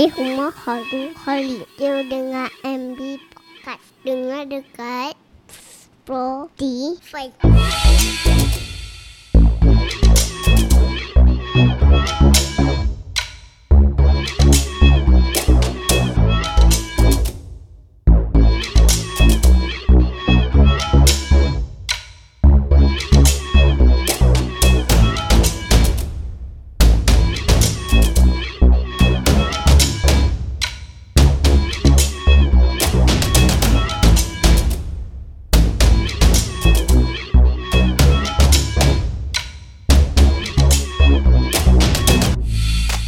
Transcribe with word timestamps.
Saya 0.00 0.16
Umar 0.16 0.48
Khalid 0.56 1.12
Khalid. 1.12 1.68
Dia 1.76 2.00
dengar 2.08 2.48
MB 2.64 3.20
Podcast. 3.36 3.84
Dengar 4.00 4.48
dekat 4.48 5.12
Spotify. 5.52 7.28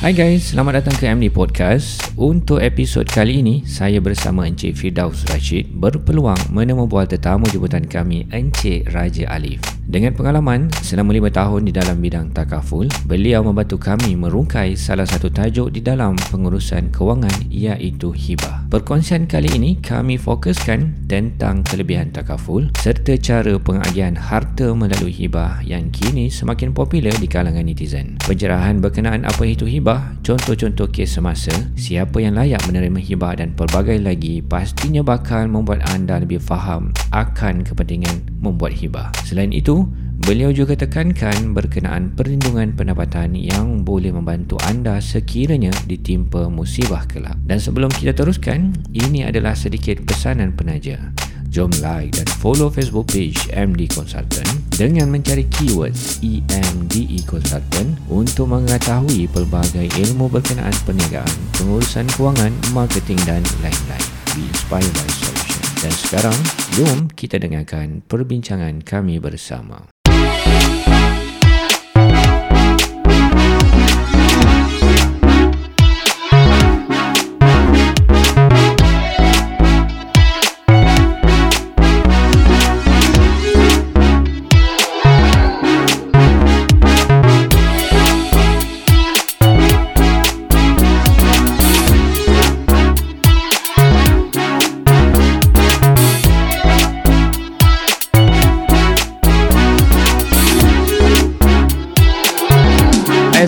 Hai 0.02 0.18
guys, 0.18 0.50
selamat 0.50 0.82
datang 0.82 0.98
ke 0.98 1.06
MD 1.06 1.30
Podcast. 1.30 2.02
Untuk 2.18 2.58
episod 2.58 3.06
kali 3.06 3.38
ini, 3.38 3.62
saya 3.62 4.02
bersama 4.02 4.50
Encik 4.50 4.74
Firdaus 4.74 5.22
Rashid 5.30 5.70
berpeluang 5.78 6.50
menemu 6.50 6.90
bual 6.90 7.06
tetamu 7.06 7.46
jemputan 7.46 7.86
kami 7.86 8.26
Encik 8.34 8.90
Raja 8.90 9.30
Alif. 9.30 9.62
Dengan 9.86 10.10
pengalaman 10.18 10.74
selama 10.82 11.14
5 11.14 11.38
tahun 11.38 11.70
di 11.70 11.72
dalam 11.78 12.02
bidang 12.02 12.34
takaful, 12.34 12.90
beliau 13.06 13.46
membantu 13.46 13.78
kami 13.78 14.18
merungkai 14.18 14.74
salah 14.74 15.06
satu 15.06 15.30
tajuk 15.30 15.70
di 15.70 15.78
dalam 15.78 16.18
pengurusan 16.34 16.90
kewangan 16.90 17.46
iaitu 17.46 18.10
hibah. 18.10 18.61
Perkongsian 18.72 19.28
kali 19.28 19.52
ini 19.52 19.76
kami 19.84 20.16
fokuskan 20.16 21.04
tentang 21.04 21.60
kelebihan 21.60 22.08
takaful 22.08 22.72
serta 22.80 23.20
cara 23.20 23.60
pengagihan 23.60 24.16
harta 24.16 24.72
melalui 24.72 25.12
hibah 25.12 25.60
yang 25.60 25.92
kini 25.92 26.32
semakin 26.32 26.72
popular 26.72 27.12
di 27.20 27.28
kalangan 27.28 27.68
netizen. 27.68 28.16
Pencerahan 28.24 28.80
berkenaan 28.80 29.28
apa 29.28 29.44
itu 29.44 29.68
hibah, 29.68 30.16
contoh-contoh 30.24 30.88
kes 30.88 31.20
semasa, 31.20 31.52
siapa 31.76 32.16
yang 32.24 32.32
layak 32.32 32.64
menerima 32.64 32.96
hibah 32.96 33.44
dan 33.44 33.52
pelbagai 33.52 34.00
lagi 34.00 34.40
pastinya 34.40 35.04
bakal 35.04 35.52
membuat 35.52 35.84
anda 35.92 36.16
lebih 36.16 36.40
faham 36.40 36.96
akan 37.12 37.68
kepentingan 37.68 38.24
membuat 38.40 38.72
hibah. 38.72 39.12
Selain 39.28 39.52
itu, 39.52 39.84
Beliau 40.22 40.54
juga 40.54 40.78
tekankan 40.78 41.50
berkenaan 41.50 42.14
perlindungan 42.14 42.78
pendapatan 42.78 43.34
yang 43.34 43.82
boleh 43.82 44.14
membantu 44.14 44.54
anda 44.62 45.02
sekiranya 45.02 45.74
ditimpa 45.90 46.46
musibah 46.46 47.02
kelak. 47.10 47.34
Dan 47.42 47.58
sebelum 47.58 47.90
kita 47.90 48.14
teruskan, 48.14 48.70
ini 48.94 49.26
adalah 49.26 49.58
sedikit 49.58 49.98
pesanan 50.06 50.54
penaja. 50.54 51.10
Jom 51.52 51.68
like 51.84 52.16
dan 52.16 52.24
follow 52.40 52.72
Facebook 52.72 53.12
page 53.12 53.36
MD 53.52 53.84
Consultant 53.84 54.48
dengan 54.72 55.12
mencari 55.12 55.44
keywords 55.52 56.16
EMDE 56.24 57.28
Consultant 57.28 57.92
untuk 58.08 58.48
mengetahui 58.48 59.28
pelbagai 59.28 59.84
ilmu 60.00 60.32
berkenaan 60.32 60.72
perniagaan, 60.88 61.36
pengurusan 61.60 62.08
kewangan, 62.16 62.56
marketing 62.72 63.20
dan 63.28 63.44
lain-lain. 63.60 64.08
Be 64.32 64.48
inspired 64.48 64.88
by 64.96 65.08
solution. 65.12 65.60
Dan 65.84 65.92
sekarang, 65.92 66.38
jom 66.72 66.98
kita 67.12 67.36
dengarkan 67.36 68.00
perbincangan 68.08 68.80
kami 68.80 69.20
bersama. 69.20 69.91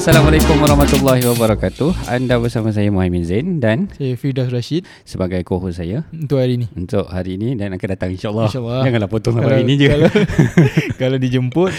Assalamualaikum 0.04 0.60
warahmatullahi 0.60 1.24
wabarakatuh. 1.24 2.12
Anda 2.12 2.36
bersama 2.36 2.68
saya 2.68 2.92
Muhammad 2.92 3.24
Zain 3.24 3.56
dan 3.56 3.88
Saya 3.96 4.12
Firdaus 4.20 4.52
Rashid 4.52 4.84
sebagai 5.08 5.40
co-host 5.48 5.80
saya 5.80 6.04
untuk 6.12 6.44
hari 6.44 6.60
ni. 6.60 6.68
untuk 6.76 7.08
hari 7.08 7.40
ini 7.40 7.56
dan 7.56 7.72
akan 7.72 7.88
datang 7.88 8.12
insyaAllah. 8.12 8.52
InsyaAllah. 8.52 8.82
Janganlah 8.84 9.08
potong 9.08 9.40
hari 9.40 9.64
ini 9.64 9.80
je. 9.80 9.88
Kalau, 9.88 10.08
kalau 11.00 11.16
dijemput, 11.16 11.72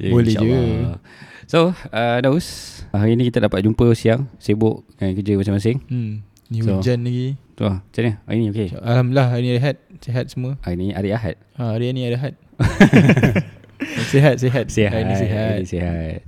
Ya, 0.00 0.08
boleh 0.08 0.32
je. 0.32 0.56
So, 1.44 1.76
uh, 1.92 2.16
Daus, 2.24 2.80
hari 2.96 3.12
ini 3.12 3.28
kita 3.28 3.44
dapat 3.44 3.60
jumpa 3.60 3.92
siang, 3.92 4.24
sibuk 4.40 4.88
dengan 4.96 5.12
kerja 5.12 5.36
masing-masing. 5.36 5.76
Hmm, 5.84 6.24
ni 6.48 6.64
So. 6.64 6.80
hujan 6.80 7.04
lagi. 7.04 7.36
Tu 7.52 7.60
lah, 7.60 7.84
macam 7.84 8.00
mana? 8.00 8.12
Hari 8.24 8.36
ini 8.40 8.46
okey? 8.56 8.68
Alhamdulillah 8.72 9.26
hari 9.28 9.42
ni 9.44 9.52
rehat, 9.52 9.76
sihat 10.00 10.24
semua. 10.32 10.56
Hari 10.64 10.80
ini 10.80 10.96
hari 10.96 11.12
Ahad. 11.12 11.36
Ha, 11.60 11.76
hari 11.76 11.92
ni 11.92 12.08
ada 12.08 12.16
rehat. 12.16 12.32
Sihat, 14.10 14.36
sihat. 14.42 14.66
Sihat. 14.68 14.92
Hari 14.92 15.04
ni 15.06 15.14
sihat. 15.14 15.36
Hari 15.36 15.60
ini 15.62 15.68
sihat. 15.68 16.18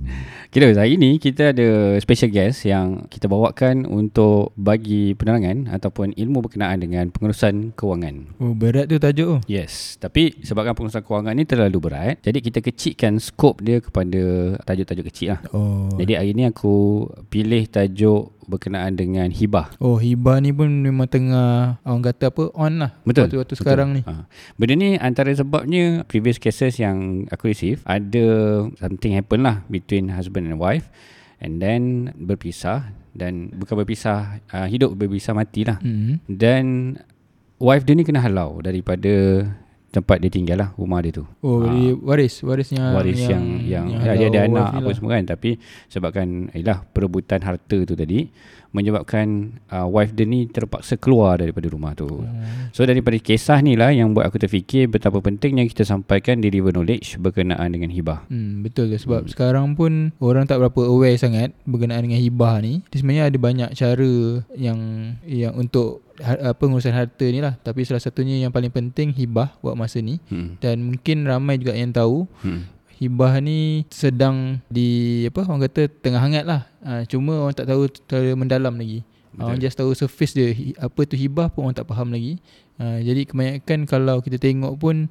Kira 0.49 0.73
hari 0.73 0.97
ini 0.97 1.21
kita 1.21 1.53
ada 1.53 1.93
special 2.01 2.33
guest 2.33 2.65
yang 2.65 3.05
kita 3.05 3.29
bawakan 3.29 3.85
untuk 3.85 4.49
bagi 4.57 5.13
penerangan 5.13 5.69
ataupun 5.69 6.17
ilmu 6.17 6.41
berkenaan 6.41 6.81
dengan 6.81 7.13
pengurusan 7.13 7.77
kewangan. 7.77 8.33
Oh, 8.41 8.57
berat 8.57 8.89
tu 8.89 8.97
tajuk 8.97 9.27
tu. 9.29 9.37
Yes, 9.45 10.01
tapi 10.01 10.41
sebabkan 10.41 10.73
pengurusan 10.73 11.05
kewangan 11.05 11.37
ni 11.37 11.45
terlalu 11.45 11.77
berat, 11.77 12.17
jadi 12.25 12.41
kita 12.41 12.65
kecilkan 12.65 13.21
skop 13.21 13.61
dia 13.61 13.77
kepada 13.77 14.57
tajuk-tajuk 14.65 15.05
kecil 15.13 15.37
lah. 15.37 15.39
Oh. 15.53 15.93
Jadi 16.01 16.17
hari 16.17 16.33
ni 16.33 16.49
aku 16.49 17.05
pilih 17.29 17.69
tajuk 17.69 18.38
berkenaan 18.49 18.97
dengan 18.97 19.29
hibah. 19.29 19.69
Oh, 19.77 20.01
hibah 20.01 20.41
ni 20.41 20.49
pun 20.49 20.67
memang 20.67 21.05
tengah 21.05 21.77
orang 21.85 22.01
kata 22.01 22.33
apa 22.33 22.43
on 22.57 22.73
lah. 22.81 22.91
Betul. 23.05 23.29
Waktu-waktu 23.29 23.53
betul. 23.53 23.61
sekarang 23.61 23.89
ni. 23.93 24.01
Ha. 24.03 24.25
Benda 24.57 24.73
ni 24.73 24.89
antara 24.97 25.29
sebabnya 25.29 26.01
previous 26.09 26.41
cases 26.41 26.81
yang 26.81 27.29
aku 27.29 27.53
receive 27.53 27.85
ada 27.85 28.25
something 28.81 29.13
happen 29.13 29.45
lah 29.45 29.61
between 29.69 30.09
husband 30.09 30.49
and 30.49 30.57
wife 30.57 30.89
and 31.37 31.61
then 31.61 32.11
berpisah 32.17 32.89
dan 33.13 33.53
bukan 33.53 33.85
berpisah 33.85 34.41
uh, 34.49 34.65
hidup 34.65 34.97
berpisah 34.97 35.37
mati 35.37 35.63
lah. 35.63 35.77
Hmm. 35.79 36.17
Dan 36.25 36.97
wife 37.61 37.85
dia 37.85 37.93
ni 37.93 38.03
kena 38.03 38.25
halau 38.25 38.59
daripada 38.65 39.45
tempat 39.89 40.17
dia 40.17 40.29
tinggal 40.29 40.57
lah 40.57 40.69
rumah 40.73 41.01
dia 41.01 41.09
tu. 41.11 41.25
Oh, 41.39 41.59
Ah. 41.59 41.67
jadi 41.67 41.97
waris, 41.97 42.41
warisnya 42.41 42.93
waris 42.93 43.17
yang 43.19 43.43
yang, 43.59 43.85
yang, 43.89 44.05
ya, 44.05 44.13
dia 44.15 44.27
ada 44.29 44.39
anak 44.45 44.65
apa 44.71 44.81
lah. 44.83 44.93
semua 44.93 45.11
kan 45.11 45.23
tapi 45.27 45.49
sebabkan 45.87 46.27
ialah 46.51 46.85
perebutan 46.85 47.41
harta 47.41 47.77
tu 47.81 47.93
tadi 47.93 48.29
menyebabkan 48.69 49.57
uh, 49.67 49.89
wife 49.89 50.13
dia 50.13 50.29
ni 50.29 50.45
terpaksa 50.45 50.93
keluar 50.93 51.41
daripada 51.41 51.65
rumah 51.67 51.97
tu. 51.97 52.05
Hmm. 52.05 52.69
So 52.69 52.85
daripada 52.85 53.17
kisah 53.17 53.57
ni 53.59 53.73
lah 53.73 53.89
yang 53.89 54.13
buat 54.13 54.29
aku 54.29 54.37
terfikir 54.37 54.85
betapa 54.85 55.17
pentingnya 55.19 55.65
kita 55.65 55.81
sampaikan 55.81 56.37
deliver 56.37 56.69
knowledge 56.69 57.17
berkenaan 57.17 57.73
dengan 57.73 57.89
hibah. 57.89 58.29
Hmm, 58.29 58.61
betul 58.61 58.93
tu 58.93 58.97
sebab 59.01 59.25
hmm. 59.25 59.31
sekarang 59.33 59.73
pun 59.73 60.13
orang 60.21 60.45
tak 60.45 60.61
berapa 60.61 60.85
aware 60.85 61.17
sangat 61.17 61.51
berkenaan 61.65 62.05
dengan 62.05 62.21
hibah 62.21 62.61
ni. 62.61 62.85
Dia 62.93 62.97
sebenarnya 63.01 63.25
ada 63.33 63.37
banyak 63.41 63.69
cara 63.73 64.11
yang 64.53 64.79
yang 65.25 65.53
untuk 65.57 66.05
ha- 66.21 66.53
pengurusan 66.53 66.93
harta 66.93 67.25
ni 67.25 67.41
lah. 67.41 67.57
Tapi 67.59 67.81
salah 67.83 68.01
satunya 68.01 68.37
yang 68.37 68.53
paling 68.53 68.69
penting 68.69 69.17
hibah 69.17 69.57
buat 69.59 69.73
masa 69.73 69.97
ni 69.97 70.21
Hmm. 70.29 70.61
dan 70.61 70.85
mungkin 70.85 71.25
ramai 71.25 71.57
juga 71.57 71.73
yang 71.73 71.89
tahu 71.89 72.29
Hmm. 72.45 72.69
Hibah 72.99 73.39
ni 73.39 73.87
sedang 73.87 74.59
di 74.67 75.23
apa 75.31 75.47
orang 75.47 75.63
kata 75.71 75.87
tengah 75.87 76.19
hangat 76.19 76.43
lah. 76.43 76.67
Ha, 76.83 77.07
cuma 77.07 77.47
orang 77.47 77.55
tak 77.55 77.71
tahu 77.71 77.87
terlalu 78.05 78.35
mendalam 78.35 78.75
lagi. 78.75 79.07
Betul. 79.31 79.43
Orang 79.47 79.57
just 79.63 79.79
tahu 79.79 79.91
surface 79.95 80.35
dia 80.35 80.51
apa 80.75 80.99
tu 81.07 81.15
hibah 81.15 81.47
pun 81.47 81.71
orang 81.71 81.79
tak 81.79 81.87
faham 81.87 82.11
lagi. 82.11 82.43
Ha, 82.75 82.99
jadi 82.99 83.23
kebanyakan 83.23 83.87
kalau 83.87 84.19
kita 84.19 84.35
tengok 84.35 84.75
pun 84.75 85.07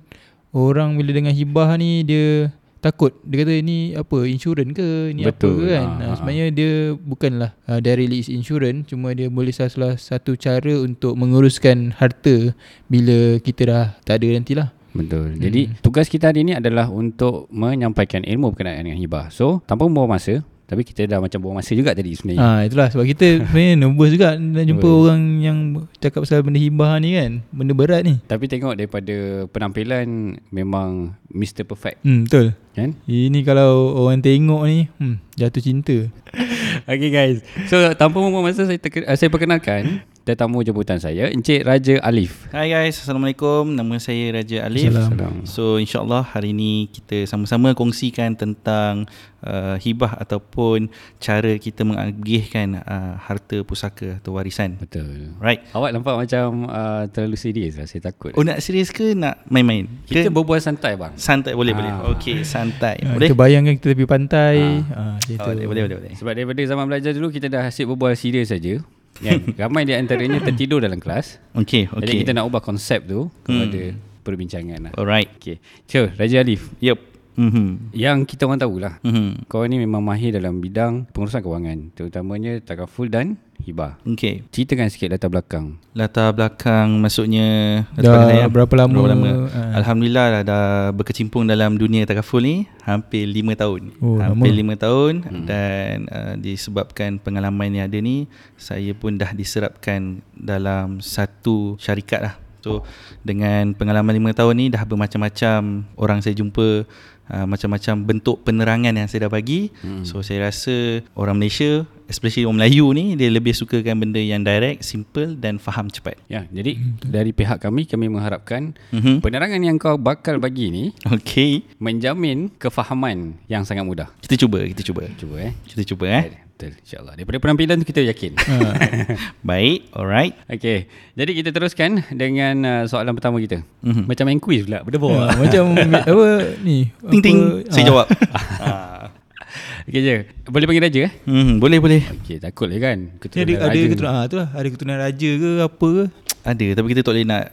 orang 0.53 1.01
bila 1.01 1.17
dengan 1.17 1.33
hibah 1.33 1.81
ni 1.81 2.05
dia 2.05 2.53
takut. 2.85 3.17
Dia 3.25 3.43
kata 3.43 3.57
ni 3.65 3.97
apa 3.97 4.19
insurans 4.29 4.71
ke 4.77 5.17
ni 5.17 5.25
Betul. 5.25 5.57
apa 5.57 5.59
ke 5.59 5.67
kan. 5.73 5.87
Ha, 5.89 6.05
Ha, 6.05 6.15
sebenarnya 6.21 6.47
dia 6.53 6.73
bukanlah 6.93 7.51
uh, 7.67 7.81
directly 7.81 8.21
is 8.21 8.29
insurance 8.29 8.93
cuma 8.93 9.17
dia 9.17 9.33
boleh 9.33 9.51
salah 9.51 9.97
satu 9.97 10.37
cara 10.37 10.77
untuk 10.77 11.17
menguruskan 11.17 11.97
harta 11.97 12.53
bila 12.87 13.41
kita 13.41 13.63
dah 13.65 13.87
tak 14.05 14.21
ada 14.21 14.29
nantilah. 14.37 14.69
Betul. 14.99 15.39
Jadi 15.39 15.61
tugas 15.79 16.11
kita 16.11 16.35
hari 16.35 16.43
ini 16.43 16.59
adalah 16.59 16.91
untuk 16.91 17.47
menyampaikan 17.55 18.27
ilmu 18.27 18.51
berkenaan 18.53 18.83
dengan 18.83 18.99
hibah. 18.99 19.31
So, 19.31 19.63
tanpa 19.65 19.87
membuang 19.87 20.11
masa, 20.11 20.43
Tapi 20.69 20.85
kita 20.85 21.09
dah 21.09 21.17
macam 21.17 21.41
buang 21.41 21.57
masa 21.57 21.73
juga 21.73 21.97
tadi 21.97 22.13
sebenarnya. 22.13 22.45
Ha, 22.45 22.69
itulah 22.69 22.93
sebab 22.93 23.09
kita 23.09 23.27
sebenarnya 23.49 23.75
nervous 23.81 24.13
juga 24.13 24.37
nak 24.37 24.65
jumpa 24.69 24.85
orang 24.85 25.21
yang 25.41 25.59
cakap 25.97 26.29
pasal 26.29 26.45
benda 26.45 26.61
hibah 26.61 27.01
ni 27.01 27.17
kan. 27.17 27.41
Benda 27.49 27.73
berat 27.73 28.05
ni. 28.05 28.21
Tapi 28.29 28.45
tengok 28.53 28.77
daripada 28.77 29.49
penampilan 29.49 30.37
memang 30.53 31.17
Mr. 31.33 31.65
Perfect 31.65 32.05
Hmm, 32.05 32.29
betul. 32.29 32.53
Kan? 32.79 32.91
Ini 33.05 33.43
kalau 33.43 33.99
orang 33.99 34.23
tengok 34.23 34.63
ni, 34.65 34.87
hmm, 35.03 35.17
jatuh 35.35 35.63
cinta. 35.63 35.97
Okay 36.89 37.11
guys 37.11 37.41
So 37.69 37.81
tanpa 37.97 38.21
membuang 38.21 38.49
masa 38.49 38.65
saya, 38.65 38.77
terke- 38.77 39.05
uh, 39.05 39.17
saya 39.17 39.33
perkenalkan 39.33 40.05
Tetamu 40.29 40.61
jemputan 40.61 41.01
saya 41.01 41.33
Encik 41.33 41.65
Raja 41.65 42.05
Alif 42.05 42.53
Hai 42.53 42.69
guys, 42.69 43.01
Assalamualaikum. 43.01 43.73
Nama 43.73 43.97
saya 43.97 44.29
Raja 44.37 44.69
Alif. 44.69 44.93
Salam. 44.93 45.49
So 45.49 45.81
insyaAllah 45.81 46.21
hari 46.21 46.53
ini 46.53 46.93
kita 46.93 47.25
sama-sama 47.25 47.73
kongsikan 47.73 48.37
tentang 48.37 49.09
uh, 49.41 49.81
hibah 49.81 50.21
ataupun 50.21 50.93
cara 51.17 51.57
kita 51.57 51.81
mengagihkan 51.81 52.77
uh, 52.77 53.17
harta 53.17 53.65
pusaka 53.65 54.21
atau 54.21 54.37
warisan. 54.37 54.77
Betul 54.77 55.33
Right. 55.41 55.65
Awak 55.73 55.97
nampak 55.97 56.21
macam 56.21 56.69
uh, 56.69 57.09
terlalu 57.09 57.41
serius 57.41 57.81
lah 57.81 57.89
Saya 57.89 58.13
takut 58.13 58.37
Oh 58.37 58.45
nak 58.45 58.61
serius 58.61 58.93
ke 58.93 59.17
nak 59.17 59.41
main-main? 59.49 59.89
Kita 60.05 60.29
Ke 60.29 60.33
berbual 60.33 60.61
santai 60.61 60.93
bang 61.01 61.17
santai 61.17 61.57
boleh 61.57 61.73
boleh. 61.73 61.89
Ah. 61.89 62.13
Okey, 62.13 62.45
santai. 62.45 62.68
Ha, 62.71 62.91
Boleh? 63.11 63.27
Kita 63.27 63.37
bayangkan 63.37 63.73
kita 63.75 63.87
tepi 63.91 64.05
pantai. 64.05 64.57
Ha, 64.85 65.17
macam 65.17 65.35
Oh, 65.39 65.47
boleh 65.49 65.67
boleh 65.67 65.83
boleh. 65.85 65.97
boleh. 65.99 66.13
Sebab 66.15 66.33
daripada 66.33 66.61
zaman 66.63 66.85
belajar 66.85 67.11
dulu 67.11 67.29
Kita 67.29 67.47
dah 67.47 67.63
asyik 67.65 67.89
berbual 67.89 68.13
serius 68.13 68.49
saja 68.49 68.81
kan? 69.17 69.39
Ramai 69.61 69.83
di 69.83 69.93
antaranya 69.93 70.39
tertidur 70.39 70.79
dalam 70.79 70.97
kelas 70.97 71.41
Okey, 71.55 71.89
Jadi 71.89 72.05
okey. 72.07 72.21
kita 72.23 72.33
nak 72.33 72.45
ubah 72.45 72.61
konsep 72.61 73.03
tu 73.03 73.29
Kepada 73.43 73.97
perbincangan 74.23 74.79
lah 74.81 74.93
Alright. 74.95 75.31
Okay 75.37 75.59
So 75.85 76.09
Raja 76.13 76.39
Alif 76.39 76.69
Yup. 76.79 77.01
Mhm. 77.35 77.93
Yang 77.93 78.19
kita 78.29 78.45
orang 78.45 78.59
tahulah 78.59 78.95
Mhm. 79.01 79.47
Kau 79.47 79.63
ni 79.63 79.77
memang 79.77 80.01
mahir 80.01 80.33
dalam 80.33 80.59
bidang 80.59 81.07
pengurusan 81.09 81.39
kewangan 81.39 81.79
Terutamanya 81.93 82.59
takaful 82.59 83.07
dan 83.07 83.39
hibah 83.63 83.99
Okey. 84.07 84.47
Ceritakan 84.55 84.89
sikit 84.89 85.11
latar 85.11 85.31
belakang 85.31 85.77
Latar 85.93 86.31
belakang 86.33 86.99
maksudnya 87.03 87.83
latar 87.95 88.03
Dah 88.03 88.11
belakang 88.11 88.29
saya, 88.31 88.47
berapa 88.47 88.75
lama? 88.79 88.95
Berapa 88.95 89.11
lama? 89.15 89.31
Ha. 89.51 89.61
Alhamdulillah 89.83 90.27
dah, 90.31 90.43
dah 90.47 90.67
berkecimpung 90.95 91.45
dalam 91.49 91.75
dunia 91.75 92.07
takaful 92.07 92.43
ni 92.45 92.71
hampir 92.87 93.29
5 93.29 93.37
tahun. 93.59 93.83
Oh, 94.01 94.17
hampir 94.23 94.53
lama. 94.55 94.75
5 94.79 94.85
tahun 94.85 95.13
hmm. 95.27 95.45
dan 95.45 95.95
uh, 96.09 96.35
disebabkan 96.41 97.21
pengalaman 97.21 97.75
yang 97.75 97.85
ada 97.91 97.99
ni 98.01 98.31
saya 98.57 98.95
pun 98.95 99.19
dah 99.19 99.35
diserapkan 99.35 100.23
dalam 100.33 101.03
satu 101.03 101.77
syarikat 101.77 102.21
lah. 102.23 102.35
So 102.59 102.83
dengan 103.23 103.73
pengalaman 103.75 104.19
5 104.19 104.39
tahun 104.39 104.55
ni 104.59 104.67
dah 104.71 104.83
bermacam-macam 104.83 105.87
orang 105.95 106.19
saya 106.21 106.35
jumpa 106.35 106.85
uh, 107.31 107.47
macam-macam 107.47 107.95
bentuk 108.05 108.43
penerangan 108.43 108.93
yang 108.93 109.09
saya 109.09 109.29
dah 109.29 109.33
bagi. 109.33 109.69
Hmm. 109.81 110.05
So 110.05 110.21
saya 110.21 110.51
rasa 110.51 111.01
orang 111.15 111.39
Malaysia 111.39 111.85
especially 112.09 112.49
orang 112.49 112.65
Melayu 112.65 112.89
ni 112.97 113.15
dia 113.15 113.29
lebih 113.29 113.53
sukakan 113.53 114.01
benda 114.01 114.17
yang 114.17 114.41
direct, 114.41 114.81
simple 114.81 115.37
dan 115.37 115.61
faham 115.61 115.93
cepat. 115.93 116.17
Ya, 116.27 116.49
jadi 116.49 116.81
dari 117.05 117.37
pihak 117.37 117.61
kami 117.61 117.85
kami 117.85 118.09
mengharapkan 118.09 118.73
Mhm. 118.91 119.21
penerangan 119.21 119.61
yang 119.61 119.77
kau 119.77 120.01
bakal 120.01 120.41
bagi 120.41 120.73
ni 120.73 120.85
Okey. 121.05 121.69
menjamin 121.77 122.49
kefahaman 122.57 123.37
yang 123.47 123.69
sangat 123.69 123.85
mudah. 123.85 124.09
Kita 124.25 124.41
cuba, 124.41 124.65
kita 124.65 124.81
cuba. 124.81 125.05
Cuba 125.21 125.37
eh. 125.37 125.53
Kita 125.69 125.85
cuba 125.85 126.07
eh. 126.09 126.48
Betul, 126.59 126.75
insyaAllah. 126.83 127.15
Daripada 127.15 127.39
penampilan 127.39 127.79
tu 127.79 127.87
kita 127.87 128.03
yakin. 128.03 128.35
Ha. 128.35 128.55
Baik, 129.47 129.95
alright. 129.95 130.35
Okey, 130.51 130.91
jadi 131.15 131.31
kita 131.31 131.55
teruskan 131.55 132.03
dengan 132.11 132.55
uh, 132.67 132.83
soalan 132.91 133.15
pertama 133.15 133.39
kita. 133.39 133.63
Mhm. 133.87 134.11
Macam 134.11 134.27
main 134.27 134.43
quiz 134.43 134.67
pula, 134.67 134.83
berdebor. 134.83 135.15
Ha, 135.23 135.39
macam 135.39 135.79
apa 136.11 136.27
ni? 136.67 136.91
Ting 137.15 137.23
ting. 137.23 137.39
apa, 137.39 137.71
Saya 137.71 137.83
ah, 137.83 137.87
jawab. 137.87 138.07
Okey 139.87 140.01
je. 140.03 140.17
Boleh 140.51 140.67
panggil 140.67 140.83
raja 140.83 141.01
eh? 141.07 141.13
hmm, 141.31 141.63
boleh 141.63 141.79
boleh. 141.79 142.03
Okey, 142.19 142.43
takut 142.43 142.67
lah 142.67 142.79
kan. 142.83 142.99
Ada 143.07 143.23
Keturunan 143.23 143.55
ada 143.55 143.71
raja. 143.71 143.87
keturunan 143.87 144.15
ah 144.19 144.25
tu 144.27 144.37
lah, 144.43 144.49
ada 144.51 144.67
keturunan 144.67 144.99
raja 144.99 145.31
ke 145.31 145.51
apa 145.63 145.87
ke? 145.95 146.05
Ada 146.43 146.67
tapi 146.75 146.87
kita 146.91 147.01
tak 147.07 147.13
boleh 147.15 147.23
nak 147.23 147.45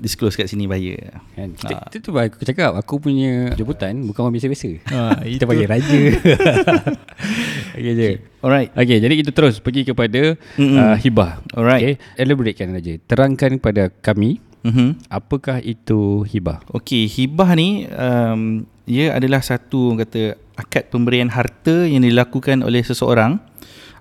disclose 0.00 0.34
kat 0.34 0.46
sini 0.46 0.64
bahaya. 0.64 0.96
Kan? 1.32 1.52
Kita, 1.52 1.70
Ah. 1.70 1.84
Itu 1.86 1.96
tu 2.00 2.10
aku 2.10 2.40
cakap 2.40 2.72
Aku 2.74 2.98
punya 2.98 3.52
jemputan 3.52 3.92
Bukan 4.02 4.20
orang 4.22 4.34
biasa-biasa 4.34 4.70
Ha, 4.86 4.98
Kita 5.30 5.44
panggil 5.44 5.68
raja 5.68 6.00
Okey 7.76 7.92
je 7.94 8.10
Alright. 8.40 8.70
Okey 8.72 8.98
jadi 8.98 9.14
kita 9.14 9.30
terus 9.30 9.58
Pergi 9.58 9.84
kepada 9.84 10.34
Mm-mm. 10.56 10.74
uh, 10.74 10.96
Hibah 10.96 11.44
Alright. 11.52 11.82
okay? 11.82 11.94
Elaboratekan 12.16 12.72
raja 12.72 12.96
Terangkan 13.02 13.56
kepada 13.56 13.92
kami 13.94 14.40
Mhm. 14.60 15.08
Apakah 15.08 15.56
itu 15.58 16.20
hibah 16.26 16.60
Okey, 16.68 17.08
hibah 17.08 17.48
ni 17.54 17.88
um, 17.88 18.68
ia 18.84 19.16
adalah 19.16 19.40
satu 19.40 19.88
orang 19.88 20.04
kata 20.04 20.22
akad 20.52 20.84
pemberian 20.92 21.32
harta 21.32 21.88
yang 21.88 22.04
dilakukan 22.04 22.60
oleh 22.60 22.84
seseorang 22.84 23.40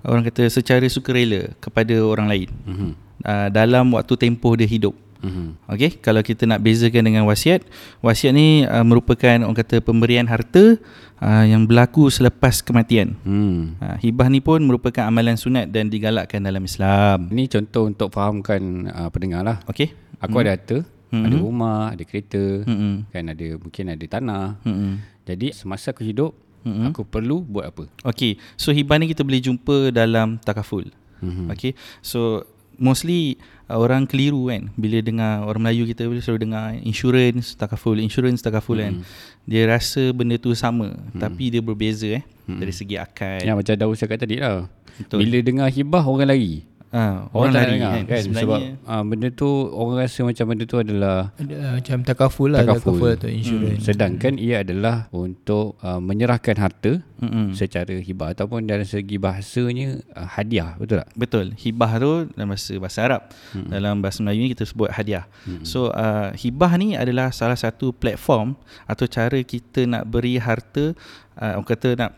orang 0.01 0.19
kata 0.21 0.51
secara 0.51 0.83
sukarela 0.85 1.55
kepada 1.59 1.95
orang 2.01 2.27
lain. 2.27 2.49
Mhm. 2.67 2.91
Uh, 3.19 3.47
dalam 3.49 3.95
waktu 3.95 4.15
tempoh 4.17 4.55
dia 4.55 4.65
hidup. 4.65 4.91
Mhm. 5.19 5.59
Okey, 5.67 5.99
kalau 5.99 6.23
kita 6.23 6.47
nak 6.47 6.63
bezakan 6.63 7.03
dengan 7.11 7.27
wasiat, 7.27 7.63
wasiat 7.99 8.31
ni 8.31 8.63
uh, 8.63 8.83
merupakan 8.87 9.35
orang 9.43 9.57
kata 9.57 9.83
pemberian 9.83 10.23
harta 10.27 10.79
uh, 11.19 11.45
yang 11.45 11.67
berlaku 11.67 12.07
selepas 12.07 12.63
kematian. 12.63 13.19
Hmm. 13.27 13.75
Uh, 13.83 13.95
hibah 13.99 14.31
ni 14.31 14.39
pun 14.39 14.63
merupakan 14.63 15.03
amalan 15.03 15.35
sunat 15.35 15.67
dan 15.69 15.91
digalakkan 15.91 16.39
dalam 16.39 16.63
Islam. 16.63 17.27
Ini 17.31 17.51
contoh 17.51 17.83
untuk 17.87 18.09
fahamkan 18.15 18.87
uh, 18.89 19.09
pendengar 19.11 19.43
lah 19.43 19.57
Okey? 19.67 19.91
Aku 20.19 20.39
ada 20.39 20.55
harta 20.55 20.83
Mhm. 21.09 21.25
Ada 21.25 21.35
rumah 21.41 21.81
Ada 21.89 22.03
kereta 22.05 22.43
Hmm. 22.69 23.09
Kan 23.09 23.33
ada 23.33 23.47
Mungkin 23.57 23.85
ada 23.89 24.05
tanah 24.05 24.61
Hmm. 24.61 25.01
Jadi 25.25 25.57
semasa 25.57 25.89
aku 25.89 26.05
hidup 26.05 26.37
Mhm. 26.61 26.93
Aku 26.93 27.01
perlu 27.01 27.41
buat 27.41 27.71
apa 27.71 27.89
Okey, 28.05 28.37
so 28.59 28.69
hibah 28.69 29.01
ni 29.01 29.09
kita 29.09 29.25
boleh 29.25 29.41
jumpa 29.41 29.89
dalam 29.89 30.37
takaful. 30.37 30.85
Mhm. 31.23 31.49
Okay 31.49 31.73
So 32.05 32.45
mostly 32.79 33.37
uh, 33.67 33.77
orang 33.77 34.07
keliru 34.07 34.49
kan. 34.49 34.71
Bila 34.73 35.03
dengar 35.03 35.45
orang 35.45 35.69
Melayu 35.69 35.83
kita 35.85 36.07
boleh 36.07 36.23
selalu 36.23 36.49
dengar 36.49 36.65
insurance 36.81 37.53
takaful 37.53 37.99
insurance 37.99 38.39
takaful 38.41 38.79
kan. 38.79 39.03
Dia 39.45 39.67
rasa 39.69 40.15
benda 40.15 40.39
tu 40.39 40.55
sama 40.55 40.95
tapi 41.15 41.51
dia 41.51 41.61
berbeza 41.61 42.09
eh 42.19 42.23
dari 42.49 42.73
segi 42.73 42.97
akad 42.97 43.45
Ya 43.45 43.53
macam 43.53 43.77
Daus 43.77 43.99
cakap 44.01 44.17
tadi 44.23 44.41
lah. 44.41 44.65
Betul. 44.99 45.23
Bila 45.23 45.37
dengar 45.39 45.67
hibah 45.71 46.03
Orang 46.03 46.27
lari 46.27 46.67
Ah, 46.89 47.29
Orang, 47.37 47.53
orang, 47.53 47.53
lari 47.53 47.71
dengar 47.77 47.91
kan, 47.93 48.03
kan, 48.09 48.21
sebenarnya 48.25 48.45
Sebab 48.49 48.59
uh, 48.89 49.03
benda 49.05 49.27
tu 49.29 49.49
Orang 49.69 49.95
rasa 50.01 50.19
macam 50.25 50.45
benda 50.49 50.63
tu 50.65 50.77
adalah 50.81 51.17
Ada, 51.37 51.53
ah, 51.61 51.71
macam 51.77 51.97
takaful 52.01 52.47
lah, 52.49 52.59
Takaful. 52.65 52.97
takaful, 52.97 53.09
atau 53.13 53.29
insurans. 53.29 53.77
hmm. 53.77 53.85
Sedangkan 53.85 54.33
ia 54.41 54.65
adalah 54.65 55.05
Untuk 55.13 55.77
uh, 55.85 56.01
menyerahkan 56.01 56.57
harta 56.57 56.91
Mm-mm. 57.21 57.53
Secara 57.53 57.93
hibah 57.93 58.33
Ataupun 58.33 58.65
dalam 58.65 58.89
segi 58.89 59.21
bahasanya 59.21 60.01
uh, 60.17 60.27
Hadiah 60.33 60.81
Betul 60.81 61.05
tak? 61.05 61.09
Betul. 61.13 61.45
Hibah 61.61 61.91
tu 62.01 62.11
dalam 62.33 62.47
bahasa 62.49 62.73
bahasa 62.81 62.99
Arab. 63.05 63.21
Hmm. 63.53 63.67
Dalam 63.69 63.93
bahasa 64.01 64.17
Melayu 64.25 64.41
ni 64.41 64.49
kita 64.57 64.65
sebut 64.65 64.89
hadiah. 64.89 65.29
Hmm. 65.45 65.61
So 65.61 65.93
uh, 65.93 66.33
hibah 66.33 66.73
ni 66.81 66.97
adalah 66.97 67.29
salah 67.29 67.59
satu 67.59 67.93
platform 67.93 68.57
atau 68.89 69.05
cara 69.05 69.37
kita 69.45 69.85
nak 69.85 70.09
beri 70.09 70.41
harta 70.41 70.97
uh, 71.37 71.59
orang 71.59 71.67
kata 71.69 71.89
nak 71.99 72.11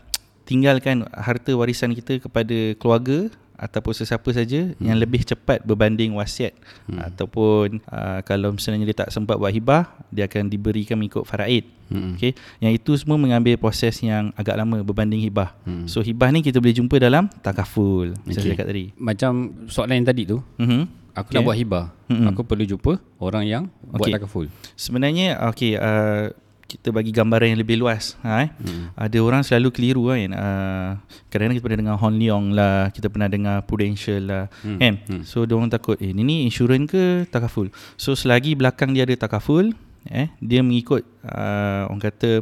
tinggalkan 0.48 1.06
harta 1.14 1.54
warisan 1.54 1.94
kita 1.94 2.18
kepada 2.18 2.74
keluarga 2.78 3.30
ataupun 3.62 3.94
sesiapa 3.94 4.26
saja 4.34 4.74
hmm. 4.74 4.82
yang 4.82 4.98
lebih 4.98 5.22
cepat 5.22 5.62
berbanding 5.62 6.10
wasiat 6.12 6.50
hmm. 6.90 6.98
ataupun 6.98 7.78
uh, 7.86 8.18
kalau 8.22 8.50
misalnya 8.50 8.82
dia 8.82 8.98
tak 8.98 9.14
sempat 9.14 9.38
buat 9.38 9.48
hibah 9.48 9.86
dia 10.10 10.26
akan 10.26 10.50
diberikan 10.50 10.98
mengikut 10.98 11.22
faraid 11.22 11.62
Hmm. 11.92 12.16
okey 12.16 12.32
yang 12.56 12.72
itu 12.72 12.96
semua 12.96 13.20
mengambil 13.20 13.60
proses 13.60 14.00
yang 14.00 14.32
agak 14.32 14.56
lama 14.56 14.80
berbanding 14.80 15.20
hibah 15.20 15.52
Hmm. 15.62 15.84
so 15.84 16.00
hibah 16.00 16.32
ni 16.32 16.40
kita 16.40 16.56
boleh 16.56 16.72
jumpa 16.72 16.96
dalam 16.96 17.28
takaful 17.44 18.16
macam 18.16 18.32
Okey. 18.32 18.40
saya 18.40 18.52
cakap 18.56 18.66
tadi 18.66 18.84
Macam 18.96 19.32
soalan 19.68 20.00
yang 20.00 20.08
tadi 20.08 20.22
tu 20.24 20.40
Mhm. 20.56 20.88
Aku 21.12 21.28
Okay. 21.28 21.36
nak 21.36 21.44
buat 21.44 21.58
hibah 21.60 21.84
Mm-mm. 22.08 22.24
Aku 22.32 22.40
perlu 22.40 22.64
jumpa 22.64 22.96
Orang 23.20 23.44
yang 23.44 23.68
Buat 23.84 24.08
Okey. 24.08 24.12
takaful 24.16 24.44
Sebenarnya 24.72 25.36
okey 25.52 25.76
uh, 25.76 26.32
kita 26.72 26.88
bagi 26.88 27.12
gambaran 27.12 27.52
yang 27.52 27.60
lebih 27.60 27.76
luas 27.76 28.16
ha, 28.24 28.48
eh. 28.48 28.50
Hmm. 28.64 28.88
Ada 28.96 29.18
orang 29.20 29.44
selalu 29.44 29.68
keliru 29.76 30.08
kan. 30.08 30.32
Uh, 30.32 30.90
kadang-kadang 31.28 31.56
kita 31.60 31.64
pernah 31.68 31.80
dengar 31.84 31.96
Hon 32.00 32.14
Leong 32.16 32.46
lah, 32.56 32.88
kita 32.88 33.12
pernah 33.12 33.28
dengar 33.28 33.56
Prudential 33.68 34.22
lah 34.24 34.44
Hmm. 34.64 34.80
kan. 34.80 34.94
Hmm. 35.04 35.22
So 35.28 35.44
dia 35.44 35.52
orang 35.52 35.68
takut 35.68 36.00
eh 36.00 36.16
ni 36.16 36.24
ni 36.24 36.36
insurans 36.48 36.88
ke 36.88 37.28
takaful. 37.28 37.68
So 38.00 38.16
selagi 38.16 38.56
belakang 38.56 38.96
dia 38.96 39.04
ada 39.04 39.12
takaful 39.20 39.76
eh 40.08 40.32
dia 40.40 40.64
mengikut 40.64 41.04
uh, 41.28 41.92
orang 41.92 42.02
kata 42.02 42.40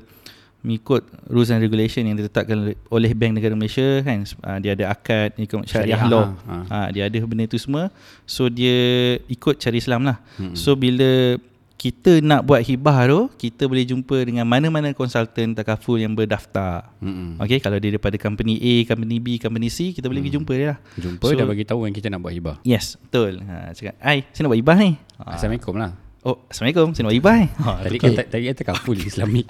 mengikut 0.60 1.08
rules 1.24 1.48
and 1.48 1.64
regulation 1.64 2.04
yang 2.04 2.20
ditetapkan 2.20 2.76
oleh 2.92 3.12
Bank 3.16 3.32
Negara 3.32 3.56
Malaysia 3.56 4.04
kan 4.04 4.28
uh, 4.44 4.60
dia 4.60 4.76
ada 4.76 4.92
akad 4.92 5.32
ikut 5.40 5.64
syariah, 5.64 6.04
law 6.04 6.36
ha, 6.44 6.56
ha. 6.68 6.78
dia 6.92 7.08
ada 7.08 7.16
benda 7.24 7.48
tu 7.48 7.56
semua 7.56 7.88
so 8.28 8.44
dia 8.52 8.76
ikut 9.24 9.56
cari 9.56 9.80
Islam 9.80 10.04
lah 10.04 10.20
Hmm. 10.36 10.52
so 10.52 10.76
bila 10.76 11.40
kita 11.80 12.20
nak 12.20 12.44
buat 12.44 12.60
hibah 12.60 13.08
tu 13.08 13.20
kita 13.40 13.64
boleh 13.64 13.88
jumpa 13.88 14.12
dengan 14.28 14.44
mana-mana 14.44 14.92
konsultan 14.92 15.56
takaful 15.56 15.96
yang 15.96 16.12
berdaftar 16.12 16.92
Mm-mm. 17.00 17.40
Okay, 17.40 17.56
kalau 17.56 17.80
dia 17.80 17.96
daripada 17.96 18.20
company 18.20 18.60
A, 18.60 18.74
company 18.84 19.16
B, 19.16 19.40
company 19.40 19.72
C, 19.72 19.96
kita 19.96 20.04
boleh 20.12 20.20
pergi 20.20 20.36
jumpa 20.36 20.52
dia 20.52 20.76
lah. 20.76 20.78
Jumpa 21.00 21.24
So- 21.24 21.32
dan 21.32 21.48
bagi 21.48 21.64
tahu 21.64 21.88
yang 21.88 21.96
kita 21.96 22.12
nak 22.12 22.20
buat 22.20 22.36
hibah 22.36 22.60
Yes, 22.68 23.00
betul. 23.00 23.40
Ha, 23.40 23.72
cakap, 23.72 23.96
"Ai, 24.04 24.28
saya 24.28 24.44
nak 24.44 24.50
buat 24.52 24.60
hibah 24.60 24.76
ni." 24.76 24.90
Ha. 25.24 25.40
Assalamualaikum 25.40 25.74
lah 25.80 25.92
Oh, 26.20 26.36
Assalamualaikum, 26.52 26.92
saya 26.92 27.08
nak 27.08 27.16
hibah 27.16 27.34
ni. 27.40 27.48
Ha, 27.48 27.70
Tadi 27.80 27.96
kata 27.96 28.22
tadi 28.28 28.44
kata 28.52 28.62
kaful 28.68 29.00
Islamik. 29.08 29.48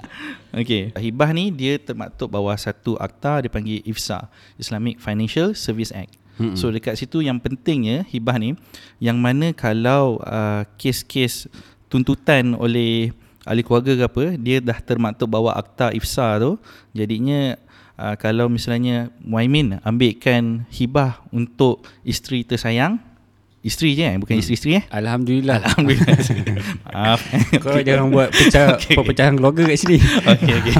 Okey, 0.55 0.95
hibah 0.95 1.29
ni 1.35 1.51
dia 1.51 1.75
termaktub 1.75 2.31
bawah 2.31 2.55
satu 2.55 2.95
akta 2.95 3.43
dia 3.43 3.51
panggil 3.51 3.83
IFSA, 3.83 4.31
Islamic 4.55 5.03
Financial 5.03 5.51
Service 5.51 5.91
Act. 5.91 6.15
So 6.57 6.73
dekat 6.73 6.97
situ 6.97 7.21
yang 7.21 7.37
pentingnya 7.37 8.01
hibah 8.09 8.41
ni 8.41 8.57
yang 8.97 9.21
mana 9.21 9.53
kalau 9.53 10.17
uh, 10.25 10.65
kes-kes 10.73 11.45
tuntutan 11.91 12.55
oleh 12.55 13.11
ahli 13.43 13.61
keluarga 13.61 13.91
ke 13.99 14.03
apa, 14.07 14.23
dia 14.39 14.63
dah 14.63 14.79
termaktub 14.79 15.27
bawah 15.27 15.51
akta 15.51 15.91
IFSA 15.91 16.39
tu, 16.39 16.55
jadinya 16.95 17.59
uh, 17.99 18.15
kalau 18.15 18.47
misalnya 18.47 19.11
Muaimin 19.19 19.83
ambilkan 19.83 20.63
hibah 20.71 21.19
untuk 21.33 21.83
isteri 22.05 22.47
tersayang, 22.47 23.01
isteri 23.61 23.93
je 23.93 24.05
eh, 24.07 24.17
bukan 24.17 24.37
Hmm. 24.37 24.41
isteri-isteri 24.41 24.71
eh. 24.81 24.83
Alhamdulillah. 24.89 25.57
Alhamdulillah. 25.61 26.17
Maaf. 26.89 27.21
Kau 27.61 27.77
jangan 27.77 28.09
buat 28.09 28.29
pecah 28.33 28.73
Okay. 28.77 28.97
perpecahan 28.97 29.33
keluarga 29.37 29.69
kat 29.69 29.77
sini. 29.77 29.97
okay, 30.33 30.53
okay. 30.57 30.75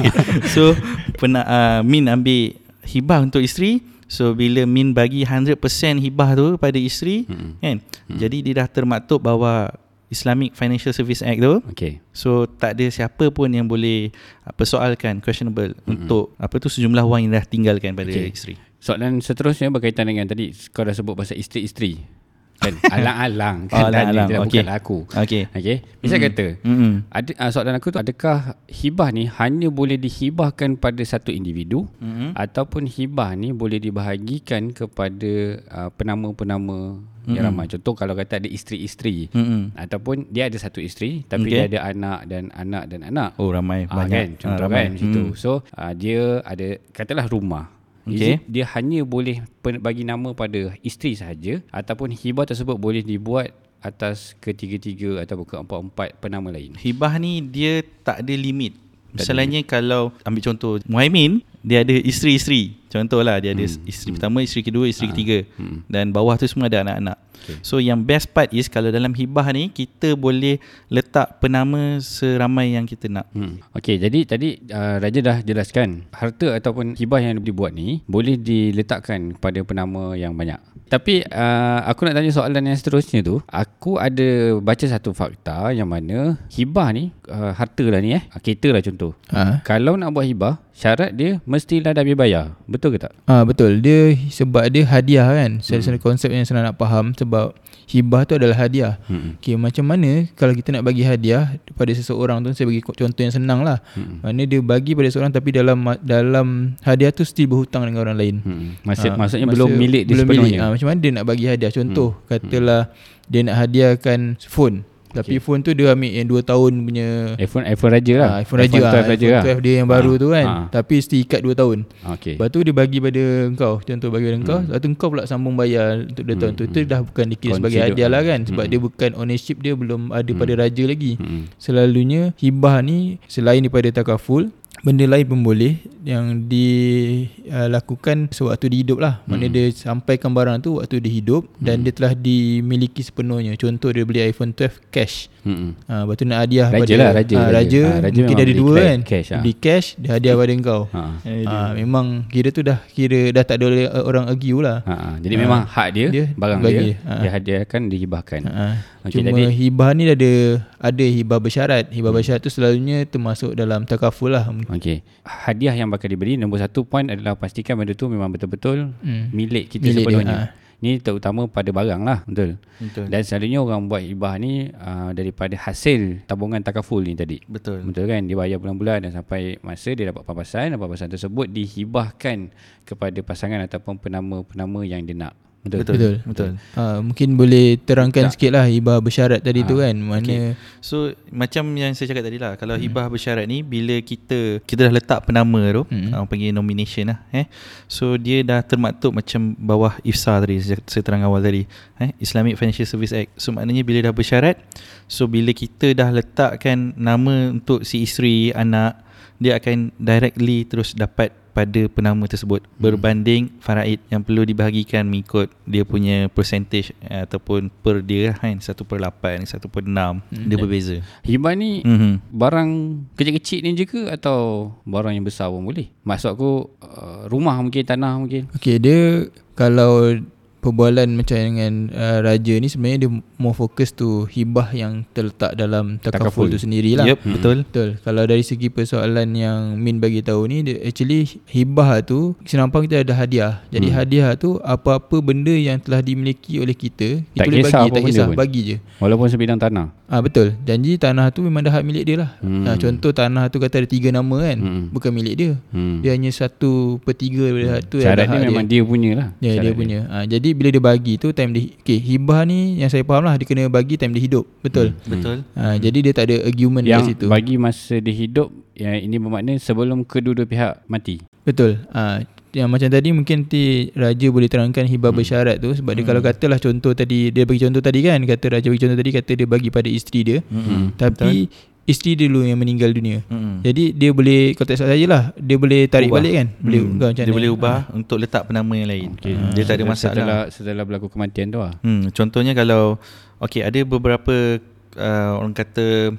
So 0.50 0.74
pernah 1.18 1.46
uh, 1.46 1.80
Min 1.86 2.10
ambil 2.10 2.58
hibah 2.82 3.22
untuk 3.22 3.38
isteri. 3.42 3.82
So 4.10 4.34
bila 4.34 4.66
Min 4.66 4.92
bagi 4.92 5.22
100% 5.22 5.56
hibah 6.02 6.34
tu 6.34 6.58
pada 6.58 6.76
isteri, 6.76 7.24
Mm-mm. 7.24 7.62
kan? 7.62 7.78
Jadi 8.12 8.50
dia 8.50 8.54
dah 8.60 8.68
termaktub 8.68 9.22
bahawa 9.22 9.72
Islamic 10.12 10.52
Financial 10.52 10.92
Service 10.92 11.24
Act 11.24 11.40
tu 11.40 11.54
Okay. 11.72 12.04
So 12.12 12.44
tak 12.44 12.76
ada 12.76 12.86
siapa 12.92 13.32
pun 13.32 13.48
yang 13.48 13.64
boleh 13.64 14.12
uh, 14.44 14.52
persoalkan 14.52 15.24
questionable 15.24 15.72
mm-hmm. 15.72 15.88
untuk 15.88 16.36
apa 16.36 16.60
tu 16.60 16.68
sejumlah 16.68 17.02
wang 17.08 17.26
yang 17.26 17.32
dah 17.40 17.44
tinggalkan 17.48 17.96
pada 17.96 18.12
Okay. 18.12 18.28
okay. 18.28 18.36
isteri. 18.36 18.54
Soalan 18.82 19.24
seterusnya 19.24 19.72
berkaitan 19.72 20.10
dengan 20.10 20.28
tadi 20.28 20.52
kau 20.74 20.84
dah 20.84 20.92
sebut 20.92 21.16
pasal 21.16 21.40
isteri-isteri. 21.40 22.21
Kan 22.62 22.74
alang-alang 22.94 23.56
Oh, 23.66 23.76
kan 23.76 23.84
alang-alang. 23.90 24.28
Dia, 24.28 24.38
Okey. 24.38 24.46
bukan 24.56 24.68
aku. 24.70 24.96
Okey. 25.12 25.42
Okey. 25.50 25.76
Misal 25.98 26.16
Mm. 26.16 26.24
kata 26.24 26.46
Mm-hmm. 26.62 26.92
ada 27.10 27.30
uh, 27.36 27.50
soalan 27.50 27.74
aku 27.74 27.88
tu 27.88 27.98
adakah 27.98 28.38
hibah 28.66 29.08
ni 29.10 29.26
hanya 29.28 29.68
boleh 29.68 29.96
dihibahkan 29.96 30.74
pada 30.76 31.02
satu 31.02 31.28
individu 31.28 31.90
Mm-hmm. 31.98 32.30
ataupun 32.34 32.86
hibah 32.86 33.34
ni 33.34 33.50
boleh 33.52 33.78
dibahagikan 33.78 34.70
kepada 34.70 35.32
uh, 35.68 35.90
penama-penama 35.92 36.96
mm-hmm. 36.96 37.32
yang 37.32 37.44
ramai. 37.44 37.66
Contoh 37.66 37.92
kalau 37.92 38.12
kata 38.12 38.38
ada 38.38 38.48
isteri-isteri 38.48 39.26
Mm-hmm. 39.28 39.62
ataupun 39.76 40.16
dia 40.28 40.46
ada 40.46 40.56
satu 40.56 40.78
isteri 40.78 41.22
tapi 41.24 41.46
Okey. 41.46 41.52
dia 41.52 41.62
ada 41.68 41.78
anak 41.88 42.18
dan 42.26 42.44
anak 42.52 42.84
dan 42.86 43.00
anak. 43.04 43.34
Oh 43.36 43.48
ramai 43.48 43.84
Ah, 43.84 44.00
banyak. 44.00 44.10
kan 44.12 44.28
contoh 44.38 44.54
Ah, 44.56 44.64
ramai. 44.64 44.82
kan 44.84 44.92
situ. 44.96 45.22
Mm. 45.24 45.34
So 45.34 45.50
uh, 45.72 45.92
dia 45.92 46.22
ada 46.42 46.66
katalah 46.90 47.26
rumah. 47.26 47.66
It 48.06 48.42
dia 48.50 48.66
hanya 48.74 49.06
boleh 49.06 49.46
bagi 49.62 50.02
nama 50.02 50.34
pada 50.34 50.74
isteri 50.82 51.14
sahaja 51.14 51.62
ataupun 51.70 52.10
hibah 52.10 52.46
tersebut 52.48 52.74
boleh 52.74 53.06
dibuat 53.06 53.54
atas 53.82 54.38
ketiga-tiga 54.38 55.22
ataupun 55.22 55.46
keempat-empat 55.46 56.18
penama 56.22 56.54
lain. 56.54 56.74
Hibah 56.78 57.18
ni 57.18 57.42
dia 57.42 57.82
tak 58.06 58.22
ada 58.22 58.34
limit. 58.34 58.78
Misalnya 59.12 59.60
kalau 59.66 60.14
ambil 60.24 60.42
contoh 60.42 60.72
Muhaimin 60.88 61.44
dia 61.62 61.82
ada 61.82 61.94
isteri-isteri. 61.94 62.78
Contohlah 62.92 63.40
dia 63.40 63.56
ada 63.56 63.64
Hmm. 63.64 63.88
isteri 63.88 64.10
pertama, 64.12 64.44
isteri 64.44 64.62
kedua, 64.62 64.84
isteri 64.84 65.08
Ah. 65.08 65.12
ketiga. 65.16 65.38
Hmm. 65.56 65.80
Dan 65.88 66.12
bawah 66.12 66.36
tu 66.36 66.44
semua 66.44 66.68
ada 66.68 66.84
anak-anak. 66.84 67.16
Okay. 67.42 67.58
So 67.58 67.82
yang 67.82 68.06
best 68.06 68.30
part 68.30 68.54
is 68.54 68.70
kalau 68.70 68.94
dalam 68.94 69.10
hibah 69.10 69.50
ni 69.50 69.66
kita 69.66 70.14
boleh 70.14 70.62
letak 70.86 71.42
penama 71.42 71.98
seramai 71.98 72.78
yang 72.78 72.86
kita 72.86 73.10
nak. 73.10 73.26
Hmm. 73.34 73.58
Okey, 73.74 73.98
jadi 73.98 74.18
tadi 74.22 74.62
uh, 74.70 75.02
Raja 75.02 75.18
dah 75.18 75.36
jelaskan 75.42 76.06
harta 76.14 76.54
ataupun 76.54 76.94
hibah 76.94 77.18
yang 77.18 77.42
dibuat 77.42 77.74
ni 77.74 78.06
boleh 78.06 78.38
diletakkan 78.38 79.34
pada 79.34 79.58
penama 79.62 80.14
yang 80.14 80.38
banyak. 80.38 80.60
Tapi 80.86 81.24
uh, 81.24 81.80
aku 81.88 82.04
nak 82.04 82.20
tanya 82.20 82.30
soalan 82.30 82.68
yang 82.68 82.76
seterusnya 82.76 83.24
tu, 83.24 83.40
aku 83.48 83.96
ada 83.96 84.60
baca 84.60 84.84
satu 84.84 85.10
fakta 85.10 85.72
yang 85.72 85.88
mana 85.88 86.36
hibah 86.52 86.92
ni 86.92 87.10
uh, 87.26 87.56
harta 87.56 87.82
lah 87.88 87.98
ni 87.98 88.12
eh, 88.12 88.22
uh, 88.22 88.38
kereta 88.38 88.68
lah 88.70 88.84
contoh. 88.84 89.16
Ah, 89.32 89.64
Kalau 89.64 89.96
nak 89.96 90.12
buat 90.12 90.28
hibah, 90.28 90.60
syarat 90.82 91.14
dia 91.14 91.38
mestilah 91.46 91.94
dah 91.94 92.02
bayar. 92.02 92.58
Betul 92.66 92.98
ke 92.98 93.06
tak? 93.06 93.14
ah 93.30 93.46
betul. 93.46 93.78
Dia 93.78 94.18
sebab 94.34 94.66
dia 94.66 94.82
hadiah 94.82 95.30
kan. 95.30 95.62
Saya 95.62 95.78
hmm. 95.78 96.02
konsep 96.02 96.34
yang 96.34 96.42
senang 96.42 96.66
nak 96.66 96.74
faham 96.74 97.14
sebab 97.14 97.54
hibah 97.86 98.26
tu 98.26 98.34
adalah 98.34 98.58
hadiah. 98.58 98.98
Hmm. 99.06 99.38
Okey, 99.38 99.54
macam 99.54 99.86
mana 99.86 100.26
kalau 100.34 100.50
kita 100.58 100.74
nak 100.74 100.82
bagi 100.82 101.06
hadiah 101.06 101.54
pada 101.78 101.94
seseorang 101.94 102.42
tu 102.42 102.50
saya 102.50 102.66
bagi 102.66 102.82
contoh 102.82 103.22
yang 103.22 103.30
senang 103.30 103.62
lah. 103.62 103.78
Hmm. 103.94 104.26
Mana 104.26 104.42
dia 104.42 104.58
bagi 104.58 104.98
pada 104.98 105.06
seseorang 105.06 105.30
tapi 105.30 105.54
dalam 105.54 105.78
dalam 106.02 106.74
hadiah 106.82 107.14
tu 107.14 107.22
still 107.22 107.46
berhutang 107.46 107.86
dengan 107.86 108.02
orang 108.02 108.16
lain. 108.18 108.36
Hmm. 108.42 108.68
Maksud, 108.82 109.14
Ah, 109.14 109.16
maksudnya 109.22 109.46
masa- 109.46 109.54
belum 109.54 109.70
milik 109.78 110.02
dia 110.10 110.14
belum 110.18 110.26
sepenuhnya. 110.26 110.50
Milik. 110.50 110.66
Ah, 110.66 110.70
macam 110.74 110.86
mana 110.90 110.98
dia 110.98 111.10
nak 111.14 111.24
bagi 111.30 111.44
hadiah? 111.46 111.70
Contoh 111.70 112.10
hmm. 112.10 112.26
katalah 112.26 112.82
dia 113.30 113.40
nak 113.46 113.56
hadiahkan 113.62 114.18
phone. 114.50 114.82
Tapi 115.12 115.36
Okey. 115.36 115.40
phone 115.40 115.60
tu 115.60 115.70
dia 115.70 115.92
ambil 115.92 116.08
yang 116.10 116.26
2 116.26 116.40
tahun 116.42 116.72
punya 116.82 117.06
iPhone 117.36 117.64
iPhone 117.64 117.92
Raja 117.92 118.14
lah. 118.16 118.28
ah, 118.28 118.36
iPhone 118.40 118.58
Raja 118.58 118.78
lah. 118.78 118.92
12 118.92 119.04
Raja 119.04 119.12
iPhone 119.22 119.30
lah. 119.30 119.42
12 119.44 119.60
dia 119.60 119.72
yang 119.74 119.86
baru 119.86 120.10
Ah, 120.10 120.16
tu 120.16 120.28
kan. 120.28 120.46
ah. 120.46 120.64
Tapi 120.70 120.92
mesti 120.96 121.16
ikat 121.20 121.40
2 121.40 121.52
tahun. 121.52 121.78
Okey. 122.10 122.34
Lepas 122.34 122.48
tu 122.48 122.58
dia 122.60 122.72
bagi 122.72 122.98
pada 122.98 123.22
engkau 123.44 123.72
Contoh 123.78 124.08
bagi 124.08 124.24
pada 124.24 124.36
engkau 124.36 124.58
Lepas 124.60 124.78
tu 124.78 124.88
engkau 124.88 125.08
pula 125.08 125.22
sambung 125.24 125.54
bayar 125.54 125.88
Untuk 126.02 126.24
2 126.24 126.34
tahun 126.34 126.52
tu 126.54 126.64
Itu 126.64 126.78
dah 126.82 127.00
bukan 127.00 127.24
dikira 127.28 127.52
sebagai 127.54 127.76
Consider- 127.76 127.94
hadiah 127.94 128.08
lah 128.08 128.22
kan 128.22 128.40
Sebab 128.42 128.62
Hmm. 128.62 128.70
dia 128.70 128.78
bukan 128.80 129.10
ownership 129.14 129.56
dia 129.58 129.72
Belum 129.72 130.00
ada 130.10 130.30
pada 130.32 130.52
raja 130.56 130.82
lagi 130.82 131.12
Hmm. 131.14 131.44
Selalunya 131.56 132.32
hibah 132.36 132.80
ni 132.80 132.98
Selain 133.26 133.58
daripada 133.58 133.88
takaful 133.90 134.50
Benda 134.82 135.06
lain 135.06 135.22
pun 135.24 135.40
boleh 135.40 135.78
Yang 136.02 136.42
dilakukan 136.50 138.28
Sewaktu 138.28 138.66
dia 138.66 138.78
hidup 138.80 138.98
lah 138.98 139.22
Mana 139.24 139.44
Hmm. 139.44 139.52
dia 139.52 139.64
sampaikan 139.70 140.30
barang 140.30 140.58
tu 140.60 140.76
Waktu 140.76 140.98
dia 140.98 141.12
hidup 141.14 141.46
Dan 141.56 141.82
dia 141.82 141.90
telah 141.90 142.12
dimiliki 142.12 142.98
sepenuhnya 143.00 143.54
Contoh 143.54 143.88
dia 143.88 144.02
beli 144.02 144.22
iPhone 144.24 144.50
12 144.50 144.82
cash 144.88 145.30
Hmm. 145.42 145.74
Ha, 145.90 146.06
lepas 146.06 146.14
tu 146.14 146.22
nak 146.22 146.38
hadiah 146.40 146.70
Raja 146.70 146.78
pada 146.78 146.94
lah, 146.94 147.10
raja, 147.12 147.34
ha, 147.34 147.42
raja. 147.42 147.50
raja, 147.50 147.82
Ah, 147.82 147.98
raja 148.00 148.14
mungkin 148.16 148.34
dia 148.36 148.46
ada 148.46 148.54
dua 148.54 148.74
kan 148.78 148.98
cash, 149.02 149.28
ah. 149.28 149.42
Beli 149.42 149.54
cash 149.56 149.86
Dia 149.96 150.10
hadiah 150.12 150.34
pada 150.36 150.52
engkau 150.52 150.80
Ha. 150.88 151.02
ha, 151.18 151.54
Memang 151.74 152.06
kira 152.26 152.48
tu 152.48 152.62
dah 152.62 152.78
Kira 152.86 153.20
dah 153.28 153.42
tak 153.42 153.58
ada 153.58 153.64
oleh- 153.66 153.90
orang 153.90 154.30
argue 154.30 154.62
lah 154.62 154.82
Ha, 154.82 154.94
ha. 154.94 155.08
Jadi 155.18 155.34
memang 155.34 155.66
hak 155.66 155.88
dia, 155.90 156.06
dia 156.08 156.24
barang 156.32 156.60
bagi. 156.60 156.94
dia, 156.94 157.02
Ha. 157.02 157.12
dia 157.18 157.30
hadiahkan, 157.32 157.80
dihibahkan. 157.84 158.40
Ha. 158.44 158.66
Okey, 159.02 159.18
Cuma 159.18 159.34
jadi- 159.34 159.50
hibah 159.50 159.90
ni 159.90 160.02
ada 160.06 160.32
ada 160.78 161.04
hibah 161.04 161.38
bersyarat. 161.38 161.90
Hibah 161.90 162.12
bersyarat 162.12 162.38
tu 162.38 162.46
selalunya 162.48 163.02
termasuk 163.04 163.50
dalam 163.52 163.82
takaful 163.82 164.30
lah. 164.30 164.46
Okey. 164.72 165.04
Hadiah 165.22 165.74
yang 165.74 165.88
bakal 165.88 166.08
diberi 166.08 166.34
nombor 166.34 166.58
satu 166.58 166.82
point 166.82 167.04
adalah 167.06 167.36
pastikan 167.36 167.76
benda 167.76 167.92
tu 167.92 168.08
memang 168.08 168.28
betul-betul 168.28 168.96
Hmm. 168.98 169.28
milik 169.30 169.68
kita 169.68 169.84
Milik 169.84 169.94
dia, 169.98 170.08
sepenuhnya. 170.08 170.38
ha. 170.38 170.48
Ni 170.82 170.98
terutama 170.98 171.46
pada 171.46 171.70
barang 171.70 172.02
lah, 172.02 172.26
betul. 172.26 172.58
Betul. 172.80 173.06
Dan 173.06 173.22
selalunya 173.22 173.62
orang 173.62 173.86
buat 173.86 174.02
hibah 174.02 174.34
ni 174.34 174.66
uh, 174.68 175.14
daripada 175.14 175.54
hasil 175.54 176.26
tabungan 176.26 176.58
takaful 176.58 176.98
ni 176.98 177.14
tadi. 177.14 177.38
Betul. 177.46 177.86
Betul 177.86 178.10
kan 178.10 178.26
Dia 178.26 178.34
bayar 178.34 178.58
bulan-bulan 178.58 179.06
Dan 179.06 179.14
sampai 179.14 179.62
masa 179.62 179.94
Dia 179.94 180.10
dapat 180.10 180.26
pampasan 180.26 180.74
Dan 180.74 180.82
pampasan 180.82 181.06
tersebut 181.06 181.46
Dihibahkan 181.46 182.50
Kepada 182.82 183.14
pasangan 183.20 183.62
Ataupun 183.62 183.94
penama-penama 183.96 184.82
Yang 184.82 185.00
dia 185.06 185.16
nak 185.20 185.34
Betul 185.62 185.78
Betul. 185.78 185.94
Betul. 185.94 186.14
Betul. 186.26 186.50
Ha, 186.74 186.98
mungkin 186.98 187.28
boleh 187.34 187.78
terangkan 187.78 188.26
Tak. 188.26 188.32
sikit 188.34 188.50
lah 188.50 188.66
hibah 188.66 188.98
bersyarat 188.98 189.38
tadi 189.40 189.62
Ha, 189.62 189.68
tu 189.68 189.78
kan. 189.78 189.94
Mana 189.94 190.18
okey. 190.18 190.58
So 190.78 190.96
macam 191.30 191.70
yang 191.72 191.94
saya 191.94 192.10
cakap 192.10 192.24
tadi 192.24 192.34
lah 192.36 192.58
Kalau 192.58 192.74
hibah 192.74 193.06
bersyarat 193.06 193.46
ni 193.46 193.62
Bila 193.62 193.94
kita 193.98 194.58
Kita 194.60 194.80
dah 194.82 194.92
letak 194.92 195.22
penama 195.22 195.62
tu 195.70 195.82
Hmm. 195.86 196.10
Orang 196.10 196.26
panggil 196.26 196.50
nomination 196.50 197.06
lah 197.06 197.22
eh. 197.30 197.46
So 197.86 198.14
dia 198.16 198.42
dah 198.42 198.58
termaktub 198.60 199.12
Macam 199.12 199.54
bawah 199.54 199.94
IFSA 200.02 200.40
tadi 200.40 200.58
Saya, 200.58 200.78
saya 200.82 201.02
terang 201.02 201.22
awal 201.22 201.38
tadi 201.38 201.62
eh. 201.96 202.10
Islamic 202.18 202.56
Financial 202.56 202.82
Service 202.82 203.12
Act 203.12 203.30
So 203.36 203.50
maknanya 203.50 203.82
bila 203.82 204.02
dah 204.02 204.10
bersyarat 204.10 204.58
So 205.06 205.24
bila 205.24 205.50
kita 205.50 205.92
dah 205.92 206.10
letakkan 206.10 206.90
Nama 206.92 207.52
untuk 207.52 207.82
si 207.82 208.02
isteri 208.02 208.50
Anak 208.50 208.98
Dia 209.38 209.56
akan 209.56 209.94
directly 209.94 210.64
Terus 210.64 210.90
dapat 210.92 211.38
pada 211.52 211.86
penama 211.88 212.24
tersebut. 212.24 212.64
Berbanding 212.76 213.52
faraid 213.60 214.00
yang 214.08 214.24
perlu 214.24 214.42
dibahagikan 214.42 215.04
mengikut 215.04 215.52
dia 215.64 215.84
punya 215.84 216.26
percentage 216.32 216.96
eh, 217.04 217.24
ataupun 217.24 217.68
per 217.68 218.00
dia 218.00 218.32
kan. 218.34 218.58
1 218.58 218.72
per 218.82 218.98
8 218.98 219.44
1 219.44 219.68
per 219.68 219.82
6 219.84 220.48
dia 220.48 220.56
berbeza. 220.56 220.96
Hibah 221.22 221.54
ni 221.54 221.84
Mhm. 221.84 222.12
Barang 222.32 222.70
kecil-kecil 223.14 223.62
ni 223.62 223.76
je 223.76 223.84
ke 223.84 224.08
Atau 224.08 224.72
barang 224.84 225.12
yang 225.12 225.24
besar 225.24 225.48
pun 225.48 225.64
boleh? 225.64 225.88
Maksud 226.02 226.34
aku 226.34 226.50
uh, 226.80 227.28
Rumah 227.28 227.60
mungkin 227.60 227.84
Tanah 227.84 228.16
mungkin? 228.18 228.48
Okey 228.56 228.80
dia 228.80 229.28
kalau 229.52 230.16
perbualan 230.62 231.10
macam 231.10 231.34
dengan 231.34 231.72
uh, 231.90 232.22
raja 232.22 232.54
ni 232.54 232.70
sebenarnya 232.70 232.98
dia 233.00 233.10
more 233.36 233.52
fokus 233.52 233.90
tu 233.90 234.24
hibah 234.24 234.70
yang 234.70 235.02
terletak 235.10 235.52
dalam 235.52 235.98
takaful, 235.98 236.46
Takaful. 236.46 236.46
tu 236.48 236.58
sendirilah. 236.58 237.02
Yep, 237.04 237.18
betul. 237.28 237.56
Betul. 237.64 237.88
Kalau 237.98 238.22
dari 238.22 238.40
segi 238.40 238.68
persoalan 238.68 239.28
yang 239.32 239.74
Min 239.74 239.98
bagi 239.98 240.22
tahu 240.22 240.46
ni 240.46 240.62
dia 240.62 240.78
actually 240.80 241.26
hibah 241.44 241.98
tu 242.00 242.38
senampang 242.44 242.86
kita 242.86 243.02
ada 243.02 243.12
hadiah. 243.12 243.58
Jadi 243.68 243.90
Hmm. 243.90 243.96
hadiah 243.98 244.30
tu 244.34 244.62
apa-apa 244.62 245.18
benda 245.18 245.50
yang 245.50 245.76
telah 245.76 245.98
dimiliki 245.98 246.56
oleh 246.56 246.72
kita, 246.72 247.18
kita 247.20 247.34
Tak 247.34 247.44
boleh 247.44 247.58
kisah 247.58 247.70
bagi, 247.72 247.82
apa 247.82 247.92
tak 247.92 248.02
kisah, 248.06 248.26
pun. 248.28 248.36
bagi 248.38 248.60
je. 248.62 248.76
Walaupun 248.96 249.26
sebidang 249.26 249.58
tanah 249.58 249.90
Ah 250.06 250.20
betul. 250.20 250.52
Janji 250.62 250.94
tanah 250.94 251.28
tu 251.28 251.40
memang 251.40 251.60
dah 251.60 251.72
hak 251.72 251.82
milik 251.82 252.04
dia 252.04 252.16
lah. 252.18 252.30
Hmm. 252.38 252.62
Hmm. 252.62 252.76
contoh 252.76 253.10
tanah 253.10 253.48
tu 253.48 253.58
kata 253.58 253.82
ada 253.82 253.88
tiga 253.88 254.08
nama 254.08 254.36
kan. 254.38 254.58
Hmm. 254.60 254.84
Bukan 254.88 255.10
milik 255.10 255.34
dia. 255.34 255.52
hmm. 255.72 255.98
Dia 256.00 256.12
hanya 256.12 256.30
satu 256.30 257.00
per 257.00 257.16
tiga 257.16 257.42
daripada 257.42 257.82
tu 257.82 257.98
yang 257.98 258.06
Syarat 258.06 258.20
dah 258.20 258.26
dia 258.28 258.38
hak 258.38 258.46
memang 258.46 258.66
dia, 258.68 258.80
punya 258.82 259.10
lah 259.12 259.28
Ya 259.40 259.50
Syarat 259.50 259.64
dia 259.64 259.72
punya 259.74 259.98
ha, 260.06 260.16
Jadi 260.22 260.51
bila 260.54 260.68
dia 260.72 260.82
bagi 260.82 261.14
tu 261.18 261.32
Time 261.32 261.50
dia 261.52 261.72
Okay 261.82 261.98
hibah 261.98 262.44
ni 262.44 262.80
Yang 262.80 262.98
saya 262.98 263.02
faham 263.04 263.24
lah 263.26 263.34
Dia 263.36 263.46
kena 263.48 263.68
bagi 263.68 263.96
time 263.96 264.12
dia 264.16 264.22
hidup. 264.24 264.44
Betul? 264.60 264.96
Betul. 265.04 265.42
ha, 265.56 265.76
Jadi 265.76 265.98
dia 266.04 266.12
tak 266.14 266.30
ada 266.30 266.36
argument 266.46 266.84
Yang 266.84 267.00
kat 267.00 267.08
situ. 267.12 267.26
bagi 267.28 267.54
masa 267.56 267.94
dia 267.98 268.14
hidup 268.14 268.48
yang 268.72 268.96
Ini 268.96 269.16
bermakna 269.20 269.52
sebelum 269.60 270.00
kedua-dua 270.02 270.48
pihak 270.48 270.72
mati. 270.88 271.20
Betul. 271.44 271.84
Ha, 271.92 272.24
yang 272.52 272.68
macam 272.68 272.86
tadi 272.86 273.08
mungkin 273.10 273.36
nanti 273.42 273.62
raja 273.92 274.26
boleh 274.28 274.44
terangkan 274.44 274.84
hibah 274.84 275.08
hmm. 275.08 275.18
bersyarat 275.18 275.56
tu 275.56 275.72
sebab 275.72 275.92
dia 275.92 276.04
kalau 276.04 276.20
katalah 276.20 276.56
contoh 276.56 276.92
tadi 276.92 277.28
dia 277.28 277.42
bagi 277.42 277.60
contoh 277.60 277.80
tadi 277.80 278.00
kan 278.00 278.20
kata 278.20 278.44
raja 278.50 278.68
bagi 278.68 278.80
contoh 278.80 278.98
tadi 278.98 279.10
kata 279.10 279.30
dia 279.34 279.46
bagi 279.46 279.68
pada 279.68 279.88
isteri 279.88 280.20
dia 280.22 280.38
Mm-mm. 280.44 280.92
tapi 280.94 281.48
isteri 281.82 282.14
dia 282.14 282.30
dulu 282.30 282.44
yang 282.44 282.56
meninggal 282.56 282.92
dunia. 282.92 283.26
Mm-mm. 283.26 283.58
Jadi 283.60 283.90
dia 283.90 284.10
boleh 284.12 284.54
kalau 284.54 284.68
tak 284.68 284.76
salah 284.78 284.92
saya 284.92 285.06
lah 285.08 285.22
dia 285.34 285.56
boleh 285.56 285.90
tarik 285.90 286.12
Ubah. 286.12 286.20
balik 286.20 286.32
kan. 286.36 286.46
Boleh 286.60 286.78
Hmm. 286.78 286.92
ubah 286.92 287.08
macam 287.10 287.18
Dia 287.18 287.26
mana. 287.26 287.38
boleh 287.40 287.50
ubah 287.50 287.76
untuk 287.90 288.16
letak 288.20 288.42
penama 288.46 288.72
yang 288.76 288.86
lain. 288.86 289.08
Okay. 289.16 289.34
Hmm. 289.34 289.50
Dia 289.50 289.62
tak 289.64 289.74
ada 289.74 289.84
masalah. 289.84 290.14
Setelah, 290.14 290.40
setelah 290.46 290.84
berlaku 290.86 291.08
kematian 291.08 291.48
tu 291.48 291.58
lah. 291.58 291.74
Hmm, 291.80 292.06
contohnya 292.08 292.52
kalau 292.52 293.02
okey 293.40 293.66
ada 293.66 293.80
beberapa 293.82 294.62
uh, 294.94 295.32
orang 295.40 295.50
kata 295.52 296.14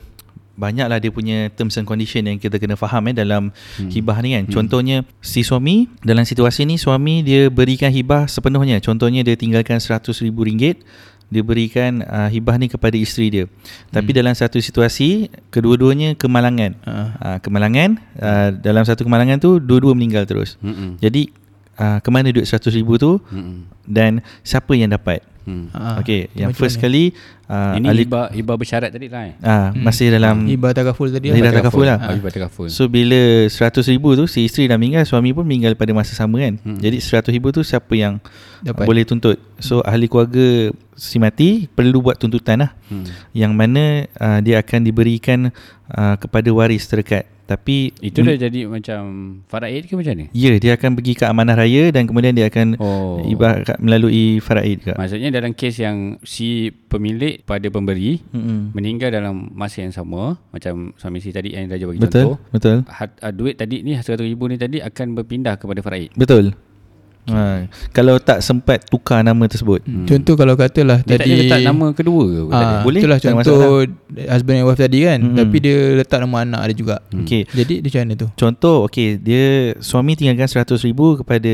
banyaklah 0.54 1.02
dia 1.02 1.10
punya 1.10 1.50
terms 1.54 1.78
and 1.82 1.90
condition 1.90 2.30
yang 2.30 2.38
kita 2.38 2.62
kena 2.62 2.78
faham 2.78 3.10
eh 3.10 3.16
dalam 3.18 3.50
hmm. 3.50 3.90
hibah 3.90 4.18
ni 4.22 4.38
kan. 4.38 4.44
Contohnya 4.50 5.02
si 5.20 5.42
suami 5.42 5.90
dalam 6.06 6.24
situasi 6.24 6.70
ni 6.70 6.78
suami 6.78 7.26
dia 7.26 7.50
berikan 7.50 7.90
hibah 7.90 8.30
sepenuhnya. 8.30 8.78
Contohnya 8.78 9.26
dia 9.26 9.34
tinggalkan 9.34 9.82
RM100,000 9.82 10.30
dia 11.34 11.42
berikan 11.42 12.06
uh, 12.06 12.30
hibah 12.30 12.62
ni 12.62 12.70
kepada 12.70 12.94
isteri 12.94 13.34
dia. 13.34 13.46
Tapi 13.90 14.14
dalam 14.14 14.38
satu 14.38 14.62
situasi 14.62 15.34
kedua-duanya 15.50 16.14
kemalangan. 16.14 16.78
Ha. 16.86 16.94
Uh, 16.94 17.38
kemalangan 17.42 17.98
uh, 18.22 18.54
dalam 18.54 18.86
satu 18.86 19.02
kemalangan 19.02 19.42
tu 19.42 19.58
dua-dua 19.58 19.98
meninggal 19.98 20.30
terus. 20.30 20.62
Mm-mm. 20.62 21.02
Jadi 21.02 21.34
uh, 21.82 21.98
ke 21.98 22.10
mana 22.14 22.30
duit 22.30 22.46
RM100,000 22.46 22.90
tu 23.02 23.18
Mm-mm. 23.18 23.66
dan 23.90 24.22
siapa 24.46 24.78
yang 24.78 24.94
dapat? 24.94 25.26
Hmm. 25.44 25.68
Ha. 25.70 26.00
Okey, 26.00 26.32
yang 26.34 26.50
macam 26.50 26.60
first 26.60 26.80
mana? 26.80 26.84
kali 26.86 27.04
uh, 27.46 27.76
Ini 27.76 27.88
hibah, 28.00 28.26
hibah 28.30 28.56
bersyarat 28.56 28.90
tadi 28.90 29.08
lah 29.08 29.24
eh. 29.28 29.36
ah 29.40 29.70
Hmm. 29.70 29.84
masih 29.84 30.08
dalam 30.08 30.44
hibah 30.44 30.72
takaful 30.72 31.08
tadi 31.08 31.28
Hibah 31.30 31.44
lah. 31.46 31.54
takaful 31.54 31.84
lah. 31.84 31.98
Ah, 32.00 32.16
hibah 32.16 32.32
takaful. 32.32 32.68
So 32.68 32.88
bila 32.88 33.20
100 33.46 33.60
ribu 33.90 34.16
tu 34.16 34.24
si 34.26 34.44
isteri 34.44 34.66
dah 34.66 34.76
meninggal 34.76 35.04
suami 35.04 35.30
pun 35.30 35.44
meninggal 35.44 35.76
pada 35.76 35.92
masa 35.92 36.14
sama 36.14 36.40
kan. 36.40 36.56
Hmm. 36.58 36.80
Jadi 36.80 36.98
100 36.98 37.28
ribu 37.30 37.52
tu 37.52 37.60
siapa 37.60 37.92
yang 37.92 38.24
Dapat. 38.62 38.88
boleh 38.88 39.04
tuntut. 39.04 39.36
So 39.58 39.84
ahli 39.84 40.08
keluarga 40.08 40.72
si 40.94 41.18
mati 41.18 41.68
perlu 41.68 42.00
buat 42.00 42.16
tuntutan 42.16 42.64
lah. 42.64 42.72
Hmm. 42.88 43.04
Yang 43.32 43.52
mana 43.52 43.84
uh, 44.16 44.40
dia 44.40 44.58
akan 44.58 44.80
diberikan 44.80 45.52
uh, 45.90 46.16
kepada 46.16 46.48
waris 46.50 46.88
terdekat. 46.88 47.28
Tapi 47.44 47.92
Itu 48.00 48.24
dah 48.24 48.40
jadi 48.40 48.66
macam 48.66 49.02
faraid 49.46 49.84
ke 49.84 49.94
macam 49.94 50.16
ni? 50.16 50.26
Ya, 50.32 50.56
dia 50.56 50.74
akan 50.74 50.96
pergi 50.96 51.14
ke 51.14 51.24
amanah 51.24 51.54
raya 51.54 51.92
dan 51.92 52.08
kemudian 52.08 52.32
dia 52.32 52.48
akan 52.48 52.80
Oh. 52.80 53.20
ibah 53.22 53.62
melalui 53.78 54.40
faraid 54.40 54.80
juga. 54.80 54.96
Maksudnya 54.96 55.30
dalam 55.30 55.52
kes 55.52 55.76
yang 55.78 55.98
si 56.22 56.72
pemilik 56.72 57.44
pada 57.44 57.68
pemberi 57.68 58.24
Mm-mm. 58.30 58.72
meninggal 58.72 59.12
dalam 59.12 59.52
masa 59.52 59.84
yang 59.84 59.92
sama 59.92 60.40
macam 60.50 60.96
suami 60.96 61.20
si 61.20 61.30
tadi 61.30 61.52
yang 61.52 61.68
Raja 61.68 61.84
bagi 61.84 62.00
Betul, 62.00 62.24
contoh 62.24 62.36
betul. 62.50 62.78
hat, 62.88 63.12
uh, 63.20 63.30
duit 63.30 63.56
tadi 63.56 63.82
ni 63.82 63.92
RM100,000 63.94 64.40
ni 64.46 64.58
tadi 64.58 64.78
akan 64.80 65.08
berpindah 65.14 65.56
kepada 65.58 65.80
faraid. 65.80 66.16
Betul. 66.16 66.56
Ha, 67.24 67.72
kalau 67.96 68.20
tak 68.20 68.44
sempat 68.44 68.84
tukar 68.84 69.24
nama 69.24 69.48
tersebut. 69.48 69.80
Hmm. 69.88 70.04
Contoh 70.04 70.36
kalau 70.36 70.60
katalah 70.60 71.00
Dia 71.08 71.16
tadi 71.16 71.32
ada 71.32 71.40
letak 71.40 71.60
nama 71.64 71.86
kedua 71.96 72.24
ke? 72.28 72.40
ada? 72.46 72.56
Ah, 72.60 72.82
Boleh, 72.84 73.00
Itulah 73.00 73.18
tak 73.18 73.32
contoh 73.32 73.88
husband 74.28 74.58
and 74.60 74.68
wife 74.68 74.80
tadi 74.80 75.00
kan 75.08 75.20
Hmm. 75.24 75.38
Tapi 75.40 75.58
dia 75.60 75.78
letak 75.96 76.20
nama 76.20 76.38
anak 76.44 76.62
dia 76.68 76.76
juga 76.76 76.96
Okey. 77.16 77.48
Jadi 77.48 77.74
dia 77.80 77.88
macam 77.88 78.02
mana 78.04 78.14
tu 78.20 78.28
Contoh 78.36 78.76
okey 78.86 79.10
dia 79.18 79.44
suami 79.80 80.14
tinggalkan 80.14 80.48
100,000 80.48 80.84
kepada 81.24 81.54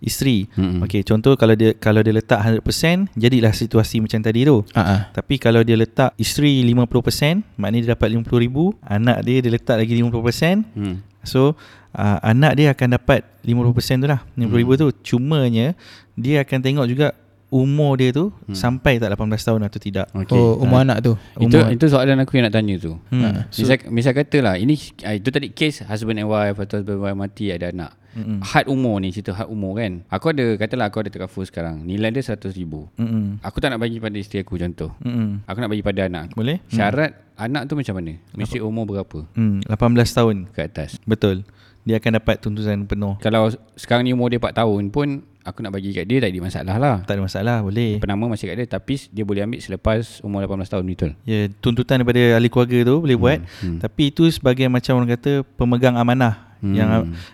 isteri. 0.00 0.48
Mm-mm. 0.56 0.80
Okey 0.84 1.04
contoh 1.04 1.36
kalau 1.36 1.52
dia 1.52 1.76
kalau 1.76 2.00
dia 2.00 2.14
letak 2.14 2.40
100% 2.40 3.12
jadilah 3.14 3.52
situasi 3.52 4.00
macam 4.00 4.22
tadi 4.24 4.48
tu. 4.48 4.64
Ah. 4.72 5.12
Tapi 5.12 5.36
kalau 5.36 5.60
dia 5.60 5.76
letak 5.76 6.16
isteri 6.16 6.64
50% 6.64 7.60
maknanya 7.60 7.82
dia 7.84 7.90
dapat 7.92 8.08
50,000, 8.16 8.80
anak 8.80 9.16
dia 9.22 9.44
dia 9.44 9.52
letak 9.52 9.76
lagi 9.76 9.92
50%. 9.92 10.64
Hmm. 10.72 10.96
So 11.22 11.54
uh, 11.92 12.18
anak 12.22 12.56
dia 12.56 12.72
akan 12.72 12.96
dapat 12.96 13.24
50% 13.44 14.04
tu 14.04 14.08
lah 14.08 14.20
50,000 14.36 14.80
tu 14.80 14.88
Cumanya 15.04 15.76
Dia 16.16 16.44
akan 16.44 16.58
tengok 16.60 16.86
juga 16.88 17.12
Umur 17.50 17.98
dia 17.98 18.14
tu 18.14 18.30
hmm. 18.30 18.54
Sampai 18.54 19.02
tak 19.02 19.10
18 19.10 19.26
tahun 19.34 19.60
atau 19.66 19.80
tidak 19.82 20.06
Okay. 20.14 20.38
Oh 20.38 20.62
umur 20.62 20.86
anak 20.86 21.02
tu 21.02 21.18
Itu 21.42 21.58
umur. 21.58 21.74
itu 21.74 21.84
soalan 21.90 22.22
aku 22.22 22.38
yang 22.38 22.46
nak 22.46 22.54
tanya 22.54 22.78
tu. 22.78 22.94
hmm. 23.10 23.50
So, 23.50 23.66
misal, 23.66 23.76
misal 23.90 24.12
katalah 24.14 24.54
ini 24.54 24.78
ah, 25.02 25.18
itu 25.18 25.28
tadi 25.34 25.50
case 25.50 25.82
husband 25.82 26.22
and 26.22 26.30
wife 26.30 26.56
atau 26.56 26.78
husband 26.78 27.02
and 27.02 27.04
wife 27.04 27.18
mati 27.18 27.50
ada 27.50 27.74
anak. 27.74 27.92
Mm-mm. 28.10 28.42
Had 28.42 28.66
umur 28.66 28.98
ni 28.98 29.14
cerita 29.14 29.30
had 29.30 29.46
umur 29.46 29.78
kan. 29.78 30.02
Aku 30.10 30.34
ada 30.34 30.58
katalah 30.58 30.90
aku 30.90 31.06
ada 31.06 31.10
takaful 31.14 31.46
sekarang. 31.46 31.86
Nilai 31.86 32.10
dia 32.10 32.26
100,000. 32.26 32.50
Mm-mm. 32.98 33.38
Aku 33.38 33.62
tak 33.62 33.70
nak 33.70 33.78
bagi 33.78 34.02
pada 34.02 34.18
isteri 34.18 34.42
aku 34.42 34.58
contoh. 34.58 34.90
Mm-mm. 34.98 35.46
Aku 35.46 35.58
nak 35.62 35.70
bagi 35.70 35.82
pada 35.82 36.10
anak. 36.10 36.22
aku. 36.30 36.42
Boleh? 36.42 36.58
Syarat 36.66 37.29
anak 37.40 37.62
tu 37.64 37.74
macam 37.74 37.96
mana? 37.96 38.12
Mesti 38.36 38.60
umur 38.60 38.84
berapa 38.84 39.24
Hmm, 39.32 39.64
18 39.64 39.72
tahun 40.12 40.36
ke 40.52 40.60
atas? 40.60 41.00
Betul 41.02 41.42
Dia 41.82 41.96
akan 41.96 42.20
dapat 42.20 42.36
tuntutan 42.38 42.84
penuh 42.84 43.16
Kalau 43.18 43.48
sekarang 43.74 44.04
ni 44.04 44.12
umur 44.12 44.28
dia 44.28 44.36
4 44.36 44.52
tahun 44.52 44.92
pun 44.92 45.08
aku 45.40 45.64
nak 45.64 45.72
bagi 45.72 45.96
kat 45.96 46.04
dia 46.04 46.20
tak 46.20 46.36
ada 46.36 46.40
masalah 46.44 46.76
lah. 46.76 46.96
Tak 47.08 47.16
ada 47.16 47.22
masalah 47.24 47.56
Boleh 47.64 47.96
Penama 47.96 48.28
masih 48.28 48.52
kat 48.52 48.60
dia 48.60 48.68
tapi 48.68 49.00
dia 49.08 49.24
boleh 49.24 49.40
ambil 49.40 49.60
selepas 49.64 50.20
umur 50.20 50.44
18 50.44 50.68
tahun 50.68 50.84
betul. 50.84 51.10
Ya, 51.24 51.48
tuntutan 51.64 52.04
daripada 52.04 52.36
ahli 52.36 52.52
keluarga 52.52 52.78
tu 52.84 52.96
boleh 53.00 53.16
buat. 53.16 53.38
hmm. 53.64 53.80
Tapi 53.80 54.02
itu 54.12 54.28
sebagai 54.28 54.68
macam 54.68 55.00
orang 55.00 55.16
kata 55.16 55.40
pemegang 55.56 55.96
amanah. 55.96 56.49
Hmm. 56.60 56.76
Yang 56.76 56.88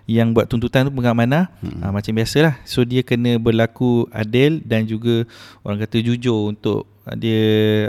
yang 0.07 0.29
buat 0.31 0.47
tuntutan 0.47 0.87
tu 0.87 0.91
pemegang 0.91 1.15
amanah. 1.15 1.51
Hmm. 1.61 1.83
Ha, 1.83 1.91
macam 1.91 2.15
biasalah. 2.15 2.59
So 2.63 2.83
dia 2.83 3.03
kena 3.03 3.37
berlaku 3.37 4.07
adil 4.11 4.63
dan 4.63 4.87
juga 4.87 5.27
orang 5.63 5.83
kata 5.83 5.99
jujur 6.01 6.51
untuk 6.51 6.87
dia 7.15 7.39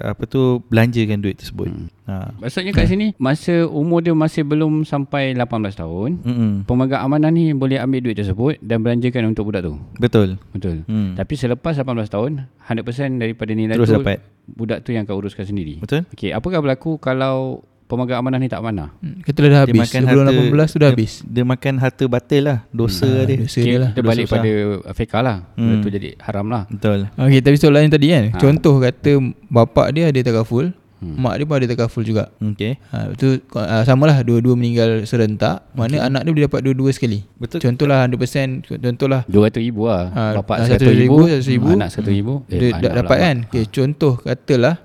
apa 0.05 0.29
tu 0.29 0.61
belanjakan 0.69 1.17
duit 1.17 1.41
tersebut. 1.41 1.73
Hmm. 1.73 1.89
Ha. 2.05 2.37
Maksudnya 2.37 2.69
kat 2.69 2.85
sini 2.85 3.17
masa 3.17 3.65
umur 3.65 4.05
dia 4.05 4.13
masih 4.13 4.45
belum 4.45 4.85
sampai 4.85 5.33
18 5.33 5.73
tahun, 5.73 6.21
Mm-mm. 6.21 6.51
pemegang 6.69 7.01
amanah 7.01 7.33
ni 7.33 7.49
boleh 7.49 7.81
ambil 7.81 8.05
duit 8.05 8.13
tersebut 8.13 8.61
dan 8.61 8.85
belanjakan 8.85 9.33
untuk 9.33 9.49
budak 9.49 9.65
tu. 9.65 9.73
Betul. 9.97 10.37
Betul. 10.53 10.85
Hmm. 10.85 11.17
Tapi 11.17 11.33
selepas 11.33 11.73
18 11.73 12.13
tahun, 12.13 12.45
100% 12.69 13.17
daripada 13.17 13.51
nilai 13.57 13.73
Terus 13.73 13.89
tu 13.89 13.97
dapat. 13.97 14.21
budak 14.45 14.85
tu 14.85 14.93
yang 14.93 15.09
akan 15.09 15.17
uruskan 15.17 15.49
sendiri. 15.49 15.81
Betul? 15.81 16.05
Okey, 16.13 16.29
apakah 16.29 16.61
berlaku 16.61 17.01
kalau 17.01 17.65
pemegang 17.87 18.19
amanah 18.19 18.35
ni 18.35 18.45
tak 18.45 18.59
amanah? 18.59 18.91
Hmm, 18.97 19.19
Katalah 19.21 19.49
dah 19.49 19.61
habis 19.63 19.87
Sebelum 19.87 20.23
18 20.27 20.53
tu 20.67 20.77
dah 20.77 20.83
dia, 20.83 20.87
habis 20.91 21.11
Dia 21.23 21.43
makan 21.43 21.73
harta 21.77 22.03
batil 22.05 22.41
lah. 22.43 22.57
Dosa 22.69 23.07
Ah, 23.07 23.23
dia. 23.23 23.37
Dosa 23.39 23.57
Okay, 23.57 23.63
dia 23.65 23.77
lah 23.77 23.89
kita 23.89 24.01
balik 24.03 24.25
Dosa 24.25 24.33
pada 24.33 24.51
fiqah 24.93 25.21
lah. 25.21 25.37
Hmm. 25.55 25.79
tu 25.79 25.89
jadi 25.89 26.09
haram 26.19 26.47
lah. 26.47 26.63
Betul. 26.67 27.07
Okay 27.09 27.39
tapi 27.39 27.55
soalan 27.55 27.81
yang 27.81 27.93
tadi 27.93 28.07
kan 28.09 28.23
Ha. 28.27 28.37
Contoh 28.37 28.75
kata 28.77 29.11
Bapak 29.47 29.87
dia 29.91 30.07
ada 30.07 30.19
takaful 30.21 30.75
Hmm. 30.97 31.13
Mak 31.13 31.37
dia 31.37 31.45
pun 31.45 31.55
ada 31.55 31.67
takaful 31.69 32.01
juga 32.01 32.33
Okey. 32.41 32.73
ha, 32.89 33.13
Itu 33.13 33.37
uh, 33.53 33.85
samalah 33.85 34.25
Dua-dua 34.25 34.57
meninggal 34.57 35.05
serentak 35.05 35.69
Mana 35.71 36.01
anak 36.01 36.25
dia 36.25 36.33
boleh 36.33 36.45
dapat 36.49 36.61
dua-dua 36.65 36.89
sekali 36.89 37.21
Betul. 37.37 37.61
Contohlah 37.61 38.09
100% 38.09 38.65
Contohlah 38.81 39.21
200 39.23 39.61
ribu 39.61 39.85
lah. 39.85 40.09
Ah, 40.09 40.33
Bapak 40.33 40.57
ah, 40.57 40.65
100 40.65 40.81
ribu, 40.89 41.29
100,000, 41.29 41.53
100,000. 41.53 41.77
anak 41.77 41.89
100 41.93 42.09
ribu. 42.09 42.33
Dia 42.49 42.57
anak 42.57 42.81
dah 42.81 42.91
dapat 42.97 43.13
pula. 43.13 43.21
kan 43.21 43.37
okay, 43.45 43.63
Contoh 43.69 44.13
katalah 44.17 44.75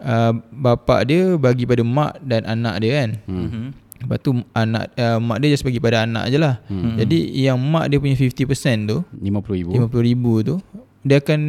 uh, 0.00 0.32
Bapak 0.50 1.04
dia 1.04 1.34
bagi 1.34 1.64
pada 1.64 1.80
mak 1.80 2.18
dan 2.20 2.44
anak 2.44 2.80
dia 2.80 2.92
kan 2.96 3.10
Hmm. 3.24 3.44
Mhm. 3.44 3.64
Lepas 4.00 4.16
tu 4.18 4.32
anak 4.50 4.96
uh, 4.96 5.18
mak 5.18 5.38
dia 5.38 5.48
just 5.50 5.60
bagi 5.60 5.76
pada 5.76 6.02
anak 6.02 6.24
je 6.26 6.36
lah 6.36 6.56
Hmm. 6.66 6.96
Jadi 6.96 7.18
yang 7.38 7.56
mak 7.56 7.86
dia 7.86 7.96
punya 7.96 8.16
50% 8.16 8.32
tu 8.86 9.04
50 9.12 9.20
ribu. 9.54 9.70
RM50,000 9.76 10.24
tu 10.42 10.54
Dia 11.00 11.16
akan 11.18 11.40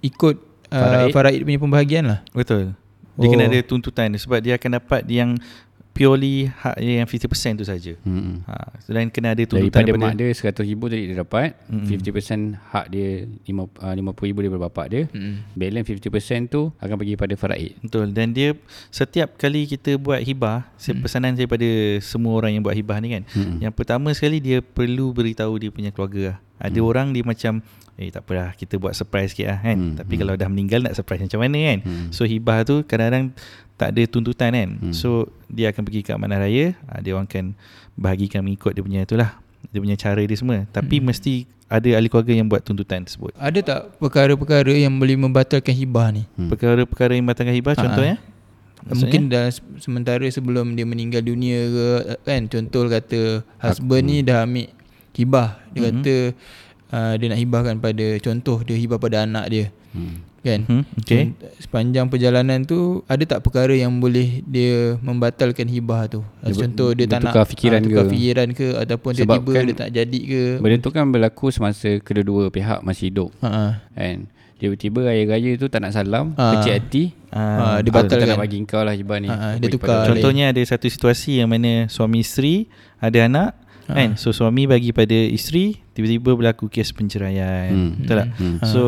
ikut 0.00 0.34
uh, 0.66 0.78
Faraid. 0.78 1.10
Faraid 1.10 1.40
punya 1.42 1.58
pembahagian 1.58 2.04
lah 2.06 2.18
Betul. 2.30 2.78
Dia 3.16 3.26
Oh. 3.26 3.32
kena 3.32 3.48
ada 3.48 3.58
tuntutan 3.60 4.06
dia 4.08 4.20
sebab 4.20 4.38
dia 4.38 4.54
akan 4.54 4.70
dapat 4.76 5.02
yang 5.08 5.40
purely 5.96 6.52
hak 6.52 6.76
dia 6.76 7.00
yang 7.00 7.08
50% 7.08 7.58
tu 7.58 7.64
saja. 7.64 7.92
Hmm. 8.04 8.44
Ha, 8.44 8.78
selain 8.84 9.08
kena 9.08 9.32
ada 9.32 9.42
tuntutan 9.48 9.82
Daripada 9.82 9.96
daripada 9.96 10.12
mak 10.12 10.14
dia 10.20 10.28
100 10.28 10.68
ribu 10.68 10.84
tadi 10.92 11.02
dia 11.08 11.16
dapat 11.24 11.56
Mm-mm. 11.72 11.88
50% 11.88 12.72
hak 12.76 12.86
dia 12.92 13.08
50 13.48 13.80
uh, 13.80 14.24
ribu 14.28 14.38
daripada 14.44 14.62
bapak 14.68 14.86
dia 14.92 15.02
hmm. 15.08 15.56
Balance 15.56 15.88
50% 15.88 16.52
tu 16.52 16.68
akan 16.76 16.96
pergi 17.00 17.14
pada 17.16 17.34
faraid 17.34 17.72
Betul 17.80 18.12
dan 18.12 18.36
dia 18.36 18.52
setiap 18.92 19.40
kali 19.40 19.64
kita 19.64 19.96
buat 19.96 20.20
hibah, 20.20 20.68
hmm. 20.76 21.00
pesanan 21.00 21.32
saya 21.34 21.48
pada 21.48 21.68
semua 22.04 22.36
orang 22.36 22.58
yang 22.58 22.62
buat 22.64 22.76
hibah 22.76 22.98
ni 23.00 23.08
kan. 23.16 23.22
Hmm. 23.32 23.58
Yang 23.62 23.74
pertama 23.76 24.12
sekali 24.12 24.38
dia 24.42 24.60
perlu 24.60 25.12
beritahu 25.16 25.56
dia 25.56 25.70
punya 25.72 25.90
keluarga 25.90 26.34
lah. 26.34 26.36
Ada 26.56 26.80
hmm. 26.80 26.88
orang 26.88 27.06
dia 27.12 27.24
macam 27.24 27.60
eh 27.96 28.12
tak 28.12 28.28
apalah 28.28 28.52
kita 28.52 28.76
buat 28.76 28.92
surprise 28.92 29.32
sikit 29.32 29.48
lah 29.56 29.58
kan. 29.64 29.76
Hmm. 29.76 29.94
Tapi 29.96 30.14
kalau 30.20 30.34
dah 30.36 30.48
meninggal 30.52 30.84
nak 30.84 30.96
surprise 30.96 31.24
macam 31.24 31.40
mana 31.40 31.58
kan. 31.72 31.78
Hmm. 31.84 32.08
So 32.12 32.28
hibah 32.28 32.64
tu 32.68 32.84
kadang-kadang 32.84 33.32
tak 33.76 33.92
ada 33.92 34.02
tuntutan 34.04 34.50
kan. 34.50 34.70
Hmm. 34.80 34.92
So 34.92 35.28
dia 35.46 35.68
akan 35.68 35.82
pergi 35.82 36.00
ke 36.00 36.10
amanah 36.10 36.40
raya, 36.40 36.72
ha, 36.86 36.98
dia 36.98 37.12
orang 37.12 37.24
akan 37.24 37.52
bahagikan 37.94 38.40
mengikut 38.40 38.72
dia 38.72 38.82
punya 38.82 39.00
itulah. 39.02 39.36
Dia 39.68 39.78
punya 39.78 39.94
cara 39.94 40.18
dia 40.18 40.34
semua. 40.34 40.64
Tapi 40.66 40.98
Hmm. 40.98 41.06
mesti 41.06 41.34
ada 41.66 41.88
ahli 41.92 42.06
keluarga 42.06 42.32
yang 42.32 42.46
buat 42.46 42.62
tuntutan 42.62 43.02
tersebut. 43.02 43.34
Ada 43.34 43.58
tak 43.60 43.80
perkara-perkara 43.98 44.70
yang 44.70 44.94
boleh 44.94 45.18
membatalkan 45.18 45.74
hibah 45.74 46.08
ni 46.10 46.22
Hmm. 46.32 46.48
Perkara-perkara 46.48 47.12
yang 47.12 47.26
batalkan 47.26 47.52
hibah 47.52 47.74
Ha, 47.74 47.82
contohnya? 47.82 48.16
Mungkin 48.86 49.26
dah 49.26 49.50
se- 49.50 49.64
sementara 49.80 50.22
sebelum 50.26 50.72
dia 50.72 50.86
meninggal 50.86 51.18
dunia 51.20 51.58
ke 51.66 51.86
kan 52.22 52.46
contoh 52.46 52.86
kata 52.86 53.42
husband 53.58 54.04
ni 54.04 54.22
dah 54.22 54.46
ambil 54.46 54.70
hibah 55.10 55.58
dia 55.68 55.80
Mhm. 55.80 55.86
kata 55.90 56.14
uh, 56.88 57.12
dia 57.16 57.26
nak 57.26 57.40
hibahkan 57.40 57.76
pada 57.76 58.06
contoh 58.20 58.62
dia 58.62 58.76
hibah 58.76 58.96
pada 58.96 59.26
anak 59.26 59.44
dia. 59.50 59.66
Hmm. 59.96 60.16
Kan? 60.38 60.62
Hmm, 60.62 60.84
okay. 60.94 61.34
Sepanjang 61.58 62.06
perjalanan 62.06 62.62
tu 62.62 63.02
ada 63.04 63.18
tak 63.26 63.42
perkara 63.42 63.74
yang 63.74 63.98
boleh 63.98 64.46
dia 64.46 64.94
membatalkan 65.00 65.66
hibah 65.66 66.06
tu? 66.06 66.22
Dia 66.38 66.54
Contoh 66.54 66.94
dia 66.94 67.02
tak 67.04 67.18
nak 67.18 67.34
bertukar 67.34 67.44
fikiran 67.48 67.78
ah, 67.78 67.82
tukar 67.82 68.04
ke? 68.04 68.10
fikiran 68.12 68.48
ke 68.52 68.68
ataupun 68.78 69.10
Sebab 69.10 69.26
tiba-tiba 69.34 69.50
kan 69.50 69.62
dia 69.64 69.76
tak 69.76 69.90
jadi 69.90 70.20
ke? 70.22 70.42
Benda 70.62 70.76
tu 70.78 70.90
kan 70.92 71.04
berlaku 71.10 71.50
semasa 71.50 71.98
kedua-dua 71.98 72.46
pihak 72.48 72.78
masih 72.80 73.10
hidup 73.10 73.34
Ha 73.40 73.48
ah. 73.50 73.72
kan. 73.90 74.30
Tiba-tiba 74.56 74.98
raya-raya 75.04 75.50
tu 75.58 75.66
tak 75.66 75.82
nak 75.82 75.92
salam, 75.92 76.32
Ah. 76.32 76.56
kecil 76.56 76.72
hati. 76.72 77.04
Ah, 77.28 77.82
dia 77.82 77.90
Aku 77.90 77.98
tak 77.98 78.08
batalkan. 78.08 78.26
nak 78.30 78.38
bagi 78.38 78.58
kau 78.64 78.80
lah 78.80 78.94
hibah 78.94 79.18
ni. 79.18 79.28
Ah, 79.28 79.52
Aku 79.52 79.60
dia 79.60 79.68
tukar. 79.68 80.06
Contohnya 80.06 80.44
ada 80.48 80.62
satu 80.62 80.86
situasi 80.86 81.42
yang 81.42 81.50
mana 81.50 81.90
suami 81.90 82.22
isteri 82.22 82.70
ada 82.96 83.18
anak 83.20 83.50
Ha. 83.86 83.92
kan. 83.92 84.10
So 84.14 84.30
suami 84.30 84.64
bagi 84.64 84.90
pada 84.90 85.12
isteri 85.12 85.74
tiba-tiba 85.90 86.32
berlaku 86.32 86.66
kes 86.66 86.90
penceraian. 86.90 87.68
Hmm. 87.68 87.90
Betul 87.98 88.14
tak? 88.16 88.28
Hmm. 88.38 88.56
So 88.62 88.82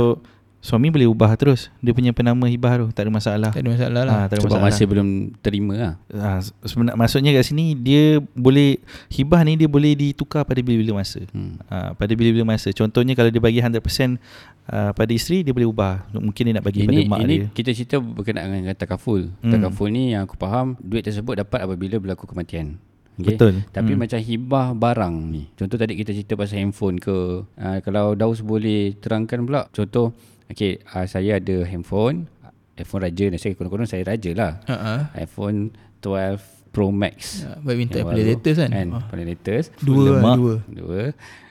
suami 0.59 0.91
boleh 0.91 1.07
ubah 1.07 1.31
terus 1.35 1.71
dia 1.79 1.95
punya 1.95 2.11
penama 2.11 2.45
hibah 2.45 2.75
tu 2.77 2.87
tak 2.91 3.07
ada 3.07 3.11
masalah. 3.11 3.51
Tak 3.51 3.63
ada 3.63 3.71
masalah 3.71 4.03
lah. 4.03 4.13
Ah, 4.13 4.25
tak 4.27 4.37
ada 4.37 4.43
Sebab 4.43 4.51
masalah. 4.53 4.67
masih 4.67 4.85
belum 4.85 5.09
terima 5.39 5.75
lah. 5.75 5.93
Ah, 6.11 6.39
sebenar, 6.63 6.95
maksudnya 6.95 7.31
kat 7.31 7.45
sini 7.45 7.73
dia 7.73 8.03
boleh 8.35 8.83
hibah 9.09 9.41
ni 9.43 9.55
dia 9.55 9.71
boleh 9.71 9.95
ditukar 9.95 10.43
pada 10.43 10.59
bila-bila 10.59 10.99
masa. 10.99 11.23
Hmm. 11.31 11.63
Ah, 11.67 11.95
pada 11.95 12.11
bila-bila 12.13 12.43
masa. 12.45 12.75
Contohnya 12.75 13.15
kalau 13.15 13.31
dia 13.31 13.39
bagi 13.39 13.63
100% 13.63 13.71
uh, 13.71 14.91
pada 14.93 15.11
isteri 15.11 15.47
dia 15.47 15.55
boleh 15.55 15.67
ubah. 15.67 16.11
Mungkin 16.13 16.43
dia 16.45 16.55
nak 16.55 16.67
bagi 16.67 16.83
ini 16.83 17.07
pada 17.07 17.11
mak 17.11 17.19
ini 17.23 17.35
dia. 17.39 17.47
kita 17.55 17.71
cerita 17.73 17.97
berkenaan 17.99 18.51
dengan 18.51 18.75
takaful. 18.75 19.31
Hmm. 19.39 19.53
Takaful 19.55 19.89
ni 19.89 20.13
yang 20.13 20.27
aku 20.27 20.35
faham 20.37 20.75
duit 20.79 21.03
tersebut 21.03 21.39
dapat 21.39 21.63
apabila 21.63 21.97
berlaku 21.97 22.27
kematian. 22.27 22.83
Okay? 23.15 23.35
Betul. 23.35 23.67
Tapi 23.69 23.93
Hmm. 23.95 23.99
macam 23.99 24.19
hibah 24.19 24.67
barang 24.75 25.15
ni. 25.27 25.43
Contoh 25.55 25.75
tadi 25.75 25.95
kita 25.95 26.11
cerita 26.11 26.35
pasal 26.35 26.63
handphone 26.63 26.99
ke. 26.99 27.43
Uh, 27.47 27.79
kalau 27.81 28.15
Daus 28.15 28.39
boleh 28.39 28.95
terangkan 28.95 29.43
pula. 29.43 29.67
Contoh, 29.71 30.15
okay, 30.51 30.81
uh, 30.87 31.05
saya 31.05 31.37
ada 31.37 31.57
handphone. 31.63 32.27
iPhone 32.75 33.03
raja 33.03 33.25
ni. 33.27 33.37
Saya 33.37 33.53
konon-konon 33.53 33.85
saya 33.85 34.07
raja 34.07 34.31
lah. 34.33 34.53
Ah. 34.65 35.11
iPhone 35.17 35.75
12 35.99 36.39
Pro 36.69 36.89
Max. 36.89 37.43
Ya, 37.43 37.59
baik 37.59 37.77
minta 37.77 37.99
baru. 38.01 38.23
latest 38.23 38.59
kan? 38.61 38.71
Kan, 38.71 38.89
Ah. 38.93 39.03
paling 39.09 39.27
latest. 39.27 39.75
Dua 39.81 40.15
Lemak. 40.15 40.37
dua. 40.37 40.55
Dua. 40.69 41.03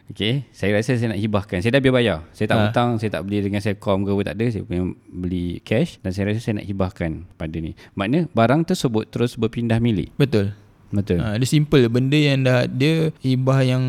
Okay, 0.08 0.48
saya 0.50 0.72
rasa 0.72 0.96
saya 0.96 1.12
nak 1.12 1.20
hibahkan. 1.20 1.60
Saya 1.60 1.76
dah 1.76 1.84
biar 1.84 1.92
bayar. 1.92 2.18
Saya 2.32 2.48
tak 2.48 2.56
Ha. 2.56 2.64
hutang, 2.64 2.90
saya 2.96 3.12
tak 3.12 3.28
beli 3.28 3.44
dengan 3.44 3.60
Selcom 3.60 4.08
ke 4.08 4.10
apa 4.10 4.22
tak 4.24 4.36
ada. 4.40 4.46
Saya 4.48 4.64
memang 4.64 4.96
beli 5.04 5.60
cash 5.62 6.00
dan 6.00 6.16
saya 6.16 6.32
rasa 6.32 6.40
saya 6.40 6.54
nak 6.56 6.66
hibahkan 6.66 7.12
pada 7.36 7.58
ni. 7.58 7.76
Maknanya 7.92 8.32
barang 8.32 8.64
tersebut 8.64 9.12
terus 9.12 9.36
berpindah 9.36 9.84
milik. 9.84 10.16
Betul. 10.16 10.56
Betul. 10.88 11.20
Ha, 11.20 11.36
dia 11.36 11.44
simple 11.44 11.92
benda 11.92 12.16
yang 12.16 12.40
dah 12.40 12.64
dia 12.64 13.12
hibah 13.20 13.60
yang 13.60 13.84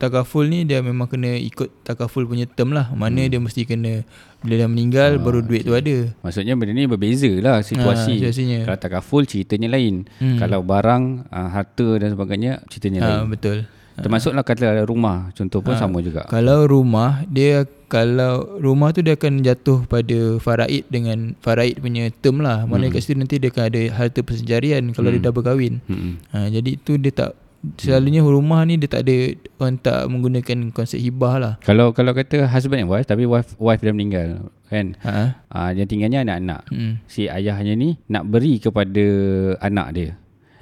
takaful 0.00 0.42
ni 0.42 0.64
dia 0.64 0.80
memang 0.80 1.04
kena 1.04 1.36
ikut 1.36 1.84
takaful 1.84 2.24
punya 2.24 2.48
term 2.48 2.72
lah. 2.72 2.88
Mana 2.90 3.20
dia 3.22 3.36
mesti 3.36 3.62
kena 3.62 4.00
bila 4.40 4.56
dah 4.56 4.66
meninggal 4.66 5.20
baru 5.20 5.44
duit 5.44 5.62
tu 5.62 5.76
ada. 5.76 6.08
Maksudnya 6.18 6.56
benda 6.56 6.72
ni 6.72 6.88
berbeza 6.88 7.28
lah 7.36 7.60
situasi. 7.60 8.16
Ha, 8.16 8.18
situasinya. 8.18 8.58
Kalau 8.64 8.78
takaful 8.80 9.22
ceritanya 9.22 9.68
lain. 9.68 10.08
Hmm. 10.16 10.40
Kalau 10.40 10.64
barang, 10.64 11.28
uh, 11.28 11.48
harta 11.50 12.00
dan 12.00 12.08
sebagainya 12.10 12.64
ceritanya 12.66 12.98
Ha, 12.98 13.08
lain. 13.20 13.28
betul. 13.28 13.68
Termasuklah 13.92 14.40
kata 14.40 14.80
rumah 14.82 15.28
contoh 15.30 15.60
pun 15.60 15.76
Ha. 15.76 15.78
sama 15.78 16.00
juga. 16.00 16.24
Kalau 16.24 16.64
rumah 16.64 17.20
dia 17.28 17.68
kalau 17.84 18.56
rumah 18.56 18.94
tu 18.94 19.02
dia 19.02 19.12
akan 19.12 19.42
jatuh 19.42 19.84
pada 19.84 20.38
faraid 20.38 20.86
dengan 20.88 21.36
faraid 21.36 21.76
punya 21.76 22.08
term 22.14 22.40
lah. 22.40 22.64
Mana 22.64 22.88
Hmm. 22.88 22.94
kat 22.94 23.02
situ 23.02 23.12
nanti 23.14 23.36
dia 23.36 23.50
akan 23.50 23.64
ada 23.66 23.80
harta 23.92 24.22
persenjarian 24.22 24.88
kalau 24.90 25.10
dia 25.10 25.20
dah 25.20 25.34
berkahwin. 25.34 25.84
Hmm. 25.84 26.16
Ha, 26.30 26.48
jadi 26.48 26.80
itu 26.80 26.96
dia 26.96 27.12
tak 27.12 27.36
selalunya 27.76 28.24
rumah 28.24 28.64
ni 28.64 28.80
dia 28.80 28.88
tak 28.88 29.04
ada 29.04 29.36
orang 29.60 29.76
tak 29.76 30.00
menggunakan 30.08 30.58
konsep 30.72 30.96
hibah 30.96 31.34
lah. 31.36 31.54
Kalau 31.60 31.92
kalau 31.92 32.16
kata 32.16 32.48
husband 32.48 32.84
and 32.84 32.90
wife 32.90 33.04
tapi 33.04 33.28
wife 33.28 33.52
wife 33.60 33.84
dah 33.84 33.92
meninggal 33.92 34.48
kan. 34.72 34.96
Ha. 35.04 35.36
Ah 35.52 35.70
yang 35.76 35.84
tinggalnya 35.84 36.24
anak-anak. 36.24 36.64
Hmm. 36.72 37.04
Si 37.04 37.28
ayahnya 37.28 37.76
ni 37.76 38.00
nak 38.08 38.28
beri 38.32 38.56
kepada 38.56 39.04
anak 39.60 39.88
dia. 39.92 40.10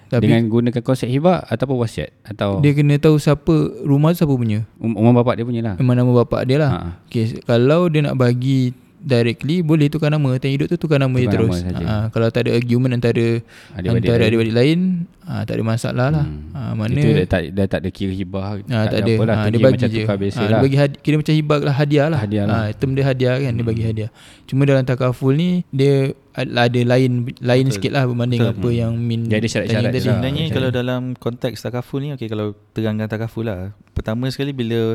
Tapi 0.09 0.25
dengan 0.25 0.49
gunakan 0.49 0.81
konsep 0.81 1.07
hibah 1.13 1.45
ataupun 1.45 1.85
wasiat 1.85 2.17
atau 2.25 2.65
dia 2.65 2.73
kena 2.73 2.97
tahu 2.97 3.21
siapa 3.21 3.53
rumah 3.85 4.17
tu 4.17 4.25
siapa 4.25 4.33
punya. 4.33 4.65
um, 4.81 4.97
umum 4.97 5.13
bapak 5.21 5.37
dia 5.39 5.45
punya 5.45 5.63
lah. 5.63 5.75
Memang 5.77 6.01
nama 6.01 6.11
bapak 6.25 6.49
dia 6.49 6.57
lah. 6.57 6.71
Ha. 6.73 6.81
Okay, 7.07 7.45
kalau 7.45 7.93
dia 7.93 8.01
nak 8.09 8.17
bagi 8.17 8.73
directly 9.01 9.61
boleh 9.61 9.87
tukar 9.87 10.09
nama 10.09 10.37
time 10.37 10.55
hidup 10.55 10.67
tu 10.67 10.77
tukar 10.77 10.97
nama 10.97 11.13
je 11.13 11.25
Tukar 11.25 11.35
terus. 11.39 11.57
nama. 11.63 11.81
Ha, 11.81 11.95
kalau 12.09 12.27
tak 12.29 12.43
ada 12.43 12.51
argument 12.53 12.93
antara 12.93 13.41
Adik-beradik 13.73 13.95
antara 14.03 14.19
lain. 14.19 14.29
adik-adik 14.29 14.55
lain, 14.55 14.79
ha, 15.23 15.33
tak 15.41 15.55
ada 15.55 15.63
masalah 15.65 16.07
lah. 16.11 16.25
Hmm. 16.25 16.51
Ha, 16.51 16.61
mana 16.73 16.93
Itu 16.93 17.09
dah 17.13 17.27
tak 17.27 17.43
dah 17.53 17.67
tak 17.67 17.79
ada 17.81 17.89
kira 17.89 18.13
hibah. 18.13 18.43
ha, 18.61 18.79
tak 18.85 19.01
ada. 19.01 19.13
Apalah, 19.15 19.37
Ha, 19.37 19.47
dia 19.47 19.59
bagi 19.59 19.75
macam 19.77 19.89
je. 19.89 20.01
tukar 20.01 20.17
biasa 20.17 20.35
Ha, 20.35 20.43
lah. 20.43 20.49
dia 20.51 20.59
bagi 20.61 20.77
hadi, 20.77 20.95
kira 20.99 21.15
macam 21.17 21.35
hibah 21.35 21.59
lah 21.61 21.75
hadiah 21.75 22.07
lah. 22.09 22.21
Hadiah 22.21 22.45
lah. 22.45 22.57
Ha, 22.61 22.73
term 22.73 22.91
dia 22.93 23.05
hadiah 23.05 23.35
kan, 23.37 23.53
dia 23.53 23.65
bagi 23.65 23.83
hadiah. 23.83 24.11
Cuma 24.45 24.63
dalam 24.63 24.83
takaful 24.83 25.33
ni 25.33 25.63
dia 25.69 26.11
ada 26.33 26.65
ada 26.65 26.81
lain 26.81 27.11
lain 27.37 27.65
Betul. 27.65 27.75
sikit 27.75 27.91
lah 27.93 28.03
berbanding 28.05 28.39
Betul. 28.41 28.55
apa 28.55 28.69
yang 28.73 28.93
min 28.95 29.27
Dia 29.27 29.37
ada 29.37 29.49
syarat-syarat 29.49 29.83
dia 29.85 29.93
tadi. 29.93 29.99
lah. 30.01 30.15
Sebenarnya 30.17 30.45
kalau 30.49 30.69
dalam 30.71 31.01
konteks 31.15 31.59
takaful 31.61 31.99
ni 31.99 32.15
okey 32.15 32.27
kalau 32.27 32.47
terangkan 32.73 33.07
takaful 33.07 33.43
lah. 33.43 33.75
Pertama 33.91 34.27
sekali 34.29 34.53
bila 34.53 34.95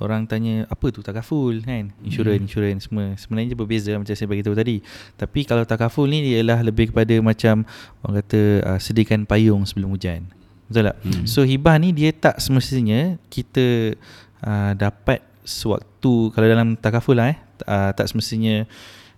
orang 0.00 0.24
tanya 0.24 0.64
apa 0.66 0.88
tu 0.88 1.04
takaful 1.04 1.60
kan? 1.60 1.92
Insurans, 2.00 2.40
insurans 2.40 2.88
semua. 2.88 3.12
Sebenarnya 3.20 3.52
berbeza 3.54 3.92
macam 3.94 4.16
saya 4.16 4.26
bagi 4.26 4.42
tahu 4.42 4.56
tadi. 4.56 4.80
Tapi 5.14 5.40
kalau 5.44 5.62
takaful 5.68 6.08
ni 6.08 6.24
ialah 6.24 6.64
lebih 6.64 6.90
kepada 6.90 7.14
macam 7.20 7.68
orang 8.02 8.24
kata 8.24 8.40
uh, 8.64 8.78
sediakan 8.80 9.28
payung 9.28 9.62
sebelum 9.68 9.92
hujan. 9.92 10.24
Betul 10.66 10.88
tak? 10.88 10.96
Hmm. 11.04 11.24
So 11.28 11.44
hibah 11.44 11.76
ni 11.76 11.92
dia 11.92 12.10
tak 12.10 12.40
semestinya 12.40 13.20
kita 13.28 13.94
uh, 14.40 14.72
dapat 14.74 15.20
sewaktu 15.44 16.30
kalau 16.30 16.46
dalam 16.46 16.78
takaful 16.78 17.18
lah 17.18 17.34
eh 17.34 17.38
uh, 17.66 17.90
tak 17.90 18.06
semestinya 18.06 18.64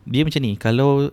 dia 0.02 0.22
macam 0.24 0.40
ni 0.42 0.56
kalau 0.56 1.12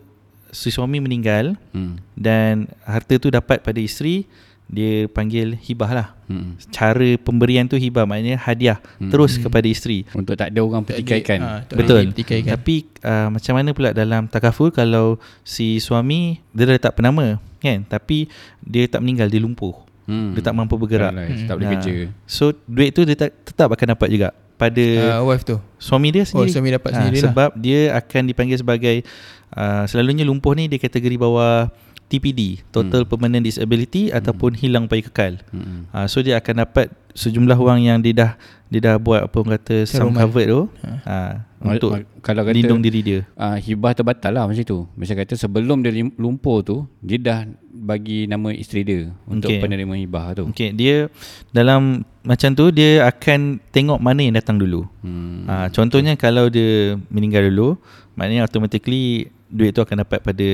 si 0.50 0.74
suami 0.74 0.98
meninggal 0.98 1.54
Hmm. 1.76 2.02
dan 2.18 2.66
harta 2.88 3.22
tu 3.22 3.30
dapat 3.30 3.62
pada 3.62 3.78
isteri 3.78 4.26
dia 4.70 5.06
panggil 5.08 5.58
hibah 5.58 5.92
lah 5.92 6.08
Hmm. 6.24 6.54
cara 6.70 7.18
pemberian 7.18 7.66
tu 7.66 7.74
hibah 7.74 8.06
maknanya 8.06 8.38
hadiah 8.38 8.78
Hmm. 8.96 9.10
terus 9.10 9.36
kepada 9.36 9.66
isteri 9.66 10.06
Untuk 10.12 10.34
tak 10.36 10.54
ada 10.54 10.62
orang 10.62 10.86
pertikaikan. 10.86 11.40
ha, 11.40 11.50
tak 11.64 11.74
Betul. 11.76 12.02
pertikaikan. 12.08 12.54
tapi 12.54 12.76
uh, 13.02 13.28
macam 13.30 13.54
mana 13.56 13.70
pula 13.72 13.90
dalam 13.92 14.26
takaful 14.26 14.70
kalau 14.70 15.18
si 15.42 15.78
suami 15.78 16.38
dia 16.52 16.64
dah 16.64 16.76
letak 16.76 16.94
penama 16.94 17.26
kan 17.58 17.82
tapi 17.84 18.30
dia 18.60 18.86
tak 18.86 19.02
meninggal 19.02 19.26
dia 19.26 19.40
lumpuh 19.40 19.74
Hmm. 20.06 20.34
dia 20.34 20.42
tak 20.44 20.54
mampu 20.54 20.74
bergerak 20.76 21.12
Paralyzed, 21.12 21.46
tak 21.46 21.54
boleh 21.56 21.68
Nah, 21.68 21.74
kerja. 21.76 21.94
so 22.24 22.44
duit 22.64 22.90
tu 22.92 23.02
dia 23.04 23.14
tak, 23.16 23.30
tetap 23.44 23.70
akan 23.70 23.88
dapat 23.92 24.10
juga 24.10 24.30
pada 24.56 24.86
uh, 25.16 25.24
wife 25.24 25.42
tu. 25.44 25.58
suami 25.78 26.10
dia 26.10 26.22
Oh, 26.24 26.30
sendiri 26.36 26.50
suami 26.52 26.70
dapat 26.72 26.90
Ah, 26.90 26.96
sendiri 26.96 27.18
lah. 27.18 27.24
sebab 27.26 27.50
dia 27.56 27.80
akan 27.96 28.22
dipanggil 28.24 28.58
sebagai 28.58 28.96
uh, 29.52 29.86
selalunya 29.86 30.22
lumpuh 30.24 30.52
ni 30.52 30.66
dia 30.66 30.78
kategori 30.78 31.14
bawah 31.16 31.70
TPD 32.10 32.66
total 32.70 33.06
Hmm. 33.06 33.10
permanent 33.10 33.44
disability 33.46 34.10
ataupun 34.10 34.58
hilang 34.58 34.90
pay 34.90 35.00
kekal 35.00 35.38
Hmm. 35.50 35.86
uh, 35.90 36.06
so 36.06 36.20
dia 36.20 36.36
akan 36.36 36.66
dapat 36.66 36.90
sejumlah 37.14 37.56
wang 37.56 37.86
yang 37.86 38.00
dia 38.00 38.14
dah 38.14 38.32
dia 38.70 38.82
dah 38.84 38.96
buat 38.98 39.26
apa 39.26 39.36
orang 39.36 39.58
kata 39.58 39.76
sum 39.84 40.14
covered 40.14 40.48
tu 40.48 40.62
Ha. 40.82 40.90
uh, 41.04 41.34
untuk 41.74 41.92
kalau 42.22 42.42
kata 42.42 42.54
lindung 42.54 42.80
diri 42.80 43.02
dia 43.02 43.20
uh, 43.34 43.58
hibah 43.58 43.92
terbatal 43.92 44.32
lah 44.32 44.46
macam 44.46 44.62
tu. 44.62 44.88
Macam 44.94 45.16
kata 45.18 45.34
sebelum 45.36 45.82
dia 45.82 45.92
lumpur 46.16 46.62
tu, 46.62 46.78
dia 47.02 47.18
dah 47.18 47.40
bagi 47.68 48.24
nama 48.26 48.54
isteri 48.54 48.82
dia 48.82 49.02
untuk 49.26 49.52
Okey. 49.52 49.60
penerima 49.60 49.92
hibah 49.98 50.38
tu. 50.38 50.44
Okay, 50.54 50.72
dia 50.72 51.12
dalam 51.50 52.06
macam 52.22 52.50
tu 52.54 52.70
dia 52.70 53.04
akan 53.04 53.60
tengok 53.72 54.00
mana 54.00 54.22
yang 54.22 54.38
datang 54.38 54.56
dulu. 54.56 54.86
Hmm. 55.02 55.44
Ha, 55.50 55.68
contohnya 55.68 56.16
kalau 56.16 56.48
dia 56.48 56.96
meninggal 57.10 57.50
dulu, 57.50 57.76
maknanya 58.14 58.46
automatically 58.46 59.28
duit 59.50 59.74
tu 59.74 59.82
akan 59.82 60.06
dapat 60.06 60.22
pada 60.22 60.48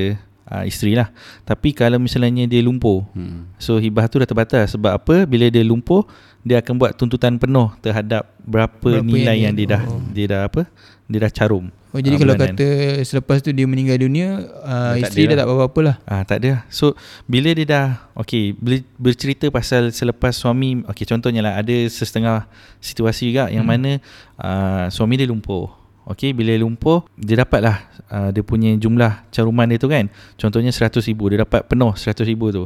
uh, 0.47 0.63
isteri 0.63 0.93
lah. 0.93 1.09
Tapi 1.41 1.71
kalau 1.71 1.97
misalnya 1.97 2.43
dia 2.43 2.59
lumpuh, 2.59 3.01
Hmm. 3.11 3.49
so 3.55 3.75
hibah 3.75 4.05
tu 4.05 4.17
dah 4.17 4.25
terbatas. 4.25 4.73
Sebab 4.73 4.91
apa? 4.95 5.15
Bila 5.23 5.45
dia 5.47 5.61
lumpuh, 5.61 6.05
dia 6.41 6.59
akan 6.59 6.73
buat 6.75 6.91
tuntutan 6.93 7.35
penuh 7.35 7.73
terhadap 7.79 8.29
berapa, 8.39 8.73
Berapa 8.77 9.03
nilai 9.03 9.35
yang, 9.39 9.43
yang 9.43 9.55
dia 9.55 9.65
dia- 9.65 9.73
dah 9.73 9.81
oh. 9.85 10.01
dia 10.07 10.25
dah 10.27 10.41
apa? 10.45 10.61
Dia 11.05 11.19
dah 11.19 11.31
carum. 11.31 11.69
Oh 11.89 11.97
jadi 11.97 12.17
Ah, 12.17 12.19
kalau 12.19 12.35
bulanan. 12.35 12.55
kata 12.57 12.67
selepas 13.01 13.37
tu 13.39 13.49
dia 13.49 13.63
meninggal 13.63 13.95
dunia 13.95 14.43
uh, 14.59 14.99
tak 14.99 15.15
isteri 15.15 15.21
ada 15.23 15.31
dah 15.31 15.37
tak 15.39 15.47
apa-apa 15.47 15.79
lah. 15.81 15.95
Ah 16.03 16.21
tak 16.21 16.37
ada. 16.37 16.51
So 16.67 16.91
bila 17.23 17.49
dia 17.49 17.63
dah 17.63 17.87
okey 18.19 18.51
ber, 18.51 18.73
bercerita 18.95 19.47
pasal 19.47 19.89
selepas 19.89 20.35
suami 20.35 20.83
okey 20.83 21.07
contohnya 21.07 21.39
lah 21.39 21.53
ada 21.55 21.71
setengah 21.87 22.51
situasi 22.79 23.31
juga 23.31 23.47
yang 23.47 23.63
Hmm. 23.63 23.71
mana 23.71 23.91
uh, 24.35 24.85
suami 24.89 25.15
dia 25.15 25.25
lumpuh. 25.25 25.71
Okey 26.05 26.37
bila 26.37 26.53
lumpuh 26.57 27.01
dia 27.17 27.41
dapatlah 27.41 27.81
uh, 28.13 28.29
dia 28.29 28.45
punya 28.45 28.77
jumlah 28.77 29.25
caruman 29.33 29.65
dia 29.65 29.81
tu 29.81 29.89
kan. 29.89 30.05
Contohnya 30.37 30.69
100,000 30.69 31.01
dia 31.01 31.41
dapat 31.41 31.65
penuh 31.65 31.93
100,000 31.97 32.21
tu. 32.53 32.65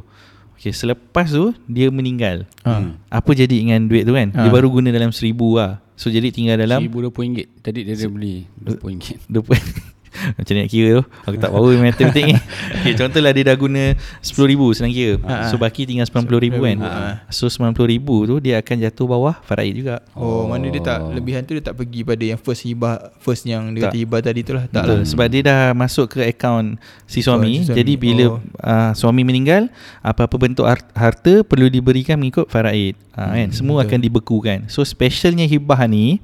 Okey 0.59 0.75
selepas 0.75 1.31
tu 1.31 1.55
dia 1.63 1.87
meninggal. 1.87 2.43
Ha. 2.67 2.83
Hmm. 2.83 2.99
Apa 3.07 3.31
jadi 3.31 3.63
dengan 3.63 3.87
duit 3.87 4.03
tu 4.03 4.11
kan? 4.11 4.35
Dia 4.35 4.51
Ha. 4.51 4.51
baru 4.51 4.67
guna 4.67 4.91
dalam 4.91 5.15
1000 5.15 5.31
lah. 5.55 5.79
So 5.99 6.07
jadi 6.07 6.31
tinggal 6.31 6.55
dalam 6.59 6.83
RM1,020 6.87 7.59
Tadi 7.59 7.79
dia 7.83 7.95
dah 7.95 8.07
beli 8.11 8.47
RM20 8.63 9.27
20 9.27 9.98
Macam 10.37 10.51
ni 10.51 10.59
nak 10.59 10.69
kira 10.69 10.89
tu 10.95 11.03
Aku 11.23 11.35
tak 11.37 11.49
power 11.49 11.73
matematik 11.75 12.23
ni 12.23 12.35
okay, 12.75 12.93
Contohlah 12.93 13.31
dia 13.31 13.43
dah 13.43 13.55
guna 13.55 13.83
RM10,000 14.19 14.61
senang 14.73 14.91
kira 14.91 15.13
Ha. 15.19 15.47
So 15.47 15.55
baki 15.55 15.83
tinggal 15.83 16.05
RM90,000 16.05 16.53
kan 16.55 16.77
Ha. 16.79 16.89
So 17.29 17.45
RM90,000 17.47 18.07
tu 18.25 18.35
Dia 18.39 18.55
akan 18.57 18.75
jatuh 18.79 19.05
bawah 19.05 19.35
Faraid 19.39 19.73
juga 19.73 20.01
Oh, 20.13 20.27
Oh. 20.29 20.43
mana 20.45 20.65
dia 20.65 20.79
tak 20.79 20.99
lebihan 21.09 21.41
tu 21.41 21.51
dia 21.51 21.61
tak 21.61 21.75
pergi 21.75 22.01
pada 22.01 22.23
yang 22.23 22.37
first 22.37 22.61
hibah 22.61 23.11
first 23.17 23.43
yang 23.43 23.71
dia 23.71 23.85
Tak. 23.85 23.91
kata 23.91 23.97
hibah 23.97 24.19
tadi 24.21 24.41
tu 24.41 24.51
lah. 24.51 24.65
Tak 24.65 24.83
Betul. 24.83 24.95
lah. 24.95 25.05
Sebab 25.05 25.27
dia 25.27 25.41
dah 25.41 25.61
masuk 25.71 26.05
ke 26.07 26.19
akaun 26.23 26.77
si 27.03 27.19
suami. 27.19 27.59
si 27.59 27.65
suami. 27.65 27.75
Jadi 27.75 27.93
bila 27.95 28.25
Oh. 28.29 28.37
uh, 28.59 28.91
suami 28.93 29.21
meninggal, 29.21 29.67
apa-apa 29.99 30.35
bentuk 30.35 30.63
har- 30.63 30.89
harta 30.91 31.41
perlu 31.41 31.67
diberikan 31.67 32.15
mengikut 32.15 32.45
faraid. 32.45 32.93
Uh, 33.11 33.35
kan? 33.35 33.49
Semua 33.49 33.79
betul. 33.79 33.87
akan 33.87 33.99
dibekukan. 34.01 34.57
So 34.67 34.81
specialnya 34.81 35.43
hibah 35.43 35.83
ni 35.85 36.19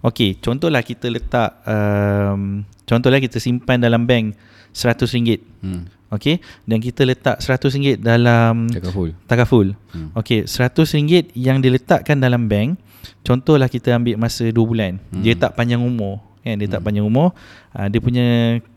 Okey, 0.00 0.34
contohlah 0.36 0.80
kita 0.80 1.06
letak 1.06 1.62
um, 1.62 2.66
Contohlah 2.92 3.24
kita 3.24 3.40
simpan 3.40 3.80
dalam 3.80 4.04
bank 4.04 4.36
RM100. 4.76 5.40
Hmm. 5.64 5.88
Okey, 6.12 6.44
dan 6.68 6.76
kita 6.76 7.08
letak 7.08 7.40
RM100 7.40 7.96
dalam 7.96 8.68
takaful. 8.68 9.16
Takaful. 9.24 9.66
Hmm. 9.96 10.12
Okey, 10.12 10.44
RM100 10.44 11.32
yang 11.32 11.64
diletakkan 11.64 12.20
dalam 12.20 12.52
bank, 12.52 12.76
contohlah 13.24 13.64
kita 13.72 13.96
ambil 13.96 14.20
masa 14.20 14.44
2 14.44 14.52
bulan. 14.60 15.00
Hmm. 15.08 15.24
Dia 15.24 15.40
tak 15.40 15.56
panjang 15.56 15.80
umur, 15.80 16.20
kan? 16.44 16.60
Dia 16.60 16.68
hmm. 16.68 16.74
tak 16.76 16.82
panjang 16.84 17.08
umur. 17.08 17.32
Uh, 17.72 17.88
dia 17.88 18.00
punya 18.04 18.26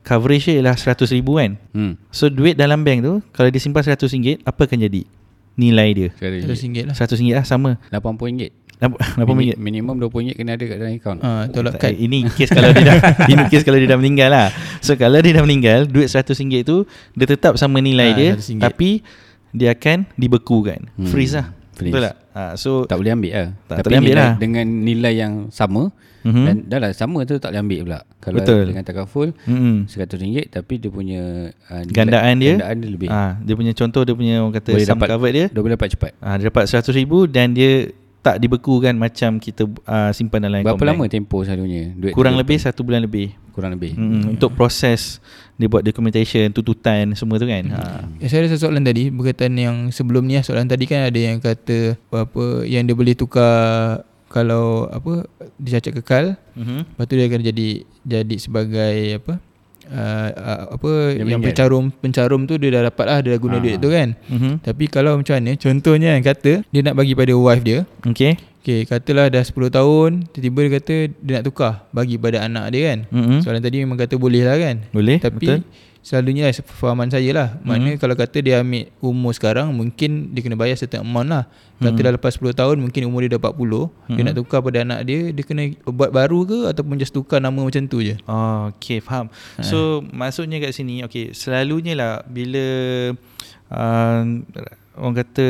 coverage 0.08 0.48
dia 0.48 0.64
ialah 0.64 0.80
RM100,000 0.80 1.28
kan? 1.28 1.52
Hmm. 1.76 1.94
So 2.08 2.32
duit 2.32 2.56
dalam 2.56 2.88
bank 2.88 3.04
tu 3.04 3.20
kalau 3.36 3.52
dia 3.52 3.60
simpan 3.60 3.84
RM100, 3.84 4.48
apa 4.48 4.62
akan 4.64 4.80
jadi? 4.88 5.04
Nilai 5.60 5.90
dia. 5.92 6.10
RM100 6.16 6.88
lah. 6.88 6.96
RM100 6.96 7.36
lah 7.36 7.44
sama. 7.44 7.76
RM80. 7.92 8.65
Berapa 8.80 9.32
Min- 9.32 9.56
ringgit? 9.56 9.58
Minimum 9.58 9.96
RM20 10.04 10.36
kena 10.36 10.52
ada 10.60 10.64
kat 10.68 10.78
dalam 10.78 10.94
akaun. 11.00 11.18
Uh, 11.24 11.44
tolak 11.52 11.74
kad. 11.80 11.96
Ini 11.96 12.28
kes 12.36 12.50
kalau 12.52 12.70
dia 12.76 12.84
dah 12.84 12.98
ini 13.32 13.44
kes 13.48 13.64
kalau 13.64 13.78
dia 13.80 13.90
dah 13.90 14.00
meninggal 14.00 14.30
lah. 14.32 14.48
So 14.84 15.00
kalau 15.00 15.20
dia 15.24 15.32
dah 15.32 15.44
meninggal, 15.48 15.88
duit 15.88 16.12
RM100 16.12 16.68
tu 16.68 16.84
dia 17.16 17.26
tetap 17.28 17.56
sama 17.56 17.80
nilai 17.80 18.12
uh, 18.12 18.16
dia 18.16 18.32
RM100. 18.36 18.60
tapi 18.60 18.90
dia 19.56 19.72
akan 19.72 20.04
dibekukan. 20.20 20.92
Hmm. 21.00 21.08
Freeze 21.08 21.40
lah. 21.40 21.48
Freeze. 21.76 21.92
Betul 21.92 22.08
tak? 22.08 22.16
Ah, 22.36 22.40
uh, 22.40 22.54
so 22.60 22.84
tak 22.84 23.00
boleh 23.00 23.12
ambil 23.16 23.32
lah. 23.32 23.50
Tak, 23.68 23.76
tapi 23.80 23.80
tak 23.80 23.84
boleh 23.88 24.00
ambil 24.00 24.16
lah. 24.16 24.32
Dengan 24.36 24.66
nilai 24.68 25.14
yang 25.16 25.34
sama 25.52 25.92
mm-hmm. 26.24 26.46
dan 26.48 26.56
dah 26.68 26.80
lah 26.84 26.92
sama 26.92 27.24
tu 27.24 27.36
tak 27.40 27.52
boleh 27.52 27.62
ambil 27.64 27.80
pula. 27.88 28.00
Kalau 28.20 28.38
Betul. 28.44 28.64
dengan 28.72 28.84
takaful 28.84 29.28
RM100 29.48 30.12
mm-hmm. 30.20 30.52
tapi 30.52 30.74
dia 30.80 30.90
punya 30.92 31.22
uh, 31.72 31.82
nilai, 31.84 31.96
gandaan 31.96 32.36
dia 32.40 32.54
gandaan 32.60 32.76
dia 32.80 32.90
lebih. 32.92 33.08
Ah, 33.08 33.16
uh, 33.16 33.32
dia 33.44 33.54
punya 33.56 33.72
contoh 33.72 34.02
dia 34.04 34.16
punya 34.16 34.36
orang 34.44 34.56
kata 34.56 34.72
boleh 34.72 34.88
sum 34.88 34.96
dapat, 35.00 35.08
cover 35.16 35.32
dia. 35.32 35.46
Dia 35.48 35.62
boleh 35.64 35.76
dapat 35.80 35.90
cepat. 35.96 36.12
Ah, 36.20 36.28
uh, 36.28 36.36
dia 36.36 36.46
dapat 36.52 36.64
RM100,000 36.68 37.12
dan 37.32 37.48
dia 37.56 37.72
tak 38.26 38.42
dibekukan 38.42 38.92
macam 38.92 39.38
kita 39.38 39.70
uh, 39.86 40.10
simpan 40.10 40.42
dalam 40.42 40.66
Berapa 40.66 40.82
lama 40.84 41.06
bank. 41.06 41.14
tempoh 41.14 41.46
selalunya? 41.46 41.94
Duit 41.94 42.10
Kurang 42.12 42.34
lebih 42.34 42.58
satu 42.58 42.82
bulan 42.82 43.06
lebih. 43.06 43.38
kurang 43.54 43.72
lebih. 43.72 43.94
Hmm, 43.94 44.36
untuk 44.36 44.52
proses 44.52 45.24
dia 45.56 45.70
buat 45.70 45.80
documentation, 45.80 46.50
tututan 46.50 47.14
semua 47.14 47.38
tu 47.38 47.46
kan. 47.46 47.64
Ha. 47.70 48.04
Eh, 48.18 48.28
saya 48.28 48.44
ada 48.44 48.52
satu 48.52 48.68
soalan 48.68 48.84
tadi 48.84 49.08
berkaitan 49.08 49.56
yang 49.56 49.76
sebelum 49.90 50.26
ni 50.26 50.36
soalan 50.40 50.66
tadi 50.66 50.84
kan 50.84 51.06
ada 51.06 51.16
yang 51.16 51.38
kata 51.38 51.96
apa 52.12 52.46
yang 52.66 52.84
dia 52.84 52.92
boleh 52.92 53.14
tukar 53.14 54.04
kalau 54.28 54.90
apa 54.90 55.24
dicacat 55.56 55.96
kekal 55.96 56.26
Mhm. 56.52 56.84
lepas 56.90 57.06
tu 57.06 57.14
dia 57.14 57.26
akan 57.26 57.42
jadi 57.46 57.68
jadi 58.04 58.36
sebagai 58.36 58.94
apa 59.16 59.40
uh, 59.88 60.30
uh, 60.32 60.60
apa 60.72 60.90
Dia 61.10 61.18
yang 61.18 61.28
meninggal. 61.32 61.48
pencarum 61.48 61.86
pencarum 61.94 62.42
tu 62.44 62.56
dia 62.56 62.70
dah 62.72 62.84
dapat 62.86 63.06
lah 63.06 63.18
dia 63.20 63.30
dah 63.32 63.40
guna 63.40 63.56
Ah. 63.56 63.62
duit 63.62 63.78
tu 63.78 63.90
kan 63.90 64.10
Mhm. 64.26 64.54
tapi 64.62 64.86
kalau 64.86 65.16
macam 65.16 65.36
mana 65.36 65.52
contohnya 65.56 66.10
kan 66.12 66.24
kata 66.26 66.52
dia 66.66 66.82
nak 66.82 66.96
bagi 66.96 67.14
pada 67.14 67.34
wife 67.34 67.62
dia 67.62 67.80
Okey. 68.04 68.34
Okay, 68.60 68.82
katalah 68.84 69.30
dah 69.30 69.40
10 69.40 69.70
tahun 69.70 70.26
Tiba-tiba 70.28 70.60
dia 70.60 70.72
kata 70.74 70.96
Dia 71.16 71.34
nak 71.36 71.46
tukar 71.46 71.86
Bagi 71.92 72.18
pada 72.18 72.42
anak 72.42 72.66
dia 72.70 72.82
kan 72.88 73.00
Mhm. 73.08 73.38
Soalan 73.40 73.62
tadi 73.62 73.78
memang 73.78 73.94
kata 73.96 74.18
boleh 74.18 74.42
lah 74.42 74.58
kan 74.58 74.82
Boleh, 74.90 75.22
Tapi 75.22 75.38
betul. 75.40 75.60
Selalunya 76.06 76.46
lah 76.46 76.54
Fahaman 76.54 77.10
saya 77.10 77.34
lah 77.34 77.48
Mana 77.60 77.98
Mhm. 77.98 77.98
kalau 77.98 78.14
kata 78.14 78.38
dia 78.38 78.62
ambil 78.62 78.94
Umur 79.02 79.34
sekarang 79.34 79.74
Mungkin 79.74 80.38
dia 80.38 80.46
kena 80.46 80.54
bayar 80.54 80.78
certain 80.78 81.02
amount 81.02 81.26
lah 81.26 81.50
Kata 81.76 81.92
Mhm. 81.92 82.06
dah 82.06 82.14
lepas 82.14 82.38
10 82.38 82.54
tahun 82.54 82.78
Mungkin 82.78 83.10
umur 83.10 83.26
dia 83.26 83.34
dah 83.34 83.42
40 83.42 83.90
Dia 84.06 84.14
Mhm. 84.14 84.24
nak 84.24 84.36
tukar 84.38 84.62
pada 84.62 84.78
anak 84.80 85.02
dia 85.02 85.34
Dia 85.34 85.42
kena 85.42 85.66
buat 85.84 86.14
baru 86.14 86.46
ke 86.46 86.60
Ataupun 86.70 86.96
just 86.96 87.10
tukar 87.10 87.42
nama 87.42 87.58
macam 87.58 87.82
tu 87.84 88.00
je 88.00 88.14
Oh, 88.24 88.70
okay, 88.70 89.02
faham. 89.02 89.34
So, 89.60 89.78
maksudnya 90.06 90.58
kat 90.60 90.72
sini, 90.72 91.02
okay, 91.02 91.32
selalunya 91.32 91.94
lah 91.94 92.22
bila 92.24 92.66
uh, 93.68 94.22
orang 94.96 95.16
kata 95.24 95.48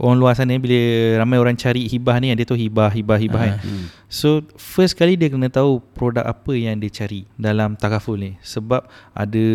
orang 0.00 0.16
luar 0.16 0.32
sana 0.36 0.56
bila 0.56 0.80
ramai 1.20 1.36
orang 1.36 1.56
cari 1.56 1.84
hibah 1.88 2.16
ni, 2.18 2.32
dia 2.32 2.48
tu 2.48 2.56
hibah, 2.56 2.88
hibah, 2.88 3.18
hibah 3.20 3.40
kan. 3.40 3.54
Hmm. 3.60 3.86
So, 4.12 4.44
first 4.60 4.96
kali 4.96 5.16
dia 5.16 5.32
kena 5.32 5.48
tahu 5.48 5.80
produk 5.96 6.24
apa 6.28 6.52
yang 6.52 6.80
dia 6.80 6.92
cari 6.92 7.24
dalam 7.36 7.76
takaful 7.76 8.20
ni. 8.20 8.36
Sebab 8.44 8.84
ada 9.16 9.46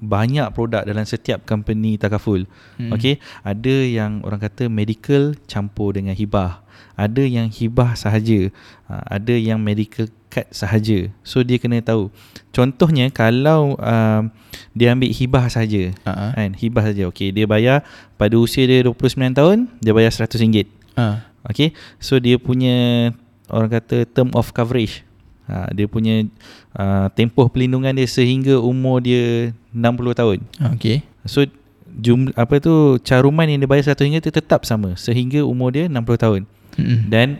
banyak 0.00 0.48
produk 0.52 0.84
dalam 0.84 1.04
setiap 1.04 1.44
company 1.48 1.96
takaful. 1.96 2.44
Hmm. 2.76 2.92
Okay, 2.92 3.20
ada 3.44 3.74
yang 3.84 4.20
orang 4.24 4.40
kata 4.40 4.68
medical 4.68 5.36
campur 5.48 5.96
dengan 5.96 6.12
hibah. 6.12 6.64
Ada 6.94 7.26
yang 7.26 7.50
hibah 7.50 7.98
sahaja. 7.98 8.54
Ha, 8.86 9.18
ada 9.18 9.34
yang 9.34 9.58
medical 9.58 10.06
card 10.34 10.50
sahaja. 10.50 11.06
So 11.22 11.46
dia 11.46 11.62
kena 11.62 11.78
tahu. 11.78 12.10
Contohnya 12.50 13.06
kalau 13.14 13.78
uh, 13.78 14.26
dia 14.74 14.90
ambil 14.90 15.14
hibah 15.14 15.46
sahaja. 15.46 15.94
Ha. 16.02 16.34
Kan, 16.34 16.58
hibah 16.58 16.90
saja. 16.90 17.06
Okey, 17.06 17.30
dia 17.30 17.46
bayar 17.46 17.86
pada 18.18 18.34
usia 18.34 18.66
dia 18.66 18.82
29 18.82 19.30
tahun, 19.30 19.70
dia 19.78 19.94
bayar 19.94 20.10
RM100. 20.10 20.66
Ha. 20.98 21.06
Okey. 21.54 21.70
So 22.02 22.18
dia 22.18 22.42
punya 22.42 23.10
orang 23.46 23.70
kata 23.70 24.10
term 24.10 24.34
of 24.34 24.50
coverage. 24.50 25.06
Ha, 25.44 25.68
dia 25.76 25.84
punya 25.84 26.24
uh, 26.72 27.12
tempoh 27.12 27.52
pelindungan 27.52 27.92
dia 27.92 28.08
sehingga 28.08 28.56
umur 28.58 29.04
dia 29.04 29.52
60 29.70 30.18
tahun. 30.18 30.38
Ha. 30.58 30.72
Okay 30.74 31.04
So 31.24 31.44
jumlah 31.94 32.34
apa 32.34 32.58
tu 32.58 32.98
caruman 33.06 33.46
yang 33.48 33.62
dia 33.64 33.70
bayar 33.70 33.94
RM100 33.94 34.20
tu 34.28 34.30
tetap 34.34 34.66
sama 34.66 34.98
sehingga 34.98 35.46
umur 35.46 35.72
dia 35.72 35.84
60 35.86 36.24
tahun. 36.24 36.40
hmm. 36.76 37.00
Dan 37.08 37.38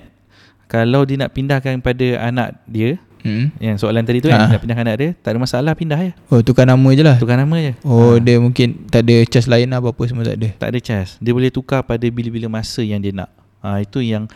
kalau 0.74 1.06
dia 1.06 1.16
nak 1.16 1.30
pindahkan 1.30 1.78
pada 1.78 2.06
anak 2.20 2.58
dia 2.66 2.98
Hmm. 3.22 3.48
yang 3.56 3.80
soalan 3.80 4.02
tadi 4.02 4.20
tu 4.20 4.28
Ha. 4.28 4.36
kan 4.36 4.52
nak 4.52 4.60
pindahkan 4.60 4.84
anak 4.84 4.96
dia 4.98 5.10
tak 5.16 5.32
ada 5.32 5.38
masalah 5.38 5.72
pindah 5.72 5.96
je. 5.96 6.12
Oh 6.28 6.40
tukar 6.40 6.66
nama 6.66 6.88
je 6.90 7.00
lah 7.00 7.16
Tukar 7.16 7.38
nama 7.38 7.56
je. 7.58 7.72
Oh 7.82 8.12
Ha, 8.12 8.20
dia 8.20 8.36
mungkin 8.36 8.84
Tak 8.84 9.00
ada 9.00 9.16
charge 9.24 9.48
lain 9.48 9.64
lah 9.66 9.80
Apa-apa 9.80 10.02
semua 10.04 10.22
tak 10.22 10.36
ada 10.36 10.48
tak 10.52 10.68
ada 10.68 10.78
charge. 10.78 11.16
Dia 11.18 11.32
boleh 11.32 11.48
tukar 11.48 11.80
pada 11.82 12.04
bila-bila 12.06 12.52
masa 12.52 12.82
yang 12.82 12.98
dia 12.98 13.14
nak. 13.14 13.32
Ha, 13.60 13.80
itu 13.80 14.02
yang 14.02 14.28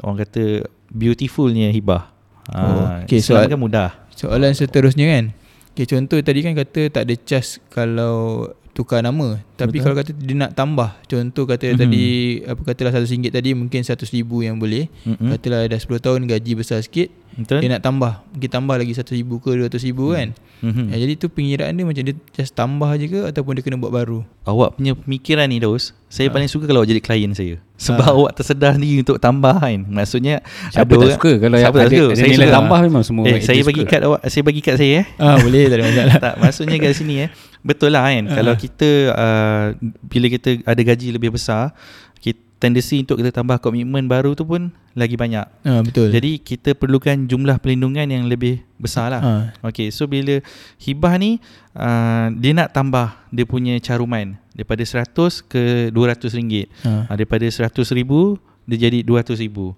orang 0.00 0.16
kata 0.18 0.64
beautifulnya 0.88 1.68
hibah. 1.68 2.08
Ha, 2.48 2.56
Oh, 2.56 2.84
okay, 3.04 3.18
Islam 3.18 3.36
soal- 3.38 3.50
kan 3.50 3.58
mudah. 3.58 3.88
Soalan 4.12 4.52
seterusnya 4.52 5.06
kan 5.08 5.24
okay, 5.68 5.84
Contoh 5.84 6.16
tadi 6.18 6.40
kan 6.40 6.52
kata 6.52 6.88
Tak 6.88 7.02
ada 7.04 7.14
charge 7.18 7.60
Kalau 7.66 8.48
tukar 8.72 9.00
nama 9.00 9.36
Tapi 9.52 9.68
Betul. 9.74 9.82
kalau 9.82 9.96
kata 9.96 10.10
dia 10.12 10.32
nak 10.34 10.52
tambah 10.52 10.96
Contoh 11.02 11.44
kata 11.44 11.64
Mhm. 11.66 11.78
tadi 11.78 12.04
Apa 12.42 12.60
katalah 12.64 12.92
RM100 12.94 13.28
tadi 13.30 13.52
Mungkin 13.52 13.80
RM100,000 13.80 14.24
yang 14.42 14.56
boleh 14.56 14.88
Mm-mm. 15.02 15.28
Katalah 15.30 15.64
dah 15.66 15.76
10 15.76 15.98
tahun 15.98 16.20
Gaji 16.24 16.52
besar 16.54 16.80
sikit 16.80 17.12
Betul? 17.34 17.60
Dia 17.60 17.68
nak 17.70 17.80
tambah 17.80 18.24
Mungkin 18.30 18.50
tambah 18.50 18.74
lagi 18.74 18.92
RM100,000 18.92 19.28
ke 19.30 19.48
RM200,000 19.58 19.98
kan 20.10 20.28
Mhm. 20.62 20.84
ya, 20.88 20.96
Jadi 20.98 21.12
tu 21.14 21.26
pengiraan 21.28 21.72
dia 21.72 21.84
Macam 21.84 22.02
dia 22.02 22.14
just 22.32 22.52
tambah 22.52 22.90
je 22.94 23.06
ke 23.06 23.20
Ataupun 23.24 23.52
dia 23.52 23.62
kena 23.62 23.76
buat 23.76 23.90
baru 23.90 24.24
Awak 24.42 24.68
punya 24.74 24.92
pemikiran 24.94 25.46
ni 25.46 25.58
Daus 25.58 25.92
Saya 26.06 26.26
Ha. 26.26 26.32
paling 26.32 26.46
suka 26.46 26.64
kalau 26.64 26.80
awak 26.80 26.88
jadi 26.88 27.00
klien 27.00 27.30
saya 27.30 27.60
Sebab 27.76 28.04
Ha. 28.04 28.14
awak 28.14 28.32
tersedar 28.34 28.72
sendiri 28.72 29.02
untuk 29.02 29.18
tambah 29.18 29.52
kan 29.54 29.84
Maksudnya 29.84 30.40
Siapa 30.68 30.80
ada 30.82 30.88
tak 30.88 30.98
orang- 30.98 31.14
suka 31.14 31.32
kalau 31.38 31.56
Siapa 31.58 31.76
ada, 31.76 31.82
tak 31.82 31.90
suka? 31.90 32.04
ada 32.04 32.14
Saya 32.14 32.28
nilai 32.30 32.46
suka. 32.46 32.56
tambah 32.56 32.78
memang 32.80 33.02
semua 33.02 33.24
Eh, 33.26 33.38
saya 33.38 33.60
bagi 33.60 33.82
suka. 33.82 33.90
kad 33.90 34.00
awak, 34.02 34.20
saya 34.24 34.42
bagi 34.42 34.60
kad 34.60 34.76
saya 34.76 34.94
eh. 34.94 35.06
Ah 35.16 35.36
Boleh 35.36 35.62
tak 35.62 35.76
ada 35.76 35.84
masalah 35.84 36.16
tak, 36.24 36.34
maksudnya 36.38 36.76
kat 36.78 36.94
sini 36.94 37.14
eh. 37.18 37.30
Betul 37.62 37.94
lah 37.94 38.10
kan. 38.10 38.26
Ha. 38.26 38.34
Kalau 38.34 38.54
kita 38.58 38.90
uh, 39.14 39.66
bila 40.06 40.26
kita 40.26 40.58
ada 40.66 40.82
gaji 40.82 41.14
lebih 41.14 41.34
besar, 41.34 41.70
kita 42.18 42.42
tendensi 42.62 43.02
untuk 43.02 43.18
kita 43.18 43.34
tambah 43.34 43.58
komitmen 43.58 44.06
baru 44.06 44.38
tu 44.38 44.46
pun 44.46 44.70
lagi 44.94 45.18
banyak. 45.18 45.46
ah, 45.66 45.82
Betul 45.82 46.14
Jadi 46.14 46.38
kita 46.38 46.78
perlukan 46.78 47.26
jumlah 47.26 47.58
perlindungan 47.58 48.06
yang 48.06 48.30
lebih 48.30 48.62
besar 48.78 49.10
lah. 49.10 49.22
ah. 49.22 49.42
Okay, 49.66 49.90
so 49.90 50.06
bila 50.06 50.38
hibah 50.78 51.18
ni 51.18 51.42
uh, 51.74 52.30
dia 52.38 52.54
nak 52.54 52.70
tambah 52.70 53.18
dia 53.34 53.42
punya 53.42 53.74
caruman 53.82 54.38
daripada 54.54 54.84
100 54.86 55.10
ke 55.50 55.90
200 55.90 56.38
ringgit. 56.38 56.66
Ah. 56.86 57.10
Uh, 57.10 57.14
daripada 57.18 57.42
100 57.42 57.66
ribu 57.98 58.38
dia 58.62 58.86
jadi 58.86 59.02
200 59.02 59.42
ribu. 59.42 59.74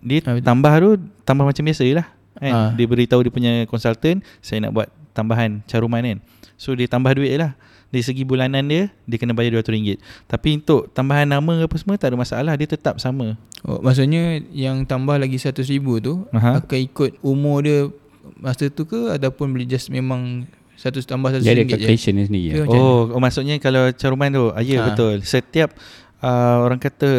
Dia 0.00 0.24
betul. 0.24 0.40
tambah 0.40 0.72
tu 0.80 0.90
tambah 1.28 1.44
macam 1.44 1.62
biasa 1.68 1.82
je 1.84 1.94
lah. 2.00 2.08
Kan? 2.40 2.52
Ah. 2.52 2.70
Dia 2.72 2.86
beritahu 2.88 3.20
dia 3.20 3.32
punya 3.32 3.52
konsultan 3.68 4.24
saya 4.40 4.64
nak 4.64 4.72
buat 4.72 4.88
tambahan 5.12 5.60
caruman 5.68 6.00
kan. 6.00 6.18
So 6.56 6.72
dia 6.72 6.86
tambah 6.86 7.12
duit 7.12 7.34
lah. 7.34 7.54
Dari 7.88 8.02
segi 8.02 8.22
bulanan 8.22 8.66
dia 8.66 8.90
dia 9.06 9.16
kena 9.16 9.32
bayar 9.32 9.60
RM200. 9.60 9.98
Tapi 10.26 10.58
untuk 10.58 10.90
tambahan 10.90 11.26
nama 11.26 11.62
apa 11.62 11.76
semua 11.78 11.94
tak 11.94 12.10
ada 12.10 12.18
masalah 12.18 12.54
dia 12.54 12.66
tetap 12.66 12.98
sama. 12.98 13.38
Oh, 13.62 13.78
maksudnya 13.78 14.42
yang 14.50 14.82
tambah 14.82 15.14
lagi 15.14 15.38
100 15.38 15.56
ribu 15.68 15.96
tu 15.96 16.26
Aha. 16.30 16.58
akan 16.60 16.78
ikut 16.84 17.10
umur 17.22 17.62
dia 17.62 17.88
masa 18.36 18.66
tu 18.66 18.84
ke 18.84 19.08
ataupun 19.10 19.48
boleh 19.48 19.64
just 19.64 19.88
memang 19.88 20.44
100 20.74 21.06
tambah 21.06 21.30
100 21.30 21.40
Dia 21.40 21.54
ada 21.54 21.62
ringgit 21.62 21.70
je? 21.70 21.86
calculation 21.86 22.12
dia 22.12 22.26
sendiri. 22.26 22.48
Ke 22.50 22.56
lah. 22.56 22.66
macam 22.66 22.80
Oh, 22.82 23.00
oh 23.14 23.20
maksudnya 23.22 23.54
kalau 23.56 23.88
caruman 23.94 24.28
tu, 24.28 24.44
ah, 24.50 24.60
ya 24.60 24.82
Ha. 24.82 24.86
betul. 24.90 25.14
Setiap 25.22 25.70
uh, 26.18 26.56
orang 26.60 26.82
kata 26.82 27.10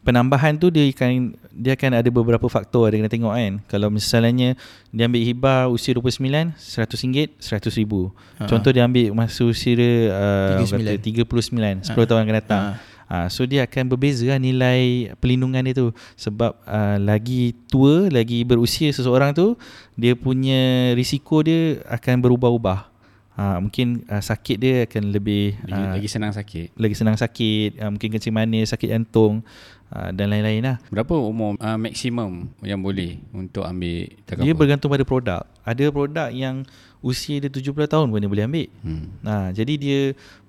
penambahan 0.00 0.56
tu 0.56 0.68
dia 0.68 0.84
akan 0.88 1.36
dia 1.54 1.78
akan 1.78 2.02
ada 2.02 2.10
beberapa 2.10 2.46
faktor 2.50 2.90
dia 2.90 2.98
kena 2.98 3.10
tengok 3.10 3.32
kan. 3.32 3.52
Kalau 3.70 3.88
misalnya 3.88 4.58
dia 4.90 5.04
ambil 5.06 5.22
hibah 5.22 5.70
usia 5.70 5.94
29, 5.94 6.54
RM100, 6.58 7.38
RM100,000. 7.38 7.92
Ha. 8.42 8.44
Contoh 8.50 8.70
dia 8.74 8.82
ambil 8.82 9.14
masa 9.14 9.46
usia 9.46 9.72
uh, 10.10 10.60
39. 10.60 10.82
kata 10.82 11.86
39, 11.86 11.94
10 11.94 12.08
tahun 12.10 12.20
akan 12.26 12.36
datang. 12.36 12.62
Ha. 12.74 12.92
Ha, 13.04 13.28
so 13.28 13.44
dia 13.44 13.68
akan 13.68 13.84
berbeza 13.94 14.24
lah 14.24 14.40
nilai 14.40 15.12
perlindungan 15.20 15.60
dia 15.60 15.76
tu 15.76 15.92
sebab 16.16 16.56
uh, 16.64 16.96
lagi 16.96 17.52
tua, 17.68 18.08
lagi 18.08 18.40
berusia 18.48 18.88
seseorang 18.90 19.36
tu 19.36 19.60
dia 19.92 20.16
punya 20.16 20.92
risiko 20.96 21.44
dia 21.44 21.84
akan 21.84 22.24
berubah-ubah. 22.24 22.93
Ha, 23.34 23.58
mungkin 23.58 24.06
uh, 24.06 24.22
sakit 24.22 24.56
dia 24.62 24.86
akan 24.86 25.10
lebih 25.10 25.58
Lagi, 25.66 25.74
uh, 25.74 25.92
lagi 25.98 26.06
senang 26.06 26.30
sakit. 26.30 26.78
lagi 26.78 26.94
senang 26.94 27.18
sakit, 27.18 27.82
uh, 27.82 27.90
mungkin 27.90 28.14
kencing 28.14 28.30
manis, 28.30 28.70
sakit 28.70 28.94
jantung 28.94 29.42
uh, 29.90 30.14
dan 30.14 30.30
lain-lain 30.30 30.62
lah. 30.62 30.76
Berapa 30.86 31.18
umur 31.18 31.58
uh, 31.58 31.74
maksimum 31.74 32.46
yang 32.62 32.78
boleh 32.78 33.18
untuk 33.34 33.66
ambil 33.66 34.06
takaful? 34.22 34.46
Dia 34.46 34.54
bergantung 34.54 34.86
pada 34.86 35.02
produk. 35.02 35.42
Ada 35.66 35.90
produk 35.90 36.30
yang 36.30 36.62
usia 37.02 37.42
dia 37.42 37.50
70 37.50 37.74
tahun 37.90 38.06
pun 38.06 38.22
dia 38.22 38.30
boleh 38.30 38.46
ambil. 38.46 38.68
Hmm. 38.86 39.04
Nah, 39.18 39.50
jadi 39.50 39.74
dia 39.82 40.00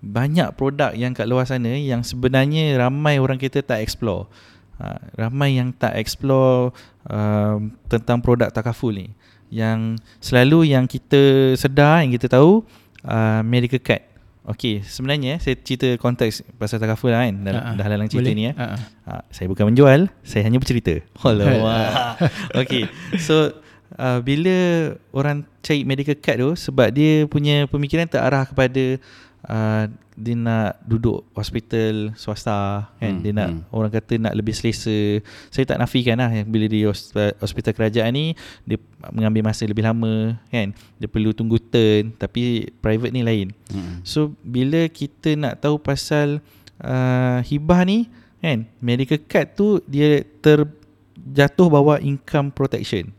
banyak 0.05 0.53
produk 0.53 0.93
yang 0.93 1.17
kat 1.17 1.25
luar 1.25 1.49
sana 1.49 1.73
yang 1.73 2.05
sebenarnya 2.05 2.77
ramai 2.77 3.17
orang 3.17 3.41
kita 3.41 3.65
tak 3.65 3.81
explore. 3.81 4.29
Ha, 4.77 5.01
ramai 5.17 5.57
yang 5.57 5.73
tak 5.73 5.97
explore 5.97 6.69
um, 7.09 7.73
tentang 7.89 8.21
produk 8.21 8.53
takaful 8.53 8.93
ni. 8.93 9.09
Yang 9.55 9.79
selalu 10.19 10.75
yang 10.75 10.83
kita 10.83 11.55
sedar, 11.55 12.03
yang 12.03 12.11
kita 12.11 12.27
tahu 12.27 12.67
uh, 13.07 13.39
medical 13.47 13.79
card. 13.79 14.03
Okey, 14.45 14.85
sebenarnya 14.85 15.41
saya 15.41 15.57
cerita 15.57 15.89
konteks 15.97 16.45
pasal 16.59 16.77
takaful 16.77 17.09
lah 17.09 17.25
kan. 17.25 17.33
Dah, 17.41 17.53
Ha, 17.55 17.61
ha. 17.65 17.71
dah 17.73 17.85
lalang 17.89 18.05
cerita 18.05 18.29
Boleh? 18.29 18.37
ni 18.37 18.43
eh. 18.45 18.53
Ha, 18.53 18.65
ha. 18.67 18.77
Ha, 19.07 19.11
saya 19.33 19.49
bukan 19.49 19.73
menjual, 19.73 20.05
saya 20.21 20.45
hanya 20.45 20.61
bercerita. 20.61 21.01
Alamak. 21.23 22.21
Okey. 22.61 22.85
So 23.17 23.57
uh, 23.97 24.21
bila 24.21 24.57
orang 25.17 25.49
cari 25.65 25.81
medical 25.81 26.13
card 26.19 26.37
tu 26.37 26.49
sebab 26.53 26.93
dia 26.93 27.25
punya 27.25 27.65
pemikiran 27.65 28.05
terarah 28.05 28.45
kepada 28.45 29.01
uh, 29.49 29.89
dia 30.15 30.32
nak 30.32 30.80
duduk 30.82 31.28
hospital 31.36 32.15
swasta 32.15 32.88
kan 32.97 33.13
Hmm, 33.15 33.21
dia 33.21 33.32
nak 33.36 33.49
hmm. 33.51 33.62
orang 33.75 33.91
kata 33.91 34.13
nak 34.15 34.34
lebih 34.34 34.56
selesa 34.56 35.19
saya 35.51 35.67
tak 35.67 35.75
nafikan 35.75 36.15
lah 36.17 36.32
yang 36.32 36.47
bila 36.47 36.65
dia 36.65 36.88
hosp- 36.88 37.36
hospital 37.38 37.75
kerajaan 37.75 38.15
ni 38.15 38.25
dia 38.63 38.80
mengambil 39.12 39.43
masa 39.43 39.67
lebih 39.67 39.84
lama 39.84 40.39
kan 40.47 40.71
dia 40.71 41.08
perlu 41.12 41.36
tunggu 41.36 41.60
turn 41.60 42.15
tapi 42.15 42.71
private 42.80 43.12
ni 43.12 43.21
lain 43.21 43.47
Hmm. 43.65 44.06
So 44.06 44.32
bila 44.39 44.86
kita 44.88 45.34
nak 45.36 45.60
tahu 45.60 45.75
pasal 45.75 46.39
uh, 46.80 47.41
hibah 47.41 47.82
ni 47.84 48.08
kan 48.38 48.63
medical 48.78 49.17
card 49.25 49.58
tu 49.58 49.82
dia 49.84 50.21
terjatuh 50.39 51.67
bawah 51.67 51.97
income 51.97 52.54
protection. 52.54 53.10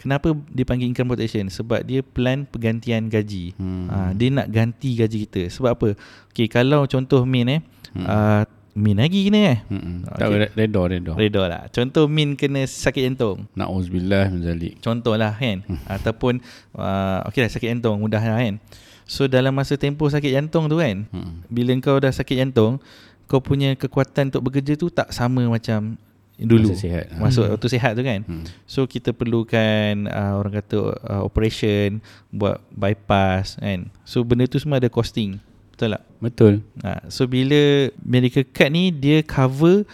Kenapa 0.00 0.32
dipanggil 0.48 0.88
income 0.88 1.12
protection? 1.12 1.44
Sebab 1.46 1.84
dia 1.84 2.00
plan 2.00 2.42
pergantian 2.42 3.06
gaji. 3.06 3.52
Hmm. 3.54 3.84
Hmm. 3.84 3.86
Uh, 3.86 4.10
dia 4.16 4.28
nak 4.32 4.48
ganti 4.48 4.96
gaji 4.96 5.28
kita. 5.28 5.52
Sebab 5.52 5.70
apa? 5.70 5.88
Okay, 6.32 6.48
kalau 6.48 6.88
contoh 6.88 7.20
Min 7.22 7.48
eh, 7.50 7.60
Hmm. 7.92 8.00
hmm. 8.00 8.08
uh, 8.08 8.44
Min 8.70 8.96
lagi 8.96 9.26
kena 9.26 9.40
eh. 9.50 9.58
Hmm. 9.66 10.06
Okey. 10.06 10.16
Tak 10.16 10.28
re- 10.30 10.52
redha 10.56 10.80
redha. 10.88 11.12
Reda 11.12 11.42
lah. 11.44 11.62
Contoh 11.68 12.06
Min 12.06 12.32
kena 12.32 12.62
sakit 12.62 13.02
jantung. 13.04 13.44
Nauzubillah 13.52 14.30
min 14.30 14.40
zalik. 14.40 14.78
Contohlah 14.78 15.34
kan 15.34 15.66
Ataupun 15.84 16.38
uh, 16.74 17.26
Okey 17.26 17.42
lah 17.42 17.50
sakit 17.50 17.68
jantung 17.68 17.98
Mudah 17.98 18.22
lah 18.22 18.38
kan 18.38 18.62
So 19.04 19.26
dalam 19.26 19.52
masa 19.52 19.74
tempoh 19.74 20.06
sakit 20.06 20.30
jantung 20.30 20.64
tu 20.64 20.78
kan 20.78 21.02
Hmm. 21.10 21.42
Bila 21.46 21.74
kau 21.78 21.98
dah 21.98 22.08
sakit 22.08 22.38
jantung 22.38 22.78
Kau 23.26 23.42
punya 23.42 23.74
kekuatan 23.74 24.30
untuk 24.30 24.46
bekerja 24.46 24.74
tu 24.74 24.86
Tak 24.86 25.10
sama 25.10 25.42
macam 25.44 25.98
Dulu 26.40 26.68
Masa 26.68 26.80
sihat. 26.80 27.04
Masuk 27.12 27.44
Hmm. 27.44 27.52
waktu 27.52 27.68
sihat 27.68 27.92
tu 27.92 28.02
kan 28.02 28.20
Hmm. 28.24 28.44
So 28.64 28.84
kita 28.84 29.10
perlukan 29.10 30.06
uh, 30.06 30.32
Orang 30.34 30.52
kata 30.54 30.76
uh, 30.96 31.22
Operation 31.22 32.00
Buat 32.28 32.64
bypass 32.70 33.56
kan 33.56 33.92
So 34.02 34.20
benda 34.20 34.44
tu 34.44 34.56
semua 34.56 34.76
ada 34.76 34.88
costing 34.88 35.36
Betul 35.70 35.96
tak? 35.96 36.02
Betul. 36.18 36.54
Ha, 36.80 37.08
so 37.08 37.24
bila 37.24 37.56
medical 37.98 38.44
card 38.46 38.68
ni 38.70 38.88
dia 38.90 39.20
cover 39.20 39.88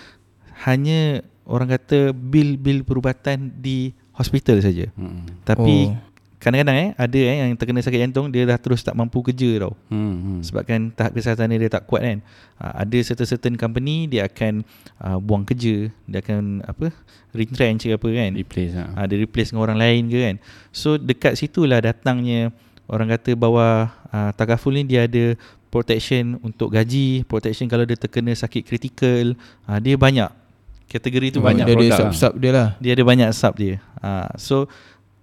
hanya 0.62 1.22
orang 1.44 1.70
kata 1.70 2.10
bil-bil 2.10 2.82
perubatan 2.82 3.54
di 3.54 3.94
hospital 4.10 4.58
saja. 4.58 4.90
Hmm. 4.94 5.22
Tapi 5.42 5.86
Oh. 5.86 5.94
Kadang-kadang 6.46 6.76
eh 6.78 6.90
ada 6.94 7.18
eh 7.18 7.36
yang 7.42 7.50
terkena 7.58 7.82
sakit 7.82 8.06
jantung 8.06 8.30
dia 8.30 8.46
dah 8.46 8.54
terus 8.54 8.78
tak 8.86 8.94
mampu 8.94 9.18
kerja 9.18 9.66
tau. 9.66 9.74
Hmm. 9.90 10.14
hmm. 10.14 10.40
Sebabkan 10.46 10.94
tahap 10.94 11.18
kesihatan 11.18 11.50
dia, 11.50 11.66
dia 11.66 11.70
tak 11.74 11.90
kuat 11.90 12.06
kan. 12.06 12.18
Ha, 12.62 12.86
ada 12.86 12.98
certain-certain 13.02 13.58
company 13.58 14.06
dia 14.06 14.30
akan 14.30 14.62
uh, 15.02 15.18
buang 15.18 15.42
kerja, 15.42 15.90
dia 15.90 16.18
akan 16.22 16.62
apa 16.62 16.94
retrench 17.34 17.90
ke 17.90 17.98
apa 17.98 18.08
kan. 18.14 18.30
replace 18.38 18.78
ah. 18.78 18.94
Ha, 18.94 19.10
dia 19.10 19.18
replace 19.18 19.50
dengan 19.50 19.66
orang 19.66 19.78
lain 19.82 20.06
ke 20.06 20.18
kan. 20.22 20.36
So 20.70 20.94
dekat 20.94 21.34
situlah 21.34 21.82
datangnya 21.82 22.54
orang 22.86 23.10
kata 23.10 23.34
bahawa 23.34 23.90
uh, 24.14 24.30
takaful 24.38 24.70
ni 24.70 24.86
dia 24.86 25.10
ada 25.10 25.34
protection 25.74 26.38
untuk 26.46 26.70
gaji, 26.70 27.26
protection 27.26 27.66
kalau 27.66 27.82
dia 27.82 27.98
terkena 27.98 28.30
sakit 28.30 28.62
kritikal. 28.62 29.34
Uh, 29.66 29.82
dia 29.82 29.98
banyak. 29.98 30.30
Kategori 30.86 31.34
tu 31.34 31.42
Oh, 31.42 31.44
banyak 31.44 31.66
dia 31.66 31.74
ada 31.74 31.82
produk 31.82 31.98
sub-sub 31.98 32.32
dia 32.38 32.50
lah. 32.54 32.68
dia 32.78 32.94
ada 32.94 33.02
banyak 33.02 33.28
sub 33.34 33.58
dia. 33.58 33.82
Ha, 33.98 34.38
so 34.38 34.70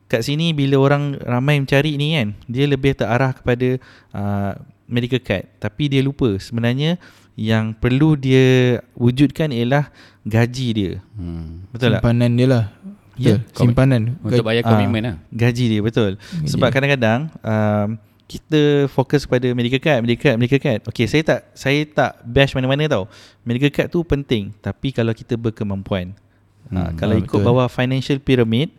kat 0.07 0.21
sini 0.21 0.51
bila 0.51 0.77
orang 0.79 1.17
ramai 1.19 1.57
mencari 1.57 1.95
ni 1.95 2.13
kan, 2.13 2.35
dia 2.45 2.65
lebih 2.65 2.93
terarah 2.93 3.33
kepada 3.33 3.79
uh, 4.11 4.51
medical 4.85 5.19
card. 5.19 5.47
Tapi 5.57 5.89
dia 5.89 6.01
lupa 6.01 6.37
sebenarnya 6.37 7.01
yang 7.33 7.73
perlu 7.73 8.13
dia 8.13 8.77
wujudkan 8.93 9.49
ialah 9.49 9.89
gaji 10.21 10.67
dia. 10.69 10.91
Hmm. 11.17 11.65
Betul 11.73 11.97
tak? 11.97 12.01
Simpanan 12.05 12.31
dia 12.33 12.47
lah. 12.47 12.65
Ya, 13.13 13.37
Betul. 13.37 13.69
Simpanan. 13.69 14.01
Untuk 14.21 14.41
bayar 14.41 14.65
Ah. 14.65 14.69
komitmen 14.73 15.01
lah. 15.03 15.15
Gaji 15.29 15.65
dia 15.69 15.81
betul. 15.81 16.17
Gaji. 16.17 16.49
Sebab 16.49 16.69
kadang-kadang 16.69 17.29
um, 17.45 17.89
kita 18.25 18.89
fokus 18.89 19.29
pada 19.29 19.45
medical 19.53 19.77
card, 19.77 20.01
medical 20.01 20.23
card, 20.23 20.37
medical 20.41 20.57
card. 20.57 20.79
Okey, 20.89 21.05
saya 21.05 21.21
tak 21.21 21.39
saya 21.53 21.85
tak 21.85 22.11
bash 22.25 22.53
mana-mana 22.53 22.89
tau. 22.89 23.05
Medical 23.45 23.69
card 23.69 23.87
tu 23.89 24.01
penting, 24.01 24.49
tapi 24.57 24.89
kalau 24.89 25.13
kita 25.13 25.37
berkemampuan. 25.37 26.17
Hmm, 26.69 26.73
ha, 26.73 26.81
Hmm, 26.89 26.97
kalau 26.97 27.13
ah, 27.13 27.21
ikut 27.21 27.37
betul. 27.37 27.45
bawah 27.45 27.67
financial 27.67 28.17
pyramid, 28.17 28.73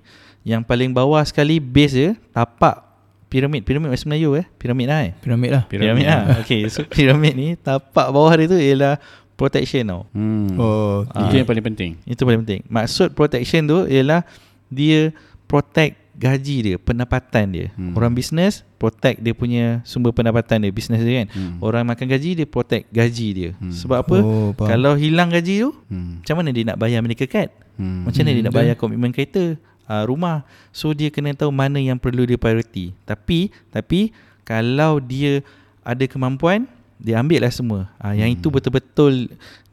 yang 0.44 0.60
paling 0.60 0.92
bawah 0.92 1.24
sekali 1.24 1.56
base 1.58 1.92
dia 1.92 2.10
tapak 2.30 2.84
piramid. 3.26 3.64
Piramid 3.64 3.90
bahasa 3.90 4.06
Melayu 4.06 4.36
eh? 4.36 4.46
Piramid 4.54 4.86
lah 4.86 5.00
eh? 5.02 5.12
Piramid 5.18 5.50
lah. 5.50 5.62
Piramid 5.66 6.06
lah. 6.06 6.38
Okey, 6.44 6.68
so 6.68 6.84
piramid 6.86 7.34
ni 7.34 7.48
tapak 7.56 8.12
bawah 8.12 8.30
dia 8.30 8.46
tu 8.46 8.54
ialah 8.54 9.00
protection 9.34 9.82
tau. 9.84 10.02
Hmm. 10.12 10.54
Oh, 10.54 11.02
Ah. 11.10 11.26
Itu 11.26 11.42
yang 11.42 11.48
paling 11.48 11.64
penting. 11.64 11.98
Itu 12.04 12.22
paling 12.22 12.46
penting. 12.46 12.62
Maksud 12.68 13.12
protection 13.12 13.66
tu 13.66 13.88
ialah 13.88 14.22
dia 14.68 15.10
protect 15.44 15.98
gaji 16.14 16.56
dia, 16.62 16.76
pendapatan 16.78 17.50
dia. 17.50 17.66
Hmm. 17.74 17.90
Orang 17.98 18.14
bisnes 18.14 18.62
protect 18.78 19.18
dia 19.18 19.34
punya 19.34 19.82
sumber 19.82 20.14
pendapatan 20.14 20.62
dia, 20.62 20.70
bisnes 20.70 21.02
dia 21.02 21.24
kan. 21.24 21.28
Hmm. 21.34 21.58
Orang 21.58 21.90
makan 21.90 22.06
gaji 22.06 22.38
dia 22.38 22.46
protect 22.46 22.86
gaji 22.94 23.28
dia. 23.34 23.50
Hmm. 23.58 23.74
Sebab 23.74 23.98
apa? 23.98 24.16
Oh, 24.22 24.54
faham. 24.54 24.68
Kalau 24.70 24.92
hilang 24.94 25.34
gaji 25.34 25.66
tu, 25.66 25.70
Hmm. 25.90 26.22
macam 26.22 26.34
mana 26.38 26.54
dia 26.54 26.62
nak 26.62 26.78
bayar 26.78 27.02
medical 27.02 27.26
card? 27.26 27.50
Hmm. 27.74 28.06
Macam 28.06 28.22
mana 28.22 28.30
Hmm, 28.30 28.36
dia 28.36 28.44
nak 28.46 28.54
bayar 28.54 28.74
komitmen 28.78 29.10
kereta, 29.10 29.58
uh, 29.86 30.02
rumah. 30.02 30.42
So 30.70 30.90
dia 30.90 31.08
kena 31.08 31.32
tahu 31.32 31.48
mana 31.48 31.76
yang 31.76 31.96
perlu 31.96 32.22
dia 32.22 32.34
priority. 32.34 32.92
Tapi 33.02 33.48
tapi 33.68 34.10
kalau 34.42 34.98
dia 34.98 35.40
ada 35.80 36.04
kemampuan, 36.04 36.64
dia 36.96 37.16
ambil 37.16 37.40
lah 37.40 37.50
semua. 37.50 37.80
Uh, 37.96 38.12
yang 38.12 38.28
Hmm. 38.28 38.36
itu 38.36 38.48
betul-betul 38.48 39.28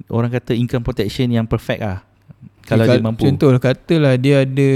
orang 0.07 0.29
kata 0.29 0.51
income 0.53 0.81
protection 0.81 1.27
yang 1.27 1.43
perfect 1.43 1.81
ah. 1.81 1.99
Kalau 2.61 2.83
Kal- 2.83 2.95
dia 2.95 3.03
mampu. 3.03 3.23
Contoh 3.23 3.51
katalah 3.57 4.15
dia 4.15 4.43
ada 4.43 4.69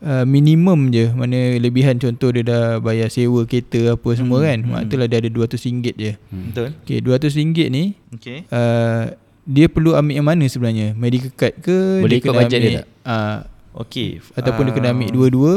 uh, 0.00 0.24
minimum 0.24 0.88
je 0.88 1.08
mana 1.10 1.36
lebihan 1.56 1.94
contoh 1.94 2.28
dia 2.28 2.42
dah 2.42 2.64
bayar 2.78 3.06
sewa 3.06 3.44
kereta 3.44 3.94
apa 3.94 4.08
semua 4.12 4.38
Hmm, 4.38 4.46
kan. 4.46 4.58
hmm. 4.58 4.70
Mak 4.70 4.80
itulah 4.84 5.06
dia 5.06 5.18
ada 5.18 5.28
RM200 5.30 5.56
je. 5.94 6.12
Hmm. 6.26 6.44
Betul? 6.48 6.68
Okey, 6.80 6.96
RM200 7.00 7.32
ni 7.68 7.84
Okay. 8.12 8.38
uh, 8.48 9.14
dia 9.42 9.66
perlu 9.66 9.92
ambil 9.92 10.14
yang 10.14 10.26
mana 10.26 10.44
sebenarnya? 10.44 10.92
Medical 10.92 11.32
card 11.32 11.54
ke 11.58 11.76
Boleh 11.98 12.08
dia 12.08 12.18
ikut 12.18 12.28
kena 12.28 12.38
bajet 12.40 12.58
dia 12.60 12.70
tak? 12.72 12.86
Uh, 13.02 13.36
Okay. 13.70 14.18
ataupun 14.34 14.66
dia 14.66 14.74
kena 14.74 14.90
ambil 14.90 15.06
Ah, 15.06 15.14
dua-dua 15.14 15.54